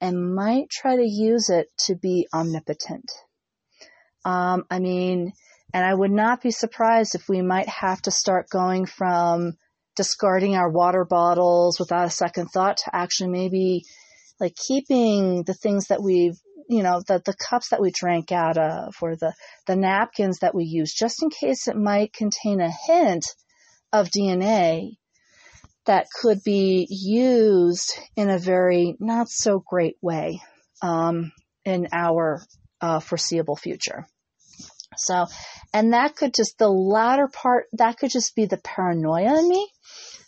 and 0.00 0.34
might 0.34 0.70
try 0.70 0.96
to 0.96 1.06
use 1.06 1.48
it 1.50 1.68
to 1.86 1.94
be 1.94 2.28
omnipotent. 2.32 3.10
Um, 4.24 4.64
I 4.70 4.78
mean, 4.78 5.32
and 5.72 5.84
I 5.84 5.92
would 5.92 6.12
not 6.12 6.40
be 6.40 6.50
surprised 6.50 7.14
if 7.14 7.28
we 7.28 7.42
might 7.42 7.68
have 7.68 8.00
to 8.02 8.10
start 8.10 8.48
going 8.48 8.86
from 8.86 9.54
discarding 9.96 10.56
our 10.56 10.70
water 10.70 11.04
bottles 11.04 11.78
without 11.78 12.06
a 12.06 12.10
second 12.10 12.46
thought 12.48 12.78
to 12.78 12.94
actually 12.94 13.30
maybe 13.30 13.84
like 14.40 14.54
keeping 14.56 15.44
the 15.44 15.54
things 15.54 15.88
that 15.88 16.02
we've 16.02 16.38
you 16.68 16.82
know 16.82 17.02
the 17.06 17.22
the 17.24 17.34
cups 17.34 17.68
that 17.70 17.80
we 17.80 17.90
drank 17.90 18.32
out 18.32 18.58
of 18.58 18.94
or 19.00 19.16
the 19.16 19.32
the 19.66 19.76
napkins 19.76 20.38
that 20.40 20.54
we 20.54 20.64
use 20.64 20.92
just 20.92 21.22
in 21.22 21.30
case 21.30 21.68
it 21.68 21.76
might 21.76 22.12
contain 22.12 22.60
a 22.60 22.72
hint 22.86 23.24
of 23.92 24.08
DNA 24.08 24.96
that 25.86 26.06
could 26.20 26.42
be 26.44 26.86
used 26.90 27.98
in 28.16 28.30
a 28.30 28.38
very 28.38 28.96
not 29.00 29.28
so 29.28 29.62
great 29.64 29.96
way 30.00 30.40
um, 30.82 31.32
in 31.64 31.88
our 31.92 32.42
uh, 32.80 33.00
foreseeable 33.00 33.56
future. 33.56 34.06
So, 34.96 35.26
and 35.72 35.92
that 35.92 36.16
could 36.16 36.34
just 36.34 36.58
the 36.58 36.68
latter 36.68 37.28
part 37.28 37.66
that 37.72 37.98
could 37.98 38.10
just 38.10 38.34
be 38.34 38.46
the 38.46 38.58
paranoia 38.58 39.38
in 39.38 39.48
me. 39.48 39.68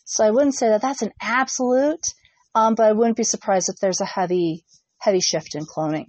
So 0.05 0.25
I 0.25 0.31
wouldn't 0.31 0.55
say 0.55 0.69
that 0.69 0.83
that's 0.83 1.03
an 1.03 1.13
absolute, 1.21 2.07
um, 2.55 2.75
but 2.75 2.87
I 2.87 2.93
wouldn't 2.93 3.17
be 3.17 3.25
surprised 3.25 3.69
if 3.69 3.77
there's 3.77 4.01
a 4.01 4.07
heavy, 4.07 4.65
heavy 5.07 5.21
shift 5.21 5.55
in 5.55 5.65
cloning. 5.65 6.07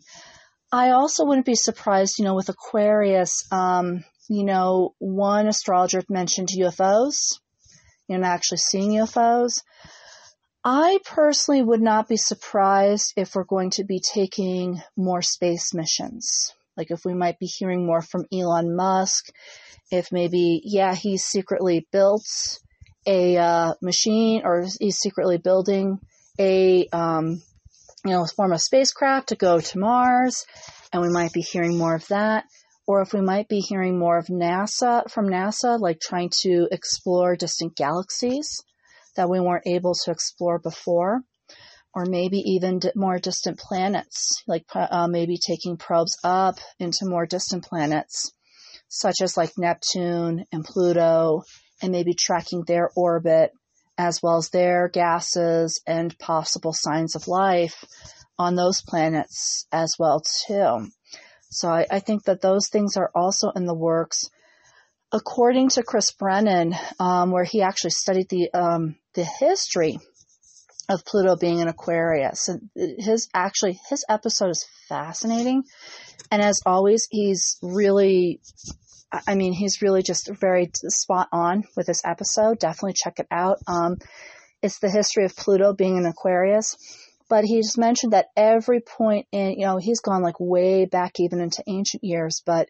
I 0.71 0.89
also 0.89 1.23
wouldn't 1.23 1.45
be 1.45 1.55
surprised, 1.55 2.15
you 2.17 2.25
know, 2.25 2.35
with 2.35 2.49
Aquarius, 2.49 3.45
um, 3.51 4.03
you 4.27 4.43
know, 4.43 4.95
one 4.97 5.47
astrologer 5.47 6.01
mentioned 6.09 6.49
UFOs, 6.57 7.39
you 8.09 8.17
know, 8.17 8.27
actually 8.27 8.57
seeing 8.57 8.91
UFOs. 8.91 9.61
I 10.63 10.97
personally 11.05 11.61
would 11.61 11.81
not 11.81 12.09
be 12.09 12.17
surprised 12.17 13.13
if 13.15 13.35
we're 13.35 13.45
going 13.45 13.69
to 13.71 13.85
be 13.85 14.01
taking 14.01 14.81
more 14.97 15.21
space 15.21 15.73
missions. 15.73 16.51
Like 16.75 16.91
if 16.91 17.05
we 17.05 17.13
might 17.13 17.39
be 17.39 17.45
hearing 17.45 17.85
more 17.85 18.01
from 18.01 18.25
Elon 18.33 18.75
Musk, 18.75 19.27
if 19.91 20.11
maybe, 20.11 20.61
yeah, 20.65 20.93
he's 20.93 21.23
secretly 21.23 21.87
built 21.91 22.25
a 23.05 23.37
uh, 23.37 23.73
machine 23.81 24.41
or 24.43 24.65
he's 24.79 24.97
secretly 24.97 25.37
building 25.37 25.99
a 26.39 26.87
um, 26.91 27.41
you 28.07 28.13
know 28.13 28.25
form 28.25 28.53
a 28.53 28.59
spacecraft 28.59 29.29
to 29.29 29.35
go 29.35 29.59
to 29.59 29.79
Mars, 29.79 30.45
and 30.93 31.01
we 31.01 31.09
might 31.09 31.33
be 31.33 31.41
hearing 31.41 31.77
more 31.77 31.95
of 31.95 32.07
that. 32.07 32.45
Or 32.87 33.01
if 33.01 33.11
we 33.11 33.19
might 33.19 33.49
be 33.49 33.59
hearing 33.59 33.99
more 33.99 34.17
of 34.17 34.27
NASA 34.27 35.09
from 35.11 35.27
NASA, 35.27 35.77
like 35.77 35.99
trying 35.99 36.31
to 36.43 36.69
explore 36.71 37.35
distant 37.35 37.75
galaxies 37.75 38.47
that 39.17 39.29
we 39.29 39.41
weren't 39.41 39.67
able 39.67 39.93
to 40.05 40.11
explore 40.11 40.57
before, 40.57 41.19
or 41.93 42.05
maybe 42.05 42.37
even 42.37 42.79
more 42.95 43.19
distant 43.19 43.59
planets, 43.59 44.41
like 44.47 44.63
uh, 44.73 45.07
maybe 45.09 45.37
taking 45.37 45.75
probes 45.75 46.17
up 46.23 46.55
into 46.79 47.05
more 47.05 47.25
distant 47.25 47.65
planets, 47.65 48.31
such 48.87 49.21
as 49.21 49.35
like 49.35 49.51
Neptune 49.57 50.45
and 50.53 50.63
Pluto 50.63 51.41
and 51.81 51.91
maybe 51.91 52.13
tracking 52.13 52.63
their 52.65 52.89
orbit 52.95 53.51
as 53.97 54.21
well 54.21 54.37
as 54.37 54.49
their 54.49 54.89
gases 54.89 55.81
and 55.87 56.17
possible 56.19 56.73
signs 56.73 57.15
of 57.15 57.27
life 57.27 57.83
on 58.37 58.55
those 58.55 58.81
planets 58.81 59.65
as 59.71 59.95
well 59.97 60.21
too. 60.47 60.87
So 61.49 61.69
I, 61.69 61.85
I 61.89 61.99
think 61.99 62.25
that 62.25 62.41
those 62.41 62.69
things 62.69 62.97
are 62.97 63.11
also 63.15 63.49
in 63.51 63.65
the 63.65 63.73
works. 63.73 64.29
According 65.11 65.69
to 65.69 65.83
Chris 65.83 66.11
Brennan, 66.11 66.75
um, 66.99 67.31
where 67.31 67.45
he 67.45 67.61
actually 67.61 67.91
studied 67.91 68.27
the 68.29 68.49
um, 68.53 68.97
the 69.13 69.23
history 69.23 69.97
of 70.89 71.05
Pluto 71.05 71.37
being 71.37 71.61
an 71.61 71.69
Aquarius, 71.69 72.49
and 72.49 72.69
his 72.75 73.29
actually 73.33 73.79
his 73.89 74.03
episode 74.09 74.49
is 74.49 74.67
fascinating, 74.89 75.63
and 76.29 76.41
as 76.41 76.59
always, 76.65 77.07
he's 77.09 77.57
really 77.61 78.41
I 79.11 79.35
mean, 79.35 79.53
he's 79.53 79.81
really 79.81 80.03
just 80.03 80.29
very 80.39 80.69
spot 80.73 81.29
on 81.31 81.63
with 81.75 81.87
this 81.87 82.01
episode. 82.03 82.59
Definitely 82.59 82.93
check 82.93 83.19
it 83.19 83.27
out. 83.31 83.59
Um, 83.67 83.97
it's 84.61 84.79
the 84.79 84.89
history 84.89 85.25
of 85.25 85.35
Pluto 85.35 85.73
being 85.73 85.97
an 85.97 86.05
Aquarius. 86.05 86.75
But 87.29 87.43
he's 87.43 87.77
mentioned 87.77 88.13
that 88.13 88.29
every 88.37 88.79
point 88.79 89.27
in, 89.31 89.59
you 89.59 89.65
know, 89.65 89.77
he's 89.77 89.99
gone 89.99 90.21
like 90.21 90.39
way 90.39 90.85
back 90.85 91.19
even 91.19 91.41
into 91.41 91.63
ancient 91.67 92.03
years, 92.03 92.41
but 92.45 92.69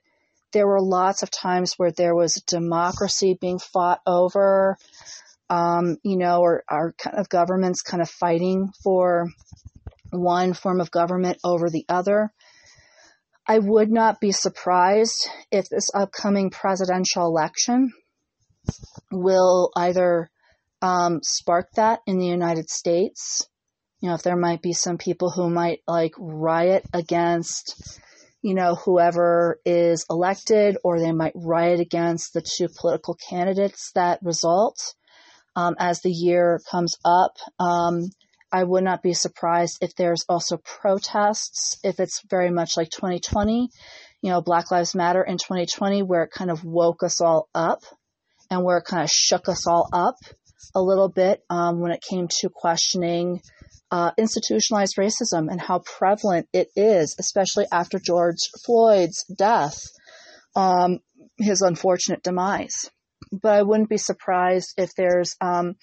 there 0.51 0.67
were 0.67 0.81
lots 0.81 1.21
of 1.21 1.29
times 1.29 1.73
where 1.77 1.91
there 1.91 2.15
was 2.15 2.41
democracy 2.47 3.37
being 3.39 3.59
fought 3.59 4.01
over, 4.07 4.77
um, 5.49 5.97
you 6.03 6.17
know, 6.17 6.39
or, 6.39 6.63
or 6.69 6.93
kind 6.97 7.17
of 7.17 7.29
governments 7.29 7.81
kind 7.81 8.01
of 8.01 8.09
fighting 8.09 8.71
for 8.83 9.27
one 10.11 10.53
form 10.53 10.79
of 10.79 10.89
government 10.89 11.37
over 11.43 11.69
the 11.69 11.85
other. 11.89 12.31
I 13.47 13.59
would 13.59 13.89
not 13.89 14.19
be 14.19 14.31
surprised 14.31 15.29
if 15.51 15.69
this 15.69 15.89
upcoming 15.95 16.49
presidential 16.49 17.25
election 17.25 17.93
will 19.11 19.71
either 19.75 20.29
um, 20.81 21.19
spark 21.23 21.69
that 21.75 22.01
in 22.05 22.19
the 22.19 22.27
United 22.27 22.69
States. 22.69 23.47
You 24.01 24.09
know, 24.09 24.15
if 24.15 24.21
there 24.21 24.35
might 24.35 24.61
be 24.61 24.73
some 24.73 24.97
people 24.97 25.31
who 25.31 25.49
might 25.49 25.79
like 25.87 26.11
riot 26.19 26.83
against, 26.93 27.99
you 28.41 28.53
know, 28.53 28.75
whoever 28.75 29.59
is 29.65 30.05
elected, 30.09 30.77
or 30.83 30.99
they 30.99 31.13
might 31.13 31.33
riot 31.33 31.79
against 31.79 32.33
the 32.33 32.41
two 32.41 32.67
political 32.79 33.15
candidates 33.29 33.91
that 33.95 34.19
result 34.21 34.93
um, 35.55 35.75
as 35.79 36.01
the 36.01 36.11
year 36.11 36.59
comes 36.69 36.97
up. 37.05 37.37
Um, 37.59 38.09
I 38.51 38.63
would 38.63 38.83
not 38.83 39.03
be 39.03 39.13
surprised 39.13 39.79
if 39.81 39.95
there's 39.95 40.25
also 40.29 40.57
protests, 40.57 41.77
if 41.83 41.99
it's 41.99 42.21
very 42.29 42.49
much 42.49 42.77
like 42.77 42.89
2020, 42.89 43.69
you 44.21 44.29
know, 44.29 44.41
Black 44.41 44.71
Lives 44.71 44.95
Matter 44.95 45.21
in 45.21 45.37
2020, 45.37 46.03
where 46.03 46.23
it 46.23 46.31
kind 46.31 46.49
of 46.49 46.63
woke 46.63 47.03
us 47.03 47.19
all 47.19 47.49
up 47.53 47.81
and 48.49 48.63
where 48.63 48.77
it 48.77 48.85
kind 48.85 49.03
of 49.03 49.09
shook 49.09 49.49
us 49.49 49.67
all 49.67 49.89
up 49.91 50.15
a 50.73 50.81
little 50.81 51.09
bit 51.09 51.43
um, 51.49 51.79
when 51.79 51.91
it 51.91 52.01
came 52.01 52.27
to 52.39 52.49
questioning 52.49 53.41
uh, 53.91 54.11
institutionalized 54.17 54.95
racism 54.97 55.49
and 55.49 55.61
how 55.61 55.79
prevalent 55.79 56.47
it 56.53 56.69
is, 56.75 57.15
especially 57.19 57.65
after 57.71 57.99
George 57.99 58.49
Floyd's 58.65 59.23
death, 59.25 59.81
um, 60.55 60.99
his 61.37 61.61
unfortunate 61.61 62.23
demise. 62.23 62.89
But 63.31 63.55
I 63.55 63.63
wouldn't 63.63 63.89
be 63.89 63.97
surprised 63.97 64.73
if 64.77 64.91
there's 64.95 65.35
um, 65.41 65.75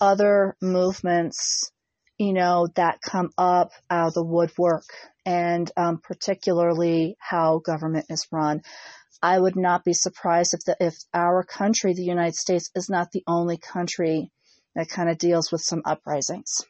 other 0.00 0.56
movements 0.60 1.70
you 2.18 2.32
know, 2.32 2.68
that 2.76 3.00
come 3.00 3.30
up 3.36 3.72
out 3.90 4.08
of 4.08 4.14
the 4.14 4.24
woodwork 4.24 4.84
and 5.26 5.70
um, 5.76 5.98
particularly 6.02 7.16
how 7.18 7.58
government 7.58 8.06
is 8.08 8.26
run. 8.30 8.62
I 9.22 9.38
would 9.38 9.56
not 9.56 9.84
be 9.84 9.94
surprised 9.94 10.54
if 10.54 10.60
the, 10.64 10.76
if 10.80 10.94
our 11.14 11.44
country, 11.44 11.94
the 11.94 12.02
United 12.02 12.34
States, 12.34 12.70
is 12.74 12.90
not 12.90 13.10
the 13.10 13.22
only 13.26 13.56
country 13.56 14.30
that 14.74 14.88
kind 14.88 15.08
of 15.08 15.18
deals 15.18 15.50
with 15.50 15.62
some 15.62 15.82
uprisings. 15.84 16.62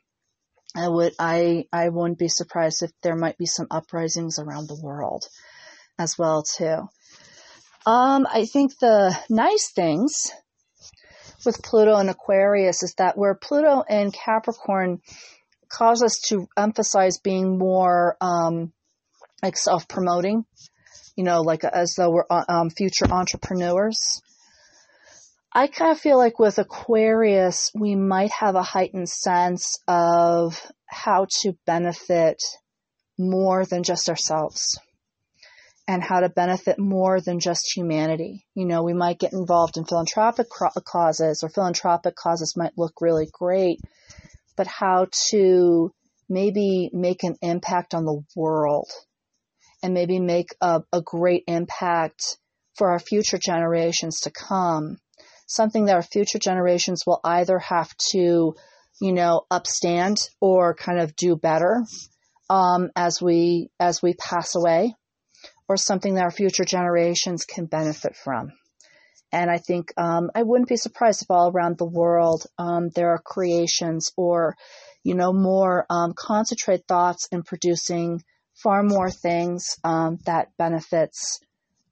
I 0.76 0.88
would 0.88 1.14
I 1.18 1.66
I 1.72 1.88
wouldn't 1.88 2.18
be 2.18 2.28
surprised 2.28 2.82
if 2.82 2.90
there 3.02 3.16
might 3.16 3.38
be 3.38 3.46
some 3.46 3.68
uprisings 3.70 4.38
around 4.38 4.68
the 4.68 4.80
world 4.82 5.24
as 5.98 6.18
well 6.18 6.42
too. 6.42 6.88
Um, 7.86 8.26
I 8.30 8.46
think 8.46 8.78
the 8.78 9.16
nice 9.28 9.70
things 9.70 10.32
with 11.44 11.62
Pluto 11.62 11.96
and 11.96 12.10
Aquarius 12.10 12.82
is 12.82 12.94
that 12.94 13.16
where 13.16 13.34
Pluto 13.34 13.84
and 13.88 14.12
Capricorn 14.12 15.00
cause 15.78 16.02
us 16.02 16.20
to 16.28 16.46
emphasize 16.56 17.18
being 17.18 17.58
more 17.58 18.16
um, 18.20 18.72
like 19.42 19.56
self 19.56 19.88
promoting, 19.88 20.44
you 21.16 21.24
know, 21.24 21.42
like 21.42 21.64
as 21.64 21.94
though 21.96 22.10
we're 22.10 22.24
uh, 22.30 22.44
um, 22.48 22.70
future 22.70 23.06
entrepreneurs. 23.10 23.98
I 25.52 25.68
kind 25.68 25.92
of 25.92 26.00
feel 26.00 26.18
like 26.18 26.38
with 26.38 26.58
Aquarius, 26.58 27.70
we 27.74 27.94
might 27.94 28.32
have 28.40 28.56
a 28.56 28.62
heightened 28.62 29.08
sense 29.08 29.78
of 29.86 30.60
how 30.86 31.26
to 31.42 31.52
benefit 31.66 32.38
more 33.18 33.64
than 33.64 33.82
just 33.84 34.08
ourselves. 34.08 34.78
and 35.86 36.02
how 36.02 36.20
to 36.20 36.28
benefit 36.30 36.78
more 36.78 37.20
than 37.20 37.38
just 37.40 37.76
humanity. 37.76 38.46
You 38.54 38.64
know, 38.66 38.82
we 38.82 38.94
might 38.94 39.18
get 39.18 39.34
involved 39.34 39.76
in 39.76 39.84
philanthropic 39.84 40.46
causes 40.84 41.42
or 41.42 41.50
philanthropic 41.50 42.14
causes 42.16 42.54
might 42.56 42.72
look 42.78 42.94
really 43.00 43.28
great, 43.30 43.80
but 44.56 44.66
how 44.66 45.06
to 45.30 45.92
maybe 46.28 46.90
make 46.92 47.22
an 47.24 47.36
impact 47.42 47.94
on 47.94 48.04
the 48.04 48.22
world 48.36 48.90
and 49.82 49.92
maybe 49.92 50.18
make 50.18 50.48
a, 50.60 50.82
a 50.92 51.02
great 51.02 51.44
impact 51.46 52.38
for 52.76 52.90
our 52.90 52.98
future 52.98 53.38
generations 53.38 54.20
to 54.20 54.30
come. 54.30 54.98
Something 55.46 55.86
that 55.86 55.96
our 55.96 56.02
future 56.02 56.38
generations 56.38 57.02
will 57.06 57.20
either 57.22 57.58
have 57.58 57.94
to, 58.12 58.54
you 59.00 59.12
know, 59.12 59.42
upstand 59.50 60.16
or 60.40 60.74
kind 60.74 60.98
of 60.98 61.14
do 61.16 61.36
better 61.36 61.84
um, 62.48 62.90
as 62.96 63.20
we 63.20 63.70
as 63.78 64.02
we 64.02 64.14
pass 64.14 64.54
away 64.54 64.94
or 65.68 65.76
something 65.76 66.14
that 66.14 66.24
our 66.24 66.30
future 66.30 66.64
generations 66.64 67.44
can 67.44 67.66
benefit 67.66 68.16
from. 68.16 68.52
And 69.34 69.50
I 69.50 69.58
think 69.58 69.92
um, 69.96 70.30
I 70.32 70.44
wouldn't 70.44 70.68
be 70.68 70.76
surprised 70.76 71.22
if 71.22 71.30
all 71.30 71.50
around 71.50 71.76
the 71.76 71.84
world 71.84 72.46
um, 72.56 72.90
there 72.94 73.10
are 73.10 73.18
creations 73.18 74.12
or, 74.16 74.54
you 75.02 75.16
know, 75.16 75.32
more 75.32 75.86
um, 75.90 76.14
concentrated 76.16 76.86
thoughts 76.86 77.26
in 77.32 77.42
producing 77.42 78.22
far 78.62 78.84
more 78.84 79.10
things 79.10 79.76
um, 79.82 80.18
that 80.26 80.56
benefits 80.56 81.40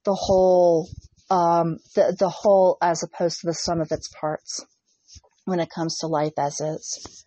the 0.05 0.15
whole, 0.15 0.87
um, 1.29 1.79
the 1.95 2.15
the 2.17 2.29
whole 2.29 2.77
as 2.81 3.03
opposed 3.03 3.41
to 3.41 3.47
the 3.47 3.53
sum 3.53 3.81
of 3.81 3.91
its 3.91 4.07
parts 4.07 4.65
when 5.43 5.59
it 5.59 5.69
comes 5.69 5.97
to 5.97 6.07
life 6.07 6.39
as 6.39 6.61
is. 6.61 7.25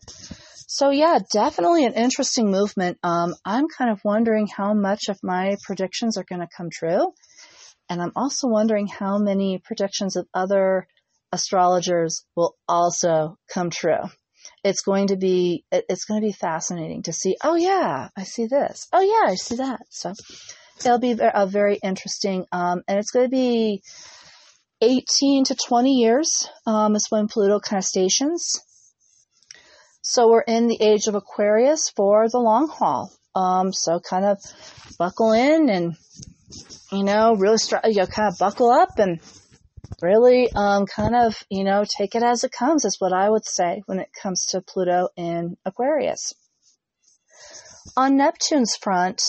So 0.66 0.88
yeah, 0.88 1.18
definitely 1.30 1.84
an 1.84 1.92
interesting 1.92 2.50
movement. 2.50 2.98
Um, 3.02 3.34
I'm 3.44 3.66
kind 3.68 3.90
of 3.90 4.00
wondering 4.02 4.46
how 4.46 4.72
much 4.72 5.08
of 5.10 5.18
my 5.22 5.56
predictions 5.62 6.16
are 6.16 6.24
going 6.24 6.40
to 6.40 6.48
come 6.56 6.70
true. 6.72 7.12
And 7.88 8.02
I'm 8.02 8.12
also 8.16 8.48
wondering 8.48 8.86
how 8.86 9.18
many 9.18 9.58
predictions 9.58 10.16
of 10.16 10.26
other 10.34 10.86
astrologers 11.32 12.24
will 12.34 12.56
also 12.68 13.38
come 13.52 13.70
true. 13.70 14.02
It's 14.64 14.82
going 14.82 15.08
to 15.08 15.16
be, 15.16 15.64
it's 15.70 16.04
going 16.04 16.20
to 16.20 16.26
be 16.26 16.32
fascinating 16.32 17.02
to 17.04 17.12
see, 17.12 17.36
oh 17.42 17.56
yeah, 17.56 18.08
I 18.16 18.24
see 18.24 18.46
this. 18.46 18.88
Oh 18.92 19.00
yeah, 19.00 19.30
I 19.30 19.34
see 19.34 19.56
that. 19.56 19.80
So 19.90 20.12
it'll 20.80 20.98
be 20.98 21.16
a 21.20 21.46
very 21.46 21.78
interesting, 21.82 22.46
um, 22.52 22.82
and 22.88 22.98
it's 22.98 23.10
going 23.10 23.26
to 23.26 23.30
be 23.30 23.82
18 24.80 25.44
to 25.44 25.56
20 25.56 25.92
years, 25.92 26.48
um, 26.66 26.96
is 26.96 27.06
when 27.10 27.28
Pluto 27.28 27.60
kind 27.60 27.78
of 27.78 27.84
stations. 27.84 28.60
So 30.02 30.28
we're 30.28 30.42
in 30.42 30.68
the 30.68 30.80
age 30.80 31.06
of 31.08 31.14
Aquarius 31.14 31.90
for 31.90 32.28
the 32.28 32.38
long 32.38 32.68
haul. 32.68 33.10
Um, 33.34 33.72
so 33.72 34.00
kind 34.00 34.24
of 34.24 34.38
buckle 34.98 35.32
in 35.32 35.68
and, 35.68 35.96
you 36.92 37.04
know, 37.04 37.34
really, 37.34 37.58
start, 37.58 37.84
you 37.86 37.96
know, 37.96 38.06
kind 38.06 38.28
of 38.32 38.38
buckle 38.38 38.70
up 38.70 38.98
and 38.98 39.20
really, 40.02 40.48
um, 40.54 40.86
kind 40.86 41.14
of, 41.14 41.34
you 41.50 41.64
know, 41.64 41.84
take 41.84 42.14
it 42.14 42.22
as 42.22 42.44
it 42.44 42.52
comes 42.52 42.84
is 42.84 42.96
what 42.98 43.12
I 43.12 43.28
would 43.28 43.44
say 43.44 43.82
when 43.86 43.98
it 43.98 44.08
comes 44.20 44.46
to 44.46 44.60
Pluto 44.60 45.08
in 45.16 45.56
Aquarius. 45.64 46.34
On 47.96 48.16
Neptune's 48.16 48.76
front, 48.76 49.22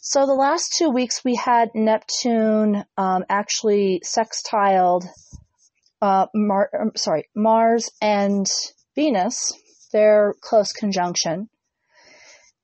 so 0.00 0.26
the 0.26 0.34
last 0.34 0.74
two 0.76 0.90
weeks 0.90 1.24
we 1.24 1.36
had 1.36 1.70
Neptune, 1.74 2.84
um, 2.96 3.24
actually 3.28 4.02
sextiled, 4.04 5.06
uh, 6.00 6.26
Mar- 6.34 6.70
um, 6.78 6.92
sorry, 6.96 7.28
Mars 7.34 7.90
and 8.00 8.46
Venus 8.94 9.52
their 9.92 10.34
close 10.40 10.72
conjunction. 10.72 11.48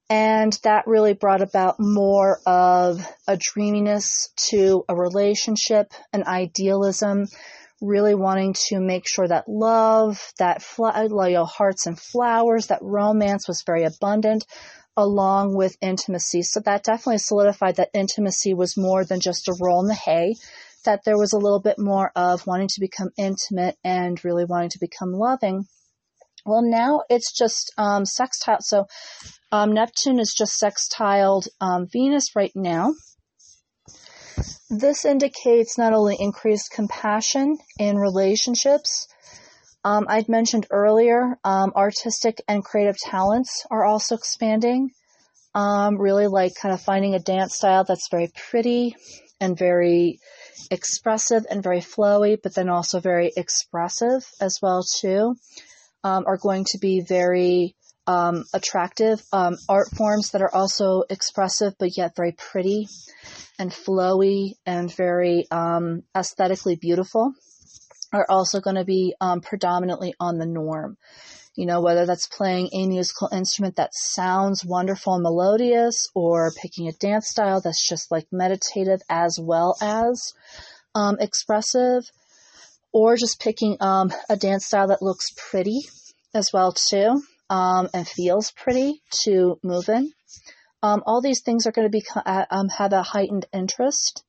And 0.09 0.57
that 0.63 0.87
really 0.87 1.15
brought 1.15 1.43
about 1.43 1.77
more 1.81 2.39
of 2.47 3.05
a 3.27 3.37
dreaminess 3.37 4.29
to 4.51 4.85
a 4.89 4.95
relationship, 4.95 5.93
an 6.13 6.25
idealism, 6.27 7.27
really 7.81 8.15
wanting 8.15 8.55
to 8.69 8.81
make 8.81 9.07
sure 9.07 9.27
that 9.27 9.49
love, 9.49 10.33
that 10.39 10.63
loyal 10.79 11.45
hearts 11.45 11.87
and 11.87 11.99
flowers, 11.99 12.69
that 12.69 12.83
romance 12.83 13.49
was 13.49 13.65
very 13.67 13.85
abundant 13.85 14.47
along 14.97 15.55
with 15.55 15.77
intimacy. 15.83 16.43
So 16.43 16.61
that 16.61 16.85
definitely 16.85 17.19
solidified 17.19 17.77
that 17.77 17.91
intimacy 17.93 18.55
was 18.55 18.79
more 18.79 19.05
than 19.05 19.21
just 19.21 19.49
a 19.49 19.57
roll 19.61 19.81
in 19.81 19.89
the 19.89 19.95
hay, 19.95 20.35
that 20.85 21.01
there 21.05 21.19
was 21.19 21.33
a 21.33 21.39
little 21.39 21.61
bit 21.61 21.79
more 21.79 22.11
of 22.17 22.47
wanting 22.47 22.69
to 22.69 22.81
become 22.81 23.11
intimate 23.19 23.77
and 23.85 24.25
really 24.25 24.45
wanting 24.45 24.71
to 24.71 24.79
become 24.81 25.13
loving. 25.13 25.67
Well, 26.47 26.63
now 26.63 27.03
it's 27.11 27.37
just 27.37 27.73
um, 27.77 28.07
sextile. 28.07 28.59
So 28.61 28.87
um, 29.53 29.73
Neptune 29.73 30.19
is 30.19 30.35
just 30.37 30.61
sextiled 30.61 31.49
um, 31.61 31.87
Venus 31.93 32.35
right 32.35 32.53
now. 32.55 32.93
This 34.69 35.05
indicates 35.05 35.79
not 35.79 35.93
only 35.93 36.17
increased 36.19 36.73
compassion 36.73 37.57
in 37.79 37.97
relationships. 37.97 39.07
Um, 39.85 40.07
I'd 40.09 40.29
mentioned 40.29 40.67
earlier, 40.71 41.39
um, 41.45 41.73
artistic 41.77 42.43
and 42.49 42.65
creative 42.65 42.97
talents 42.97 43.65
are 43.71 43.85
also 43.85 44.17
expanding. 44.17 44.91
Um, 45.55 45.97
really 45.97 46.27
like 46.27 46.53
kind 46.61 46.75
of 46.75 46.83
finding 46.83 47.15
a 47.15 47.21
dance 47.21 47.55
style 47.55 47.85
that's 47.85 48.09
very 48.11 48.31
pretty 48.51 48.97
and 49.41 49.57
very 49.57 50.19
expressive 50.71 51.47
and 51.49 51.63
very 51.63 51.81
flowy, 51.81 52.37
but 52.43 52.55
then 52.55 52.69
also 52.69 53.01
very 53.01 53.33
expressive 53.37 54.27
as 54.41 54.59
well 54.61 54.83
too 54.83 55.37
um, 56.07 56.25
are 56.27 56.37
going 56.37 56.65
to 56.65 56.79
be 56.79 57.01
very 57.01 57.75
um, 58.07 58.45
attractive 58.53 59.23
um, 59.33 59.57
art 59.69 59.89
forms 59.97 60.31
that 60.31 60.43
are 60.43 60.55
also 60.55 61.03
expressive 61.11 61.75
but 61.79 61.97
yet 61.97 62.17
very 62.17 62.33
pretty 62.33 62.87
and 63.59 63.71
flowy 63.71 64.55
and 64.65 64.95
very 64.95 65.47
um, 65.51 66.03
aesthetically 66.15 66.77
beautiful 66.77 67.33
are 68.13 68.27
also 68.29 68.61
going 68.61 68.77
to 68.77 68.85
be 68.85 69.15
um, 69.21 69.41
predominantly 69.41 70.15
on 70.21 70.39
the 70.39 70.47
norm. 70.47 70.97
You 71.55 71.67
know, 71.67 71.81
whether 71.81 72.05
that's 72.05 72.29
playing 72.29 72.69
a 72.75 72.87
musical 72.87 73.31
instrument 73.33 73.77
that 73.77 73.91
sounds 73.95 74.63
wonderful 74.65 75.15
and 75.15 75.23
melodious 75.23 76.07
or 76.15 76.53
picking 76.53 76.87
a 76.87 76.93
dance 76.93 77.29
style 77.29 77.63
that's 77.63 77.89
just 77.89 78.11
like 78.11 78.27
meditative 78.31 79.01
as 79.09 79.39
well 79.41 79.75
as 79.81 80.35
um, 80.95 81.17
expressive 81.19 82.05
or 82.93 83.17
just 83.17 83.41
picking 83.41 83.79
um, 83.81 84.13
a 84.29 84.37
dance 84.37 84.67
style 84.67 84.89
that 84.89 85.01
looks 85.01 85.27
pretty 85.51 85.81
as 86.35 86.51
well 86.53 86.75
too 86.91 87.23
um, 87.51 87.89
and 87.95 88.07
feels 88.07 88.51
pretty 88.53 89.03
to 89.25 89.59
move 89.63 89.89
in. 89.89 90.13
Um, 90.83 91.03
all 91.07 91.21
these 91.21 91.43
things 91.43 91.67
are 91.67 91.73
going 91.73 91.87
to 91.87 91.91
be 91.91 92.05
uh, 92.15 92.45
um, 92.51 92.69
have 92.69 92.93
a 92.93 93.03
heightened 93.03 93.47
interest. 93.53 94.23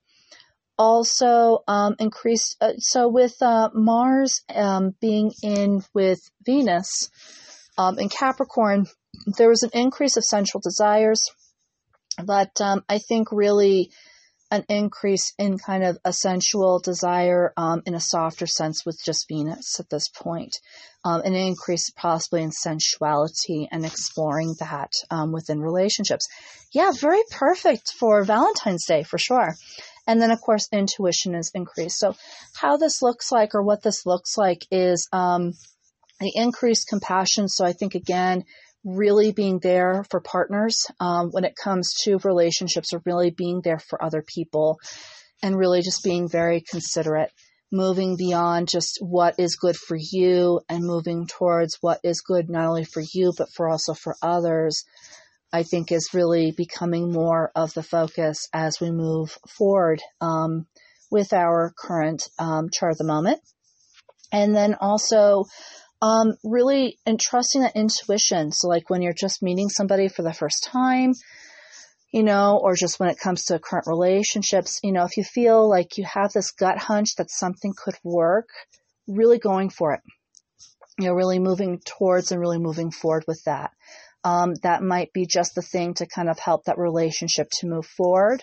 Also, 0.80 1.64
um, 1.68 1.96
increased. 2.00 2.56
Uh, 2.62 2.74
so 2.78 3.08
with 3.08 3.36
uh, 3.42 3.70
Mars 3.74 4.42
um, 4.54 4.96
being 5.02 5.32
in 5.42 5.84
with 5.94 6.20
Venus 6.46 7.10
in 7.98 8.10
Capricorn, 8.10 8.86
there 9.38 9.50
was 9.50 9.64
an 9.64 9.72
increase 9.74 10.18
of 10.18 10.24
sensual 10.24 10.62
desires, 10.62 11.30
but 12.24 12.52
I 12.60 13.00
think 13.00 13.32
really 13.32 13.92
an 14.50 14.64
increase 14.70 15.34
in 15.38 15.58
kind 15.58 15.84
of 15.84 15.98
a 16.06 16.14
sensual 16.14 16.80
desire 16.80 17.54
um, 17.58 17.82
in 17.86 17.94
a 17.94 18.00
softer 18.00 18.48
sense 18.48 18.86
with 18.86 19.00
just 19.04 19.28
Venus 19.28 19.80
at 19.80 19.90
this 19.90 20.08
point. 20.10 20.56
Um, 21.04 21.22
an 21.22 21.36
increase 21.36 21.90
possibly 21.90 22.44
in 22.44 22.52
sensuality 22.52 23.68
and 23.72 23.86
exploring 23.86 24.56
that 24.60 24.92
um, 25.12 25.32
within 25.32 25.62
relationships. 25.62 26.28
Yeah, 26.72 26.92
very 26.92 27.22
perfect 27.32 27.92
for 28.00 28.24
Valentine's 28.24 28.86
Day 28.86 29.04
for 29.04 29.18
sure. 29.18 29.56
And 30.06 30.22
then, 30.22 30.32
of 30.32 30.40
course, 30.40 30.70
intuition 30.72 31.36
is 31.36 31.52
increased. 31.54 32.00
So, 32.00 32.16
how 32.56 32.78
this 32.78 33.02
looks 33.02 33.32
like 33.32 33.54
or 33.54 33.62
what 33.62 33.84
this 33.84 34.06
looks 34.06 34.38
like 34.38 34.66
is 34.72 35.08
um, 35.12 35.54
the 36.20 36.32
increased 36.34 36.88
compassion. 36.88 37.50
So, 37.50 37.66
I 37.66 37.74
think 37.74 37.96
again, 37.96 38.46
really 38.88 39.32
being 39.32 39.60
there 39.60 40.06
for 40.10 40.22
partners 40.22 40.86
um, 41.00 41.30
when 41.32 41.44
it 41.44 41.56
comes 41.62 41.94
to 42.04 42.18
relationships 42.24 42.94
or 42.94 43.02
really 43.06 43.32
being 43.32 43.62
there 43.64 43.80
for 43.80 44.04
other 44.04 44.24
people 44.26 44.80
and 45.44 45.58
really 45.58 45.82
just 45.82 46.04
being 46.04 46.30
very 46.30 46.62
considerate 46.62 47.32
moving 47.72 48.16
beyond 48.16 48.70
just 48.70 48.98
what 49.02 49.36
is 49.38 49.58
good 49.58 49.76
for 49.76 49.98
you 50.00 50.62
and 50.70 50.86
moving 50.86 51.28
towards 51.28 51.78
what 51.82 52.00
is 52.02 52.22
good 52.22 52.50
not 52.50 52.66
only 52.66 52.86
for 52.86 53.04
you 53.14 53.34
but 53.38 53.50
for 53.54 53.68
also 53.70 53.94
for 53.94 54.16
others 54.22 54.86
i 55.52 55.64
think 55.64 55.92
is 55.92 56.14
really 56.14 56.54
becoming 56.56 57.12
more 57.12 57.52
of 57.56 57.74
the 57.74 57.84
focus 57.84 58.48
as 58.54 58.80
we 58.80 58.90
move 58.90 59.38
forward 59.50 60.02
um, 60.22 60.66
with 61.10 61.34
our 61.34 61.74
current 61.78 62.30
um, 62.40 62.70
chart 62.72 62.94
of 62.94 62.98
the 62.98 63.04
moment. 63.04 63.40
And 64.32 64.56
then 64.56 64.76
also 64.80 65.46
um, 66.02 66.34
really 66.44 66.98
entrusting 67.06 67.62
that 67.62 67.76
intuition. 67.76 68.52
So, 68.52 68.68
like 68.68 68.90
when 68.90 69.02
you're 69.02 69.14
just 69.14 69.42
meeting 69.42 69.70
somebody 69.70 70.08
for 70.08 70.22
the 70.22 70.34
first 70.34 70.64
time, 70.64 71.14
you 72.14 72.24
know, 72.24 72.60
or 72.62 72.76
just 72.76 73.00
when 73.00 73.10
it 73.10 73.20
comes 73.20 73.46
to 73.46 73.60
current 73.60 73.86
relationships, 73.88 74.80
you 74.84 74.92
know, 74.92 75.06
if 75.06 75.18
you 75.18 75.24
feel 75.24 75.68
like 75.70 75.98
you 75.98 76.06
have 76.06 76.32
this 76.34 76.52
gut 76.52 76.78
hunch 76.78 77.16
that 77.18 77.30
something 77.30 77.74
could 77.76 77.96
work, 78.04 78.48
really 79.08 79.40
going 79.40 79.70
for 79.70 79.94
it. 79.94 80.02
You 81.00 81.08
know, 81.08 81.14
really 81.14 81.40
moving 81.40 81.80
towards 81.86 82.32
and 82.32 82.42
really 82.42 82.58
moving 82.58 82.92
forward 82.92 83.26
with 83.28 83.42
that. 83.46 83.72
Um, 84.24 84.56
that 84.64 84.82
might 84.82 85.14
be 85.14 85.28
just 85.28 85.54
the 85.56 85.62
thing 85.62 85.94
to 85.96 86.08
kind 86.08 86.28
of 86.28 86.40
help 86.40 86.66
that 86.66 86.80
relationship 86.80 87.48
to 87.60 87.68
move 87.68 87.86
forward 87.86 88.42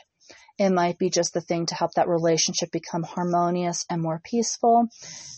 It 0.59 0.71
might 0.71 0.99
be 0.99 1.11
just 1.11 1.35
the 1.35 1.41
thing 1.41 1.67
to 1.67 1.75
help 1.75 1.95
that 1.95 2.09
relationship 2.09 2.71
become 2.71 3.03
harmonious 3.03 3.85
and 3.91 4.01
more 4.01 4.21
peaceful 4.23 4.89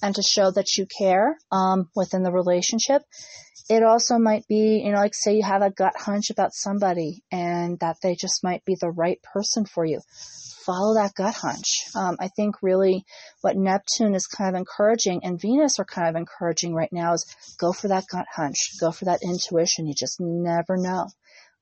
and 0.02 0.14
to 0.14 0.22
show 0.22 0.50
that 0.50 0.76
you 0.76 0.86
care 0.86 1.38
um, 1.50 1.88
within 1.94 2.22
the 2.22 2.32
relationship. 2.32 3.02
It 3.68 3.82
also 3.82 4.18
might 4.18 4.46
be, 4.46 4.82
you 4.84 4.92
know, 4.92 4.98
like 4.98 5.14
say 5.14 5.36
you 5.36 5.42
have 5.42 5.62
a 5.62 5.70
gut 5.70 5.94
hunch 5.96 6.30
about 6.30 6.52
somebody 6.52 7.24
and 7.32 7.78
that 7.80 7.96
they 8.02 8.14
just 8.14 8.44
might 8.44 8.64
be 8.64 8.76
the 8.78 8.90
right 8.90 9.18
person 9.22 9.64
for 9.64 9.84
you. 9.84 10.00
Follow 10.64 10.94
that 10.94 11.14
gut 11.14 11.34
hunch. 11.34 11.86
Um, 11.94 12.16
I 12.20 12.28
think 12.28 12.56
really 12.62 13.04
what 13.40 13.56
Neptune 13.56 14.14
is 14.14 14.26
kind 14.26 14.54
of 14.54 14.60
encouraging 14.60 15.24
and 15.24 15.40
Venus 15.40 15.78
are 15.78 15.84
kind 15.84 16.08
of 16.08 16.16
encouraging 16.16 16.74
right 16.74 16.92
now 16.92 17.14
is 17.14 17.24
go 17.58 17.72
for 17.72 17.88
that 17.88 18.04
gut 18.10 18.26
hunch, 18.34 18.72
go 18.80 18.92
for 18.92 19.06
that 19.06 19.20
intuition. 19.22 19.86
You 19.86 19.94
just 19.94 20.20
never 20.20 20.76
know 20.76 21.06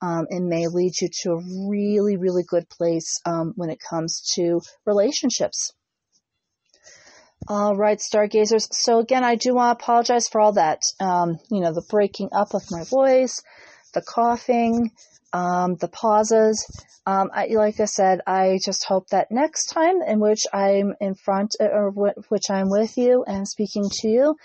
um, 0.05 0.27
it 0.29 0.43
may 0.43 0.67
lead 0.69 0.93
you 1.01 1.09
to 1.23 1.31
a 1.33 1.71
really, 1.71 2.19
really 2.19 2.43
good 2.47 2.69
place 2.69 3.21
um, 3.25 3.55
when 3.57 3.71
it 3.71 3.79
comes 3.81 4.21
to 4.35 4.61
relationships. 4.85 5.73
All 7.49 7.75
right, 7.75 7.99
stargazers. 7.99 8.69
So 8.71 8.99
again, 8.99 9.25
I 9.25 9.37
do 9.37 9.55
want 9.55 9.79
to 9.79 9.83
apologize 9.83 10.29
for 10.29 10.43
all 10.43 10.53
that. 10.53 10.83
Um, 11.01 11.39
you 11.51 11.61
know, 11.61 11.73
the 11.73 11.87
breaking 11.89 12.31
up 12.33 12.55
of 12.55 12.63
my 12.71 12.85
voice, 12.85 13.43
the 13.95 14.03
coughing, 14.03 14.91
um, 15.33 15.77
the 15.77 15.89
pauses. 15.89 16.67
Um, 17.07 17.31
I, 17.35 17.47
like 17.47 17.81
I 17.81 17.87
said, 17.87 18.21
I 18.27 18.59
just 18.63 18.85
hope 18.85 19.09
that 19.09 19.29
next 19.31 19.67
time 19.67 20.03
in 20.07 20.21
which 20.21 20.43
I'm 20.53 20.95
in 21.01 21.15
front 21.15 21.55
uh, 21.61 21.65
or 21.65 21.91
w- 21.93 22.23
which 22.29 22.51
I'm 22.51 22.69
with 22.69 22.97
you 22.99 23.25
and 23.27 23.49
speaking 23.49 23.89
to 24.01 24.09
you, 24.09 24.37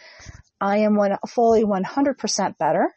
I 0.61 0.79
am 0.79 0.95
one, 0.95 1.17
fully 1.27 1.63
100% 1.63 2.57
better 2.57 2.93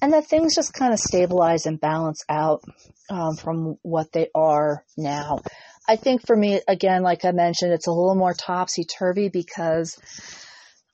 and 0.00 0.12
that 0.12 0.26
things 0.26 0.54
just 0.54 0.72
kind 0.72 0.92
of 0.92 0.98
stabilize 0.98 1.66
and 1.66 1.80
balance 1.80 2.24
out 2.28 2.62
um, 3.10 3.36
from 3.36 3.76
what 3.82 4.12
they 4.12 4.28
are 4.34 4.84
now. 4.96 5.40
I 5.88 5.96
think 5.96 6.26
for 6.26 6.36
me, 6.36 6.60
again, 6.68 7.02
like 7.02 7.24
I 7.24 7.32
mentioned, 7.32 7.72
it's 7.72 7.86
a 7.86 7.92
little 7.92 8.14
more 8.14 8.34
topsy 8.34 8.84
turvy 8.84 9.30
because 9.30 9.98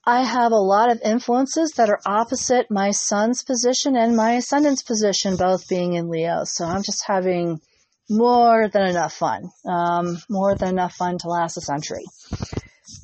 I 0.07 0.23
have 0.23 0.53
a 0.53 0.57
lot 0.57 0.91
of 0.91 1.01
influences 1.03 1.73
that 1.77 1.89
are 1.89 2.01
opposite 2.07 2.71
my 2.71 2.91
sun's 2.91 3.43
position 3.43 3.97
and 3.97 4.17
my 4.17 4.33
ascendant's 4.33 4.83
position, 4.83 5.37
both 5.37 5.69
being 5.69 5.95
in 5.95 6.11
Leo. 6.11 6.43
So 6.45 6.65
I'm 6.65 6.83
just 6.83 7.05
having 7.07 7.61
more 8.09 8.69
than 8.69 8.87
enough 8.87 9.15
fun, 9.15 9.51
um, 9.67 10.19
more 10.29 10.55
than 10.55 10.69
enough 10.69 10.95
fun 10.95 11.19
to 11.19 11.29
last 11.29 11.57
a 11.57 11.63
century. 11.63 12.05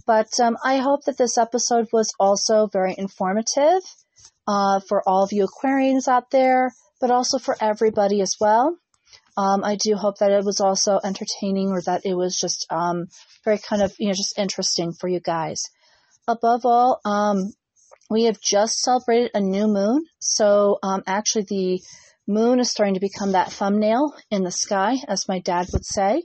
But 0.06 0.28
um, 0.42 0.58
I 0.62 0.76
hope 0.76 1.04
that 1.06 1.16
this 1.16 1.38
episode 1.38 1.88
was 1.92 2.12
also 2.20 2.68
very 2.72 2.94
informative 2.96 3.82
uh, 4.50 4.80
for 4.80 5.08
all 5.08 5.22
of 5.22 5.32
you 5.32 5.46
Aquarians 5.46 6.08
out 6.08 6.30
there, 6.32 6.72
but 7.00 7.12
also 7.12 7.38
for 7.38 7.56
everybody 7.60 8.20
as 8.20 8.34
well. 8.40 8.76
Um, 9.36 9.62
I 9.62 9.76
do 9.76 9.94
hope 9.94 10.18
that 10.18 10.32
it 10.32 10.44
was 10.44 10.60
also 10.60 10.98
entertaining 11.04 11.68
or 11.68 11.80
that 11.82 12.02
it 12.04 12.14
was 12.14 12.36
just 12.36 12.66
um, 12.68 13.06
very 13.44 13.58
kind 13.58 13.80
of, 13.80 13.94
you 13.98 14.08
know, 14.08 14.12
just 14.12 14.38
interesting 14.38 14.92
for 14.92 15.08
you 15.08 15.20
guys. 15.20 15.62
Above 16.26 16.62
all, 16.64 17.00
um, 17.04 17.52
we 18.10 18.24
have 18.24 18.40
just 18.40 18.80
celebrated 18.80 19.30
a 19.34 19.40
new 19.40 19.68
moon. 19.68 20.04
So 20.18 20.78
um, 20.82 21.04
actually, 21.06 21.44
the 21.48 21.80
moon 22.26 22.58
is 22.58 22.70
starting 22.70 22.94
to 22.94 23.00
become 23.00 23.32
that 23.32 23.52
thumbnail 23.52 24.14
in 24.32 24.42
the 24.42 24.50
sky, 24.50 24.96
as 25.06 25.28
my 25.28 25.38
dad 25.38 25.68
would 25.72 25.86
say. 25.86 26.24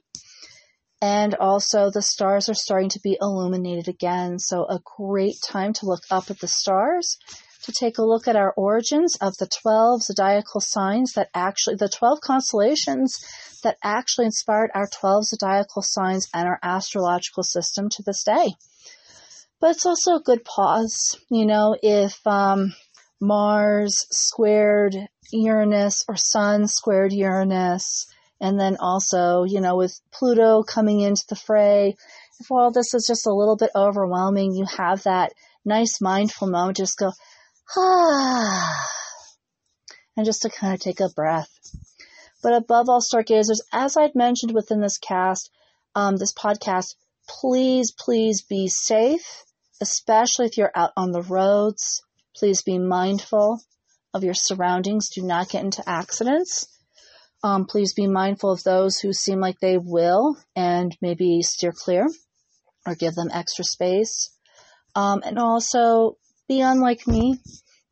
And 1.00 1.36
also, 1.36 1.92
the 1.92 2.02
stars 2.02 2.50
are 2.50 2.56
starting 2.56 2.90
to 2.90 3.00
be 3.04 3.18
illuminated 3.22 3.88
again. 3.88 4.40
So, 4.40 4.66
a 4.66 4.82
great 4.98 5.36
time 5.48 5.74
to 5.74 5.86
look 5.86 6.02
up 6.10 6.32
at 6.32 6.40
the 6.40 6.48
stars 6.48 7.18
to 7.66 7.74
take 7.78 7.98
a 7.98 8.04
look 8.04 8.28
at 8.28 8.36
our 8.36 8.54
origins 8.56 9.18
of 9.22 9.36
the 9.38 9.48
12 9.62 10.04
zodiacal 10.04 10.62
signs 10.62 11.14
that 11.14 11.30
actually, 11.34 11.76
the 11.76 11.90
12 11.90 12.20
constellations 12.22 13.18
that 13.64 13.78
actually 13.84 14.26
inspired 14.26 14.70
our 14.74 14.88
12 14.88 15.26
zodiacal 15.26 15.82
signs 15.82 16.28
and 16.34 16.48
our 16.48 16.60
astrological 16.62 17.44
system 17.44 17.90
to 17.90 18.04
this 18.04 18.24
day. 18.24 18.54
But 19.60 19.72
it's 19.72 19.86
also 19.86 20.16
a 20.16 20.24
good 20.24 20.46
pause, 20.46 21.18
you 21.30 21.46
know, 21.46 21.76
if 21.82 22.16
um, 22.28 22.76
Mars 23.20 24.06
squared 24.12 24.96
Uranus 25.32 26.06
or 26.08 26.16
Sun 26.16 26.68
squared 26.68 27.14
Uranus, 27.14 28.06
and 28.40 28.60
then 28.60 28.78
also, 28.80 29.44
you 29.44 29.62
know, 29.62 29.78
with 29.78 30.00
Pluto 30.12 30.62
coming 30.62 31.00
into 31.00 31.24
the 31.30 31.36
fray, 31.36 31.96
if 32.40 32.52
all 32.52 32.72
this 32.72 32.94
is 32.94 33.06
just 33.08 33.26
a 33.26 33.34
little 33.34 33.56
bit 33.56 33.72
overwhelming, 33.76 34.54
you 34.54 34.66
have 34.78 35.04
that 35.04 35.34
nice 35.64 36.02
mindful 36.02 36.50
moment, 36.50 36.78
just 36.78 36.98
go, 36.98 37.12
and 40.16 40.26
just 40.26 40.44
to 40.44 40.50
kind 40.50 40.74
of 40.74 40.80
take 40.80 41.00
a 41.00 41.10
breath. 41.10 41.50
But 42.44 42.54
above 42.54 42.90
all, 42.90 43.02
stargazers, 43.02 43.62
as 43.74 43.98
I'd 43.98 44.14
mentioned 44.14 44.54
within 44.54 44.80
this 44.80 44.98
cast, 44.98 45.50
um, 45.96 46.18
this 46.18 46.34
podcast, 46.34 46.96
please, 47.28 47.92
please 47.92 48.44
be 48.44 48.68
safe, 48.68 49.44
especially 49.82 50.46
if 50.46 50.58
you're 50.58 50.72
out 50.76 50.92
on 50.96 51.12
the 51.12 51.24
roads. 51.24 52.04
Please 52.36 52.62
be 52.62 52.78
mindful 52.78 53.62
of 54.14 54.24
your 54.24 54.34
surroundings. 54.34 55.10
Do 55.10 55.24
not 55.24 55.50
get 55.50 55.64
into 55.64 55.88
accidents. 55.90 56.68
Um, 57.44 57.66
please 57.66 57.94
be 57.94 58.08
mindful 58.08 58.52
of 58.52 58.64
those 58.64 58.98
who 58.98 59.14
seem 59.14 59.40
like 59.40 59.60
they 59.60 59.78
will 59.78 60.38
and 60.56 60.96
maybe 61.02 61.42
steer 61.42 61.72
clear 61.72 62.08
or 62.86 62.96
give 62.96 63.16
them 63.16 63.30
extra 63.32 63.64
space. 63.64 64.32
Um, 64.96 65.22
and 65.26 65.38
also 65.38 66.18
be 66.48 66.62
unlike 66.62 67.08
me. 67.08 67.40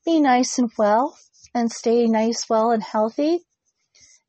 Be 0.06 0.20
nice 0.20 0.60
and 0.60 0.72
well 0.78 1.18
and 1.54 1.72
stay 1.72 2.08
nice, 2.08 2.50
well, 2.50 2.72
and 2.72 2.84
healthy. 2.84 3.40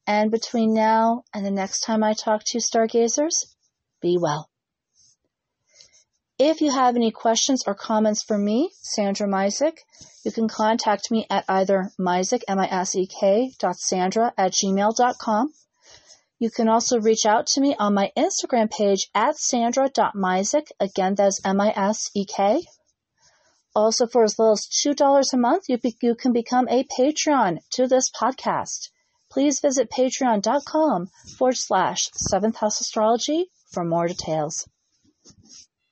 And 0.06 0.30
between 0.30 0.74
now 0.74 1.24
and 1.32 1.44
the 1.44 1.50
next 1.50 1.80
time 1.80 2.04
I 2.04 2.12
talk 2.12 2.42
to 2.46 2.58
stargazers, 2.58 3.46
be 4.02 4.18
well. 4.20 4.50
If 6.38 6.60
you 6.60 6.70
have 6.70 6.96
any 6.96 7.10
questions 7.10 7.62
or 7.66 7.74
comments 7.74 8.22
for 8.22 8.36
me, 8.36 8.70
Sandra 8.82 9.26
Misek, 9.26 9.78
you 10.24 10.32
can 10.32 10.48
contact 10.48 11.10
me 11.10 11.26
at 11.30 11.44
either 11.48 11.90
misek, 11.98 12.42
M-I-S-E-K, 12.48 13.52
dot 13.60 13.76
Sandra 13.76 14.32
at 14.36 14.52
gmail.com. 14.52 15.52
You 16.40 16.50
can 16.50 16.68
also 16.68 16.98
reach 16.98 17.24
out 17.24 17.46
to 17.48 17.60
me 17.60 17.76
on 17.78 17.94
my 17.94 18.10
Instagram 18.18 18.70
page 18.70 19.08
at 19.14 19.36
sandra.misek. 19.36 20.66
Again, 20.80 21.14
that's 21.14 21.40
M-I-S-E-K. 21.44 22.62
Also, 23.74 24.06
for 24.06 24.22
as 24.22 24.38
little 24.38 24.52
as 24.52 24.68
$2 24.68 25.32
a 25.32 25.36
month, 25.36 25.64
you, 25.68 25.78
be, 25.78 25.96
you 26.00 26.14
can 26.14 26.32
become 26.32 26.68
a 26.68 26.84
Patreon 26.84 27.58
to 27.70 27.88
this 27.88 28.10
podcast. 28.10 28.90
Please 29.30 29.58
visit 29.60 29.90
patreon.com 29.90 31.08
forward 31.36 31.56
slash 31.56 32.08
seventh 32.14 32.56
house 32.56 32.80
astrology 32.80 33.50
for 33.72 33.84
more 33.84 34.06
details. 34.06 34.68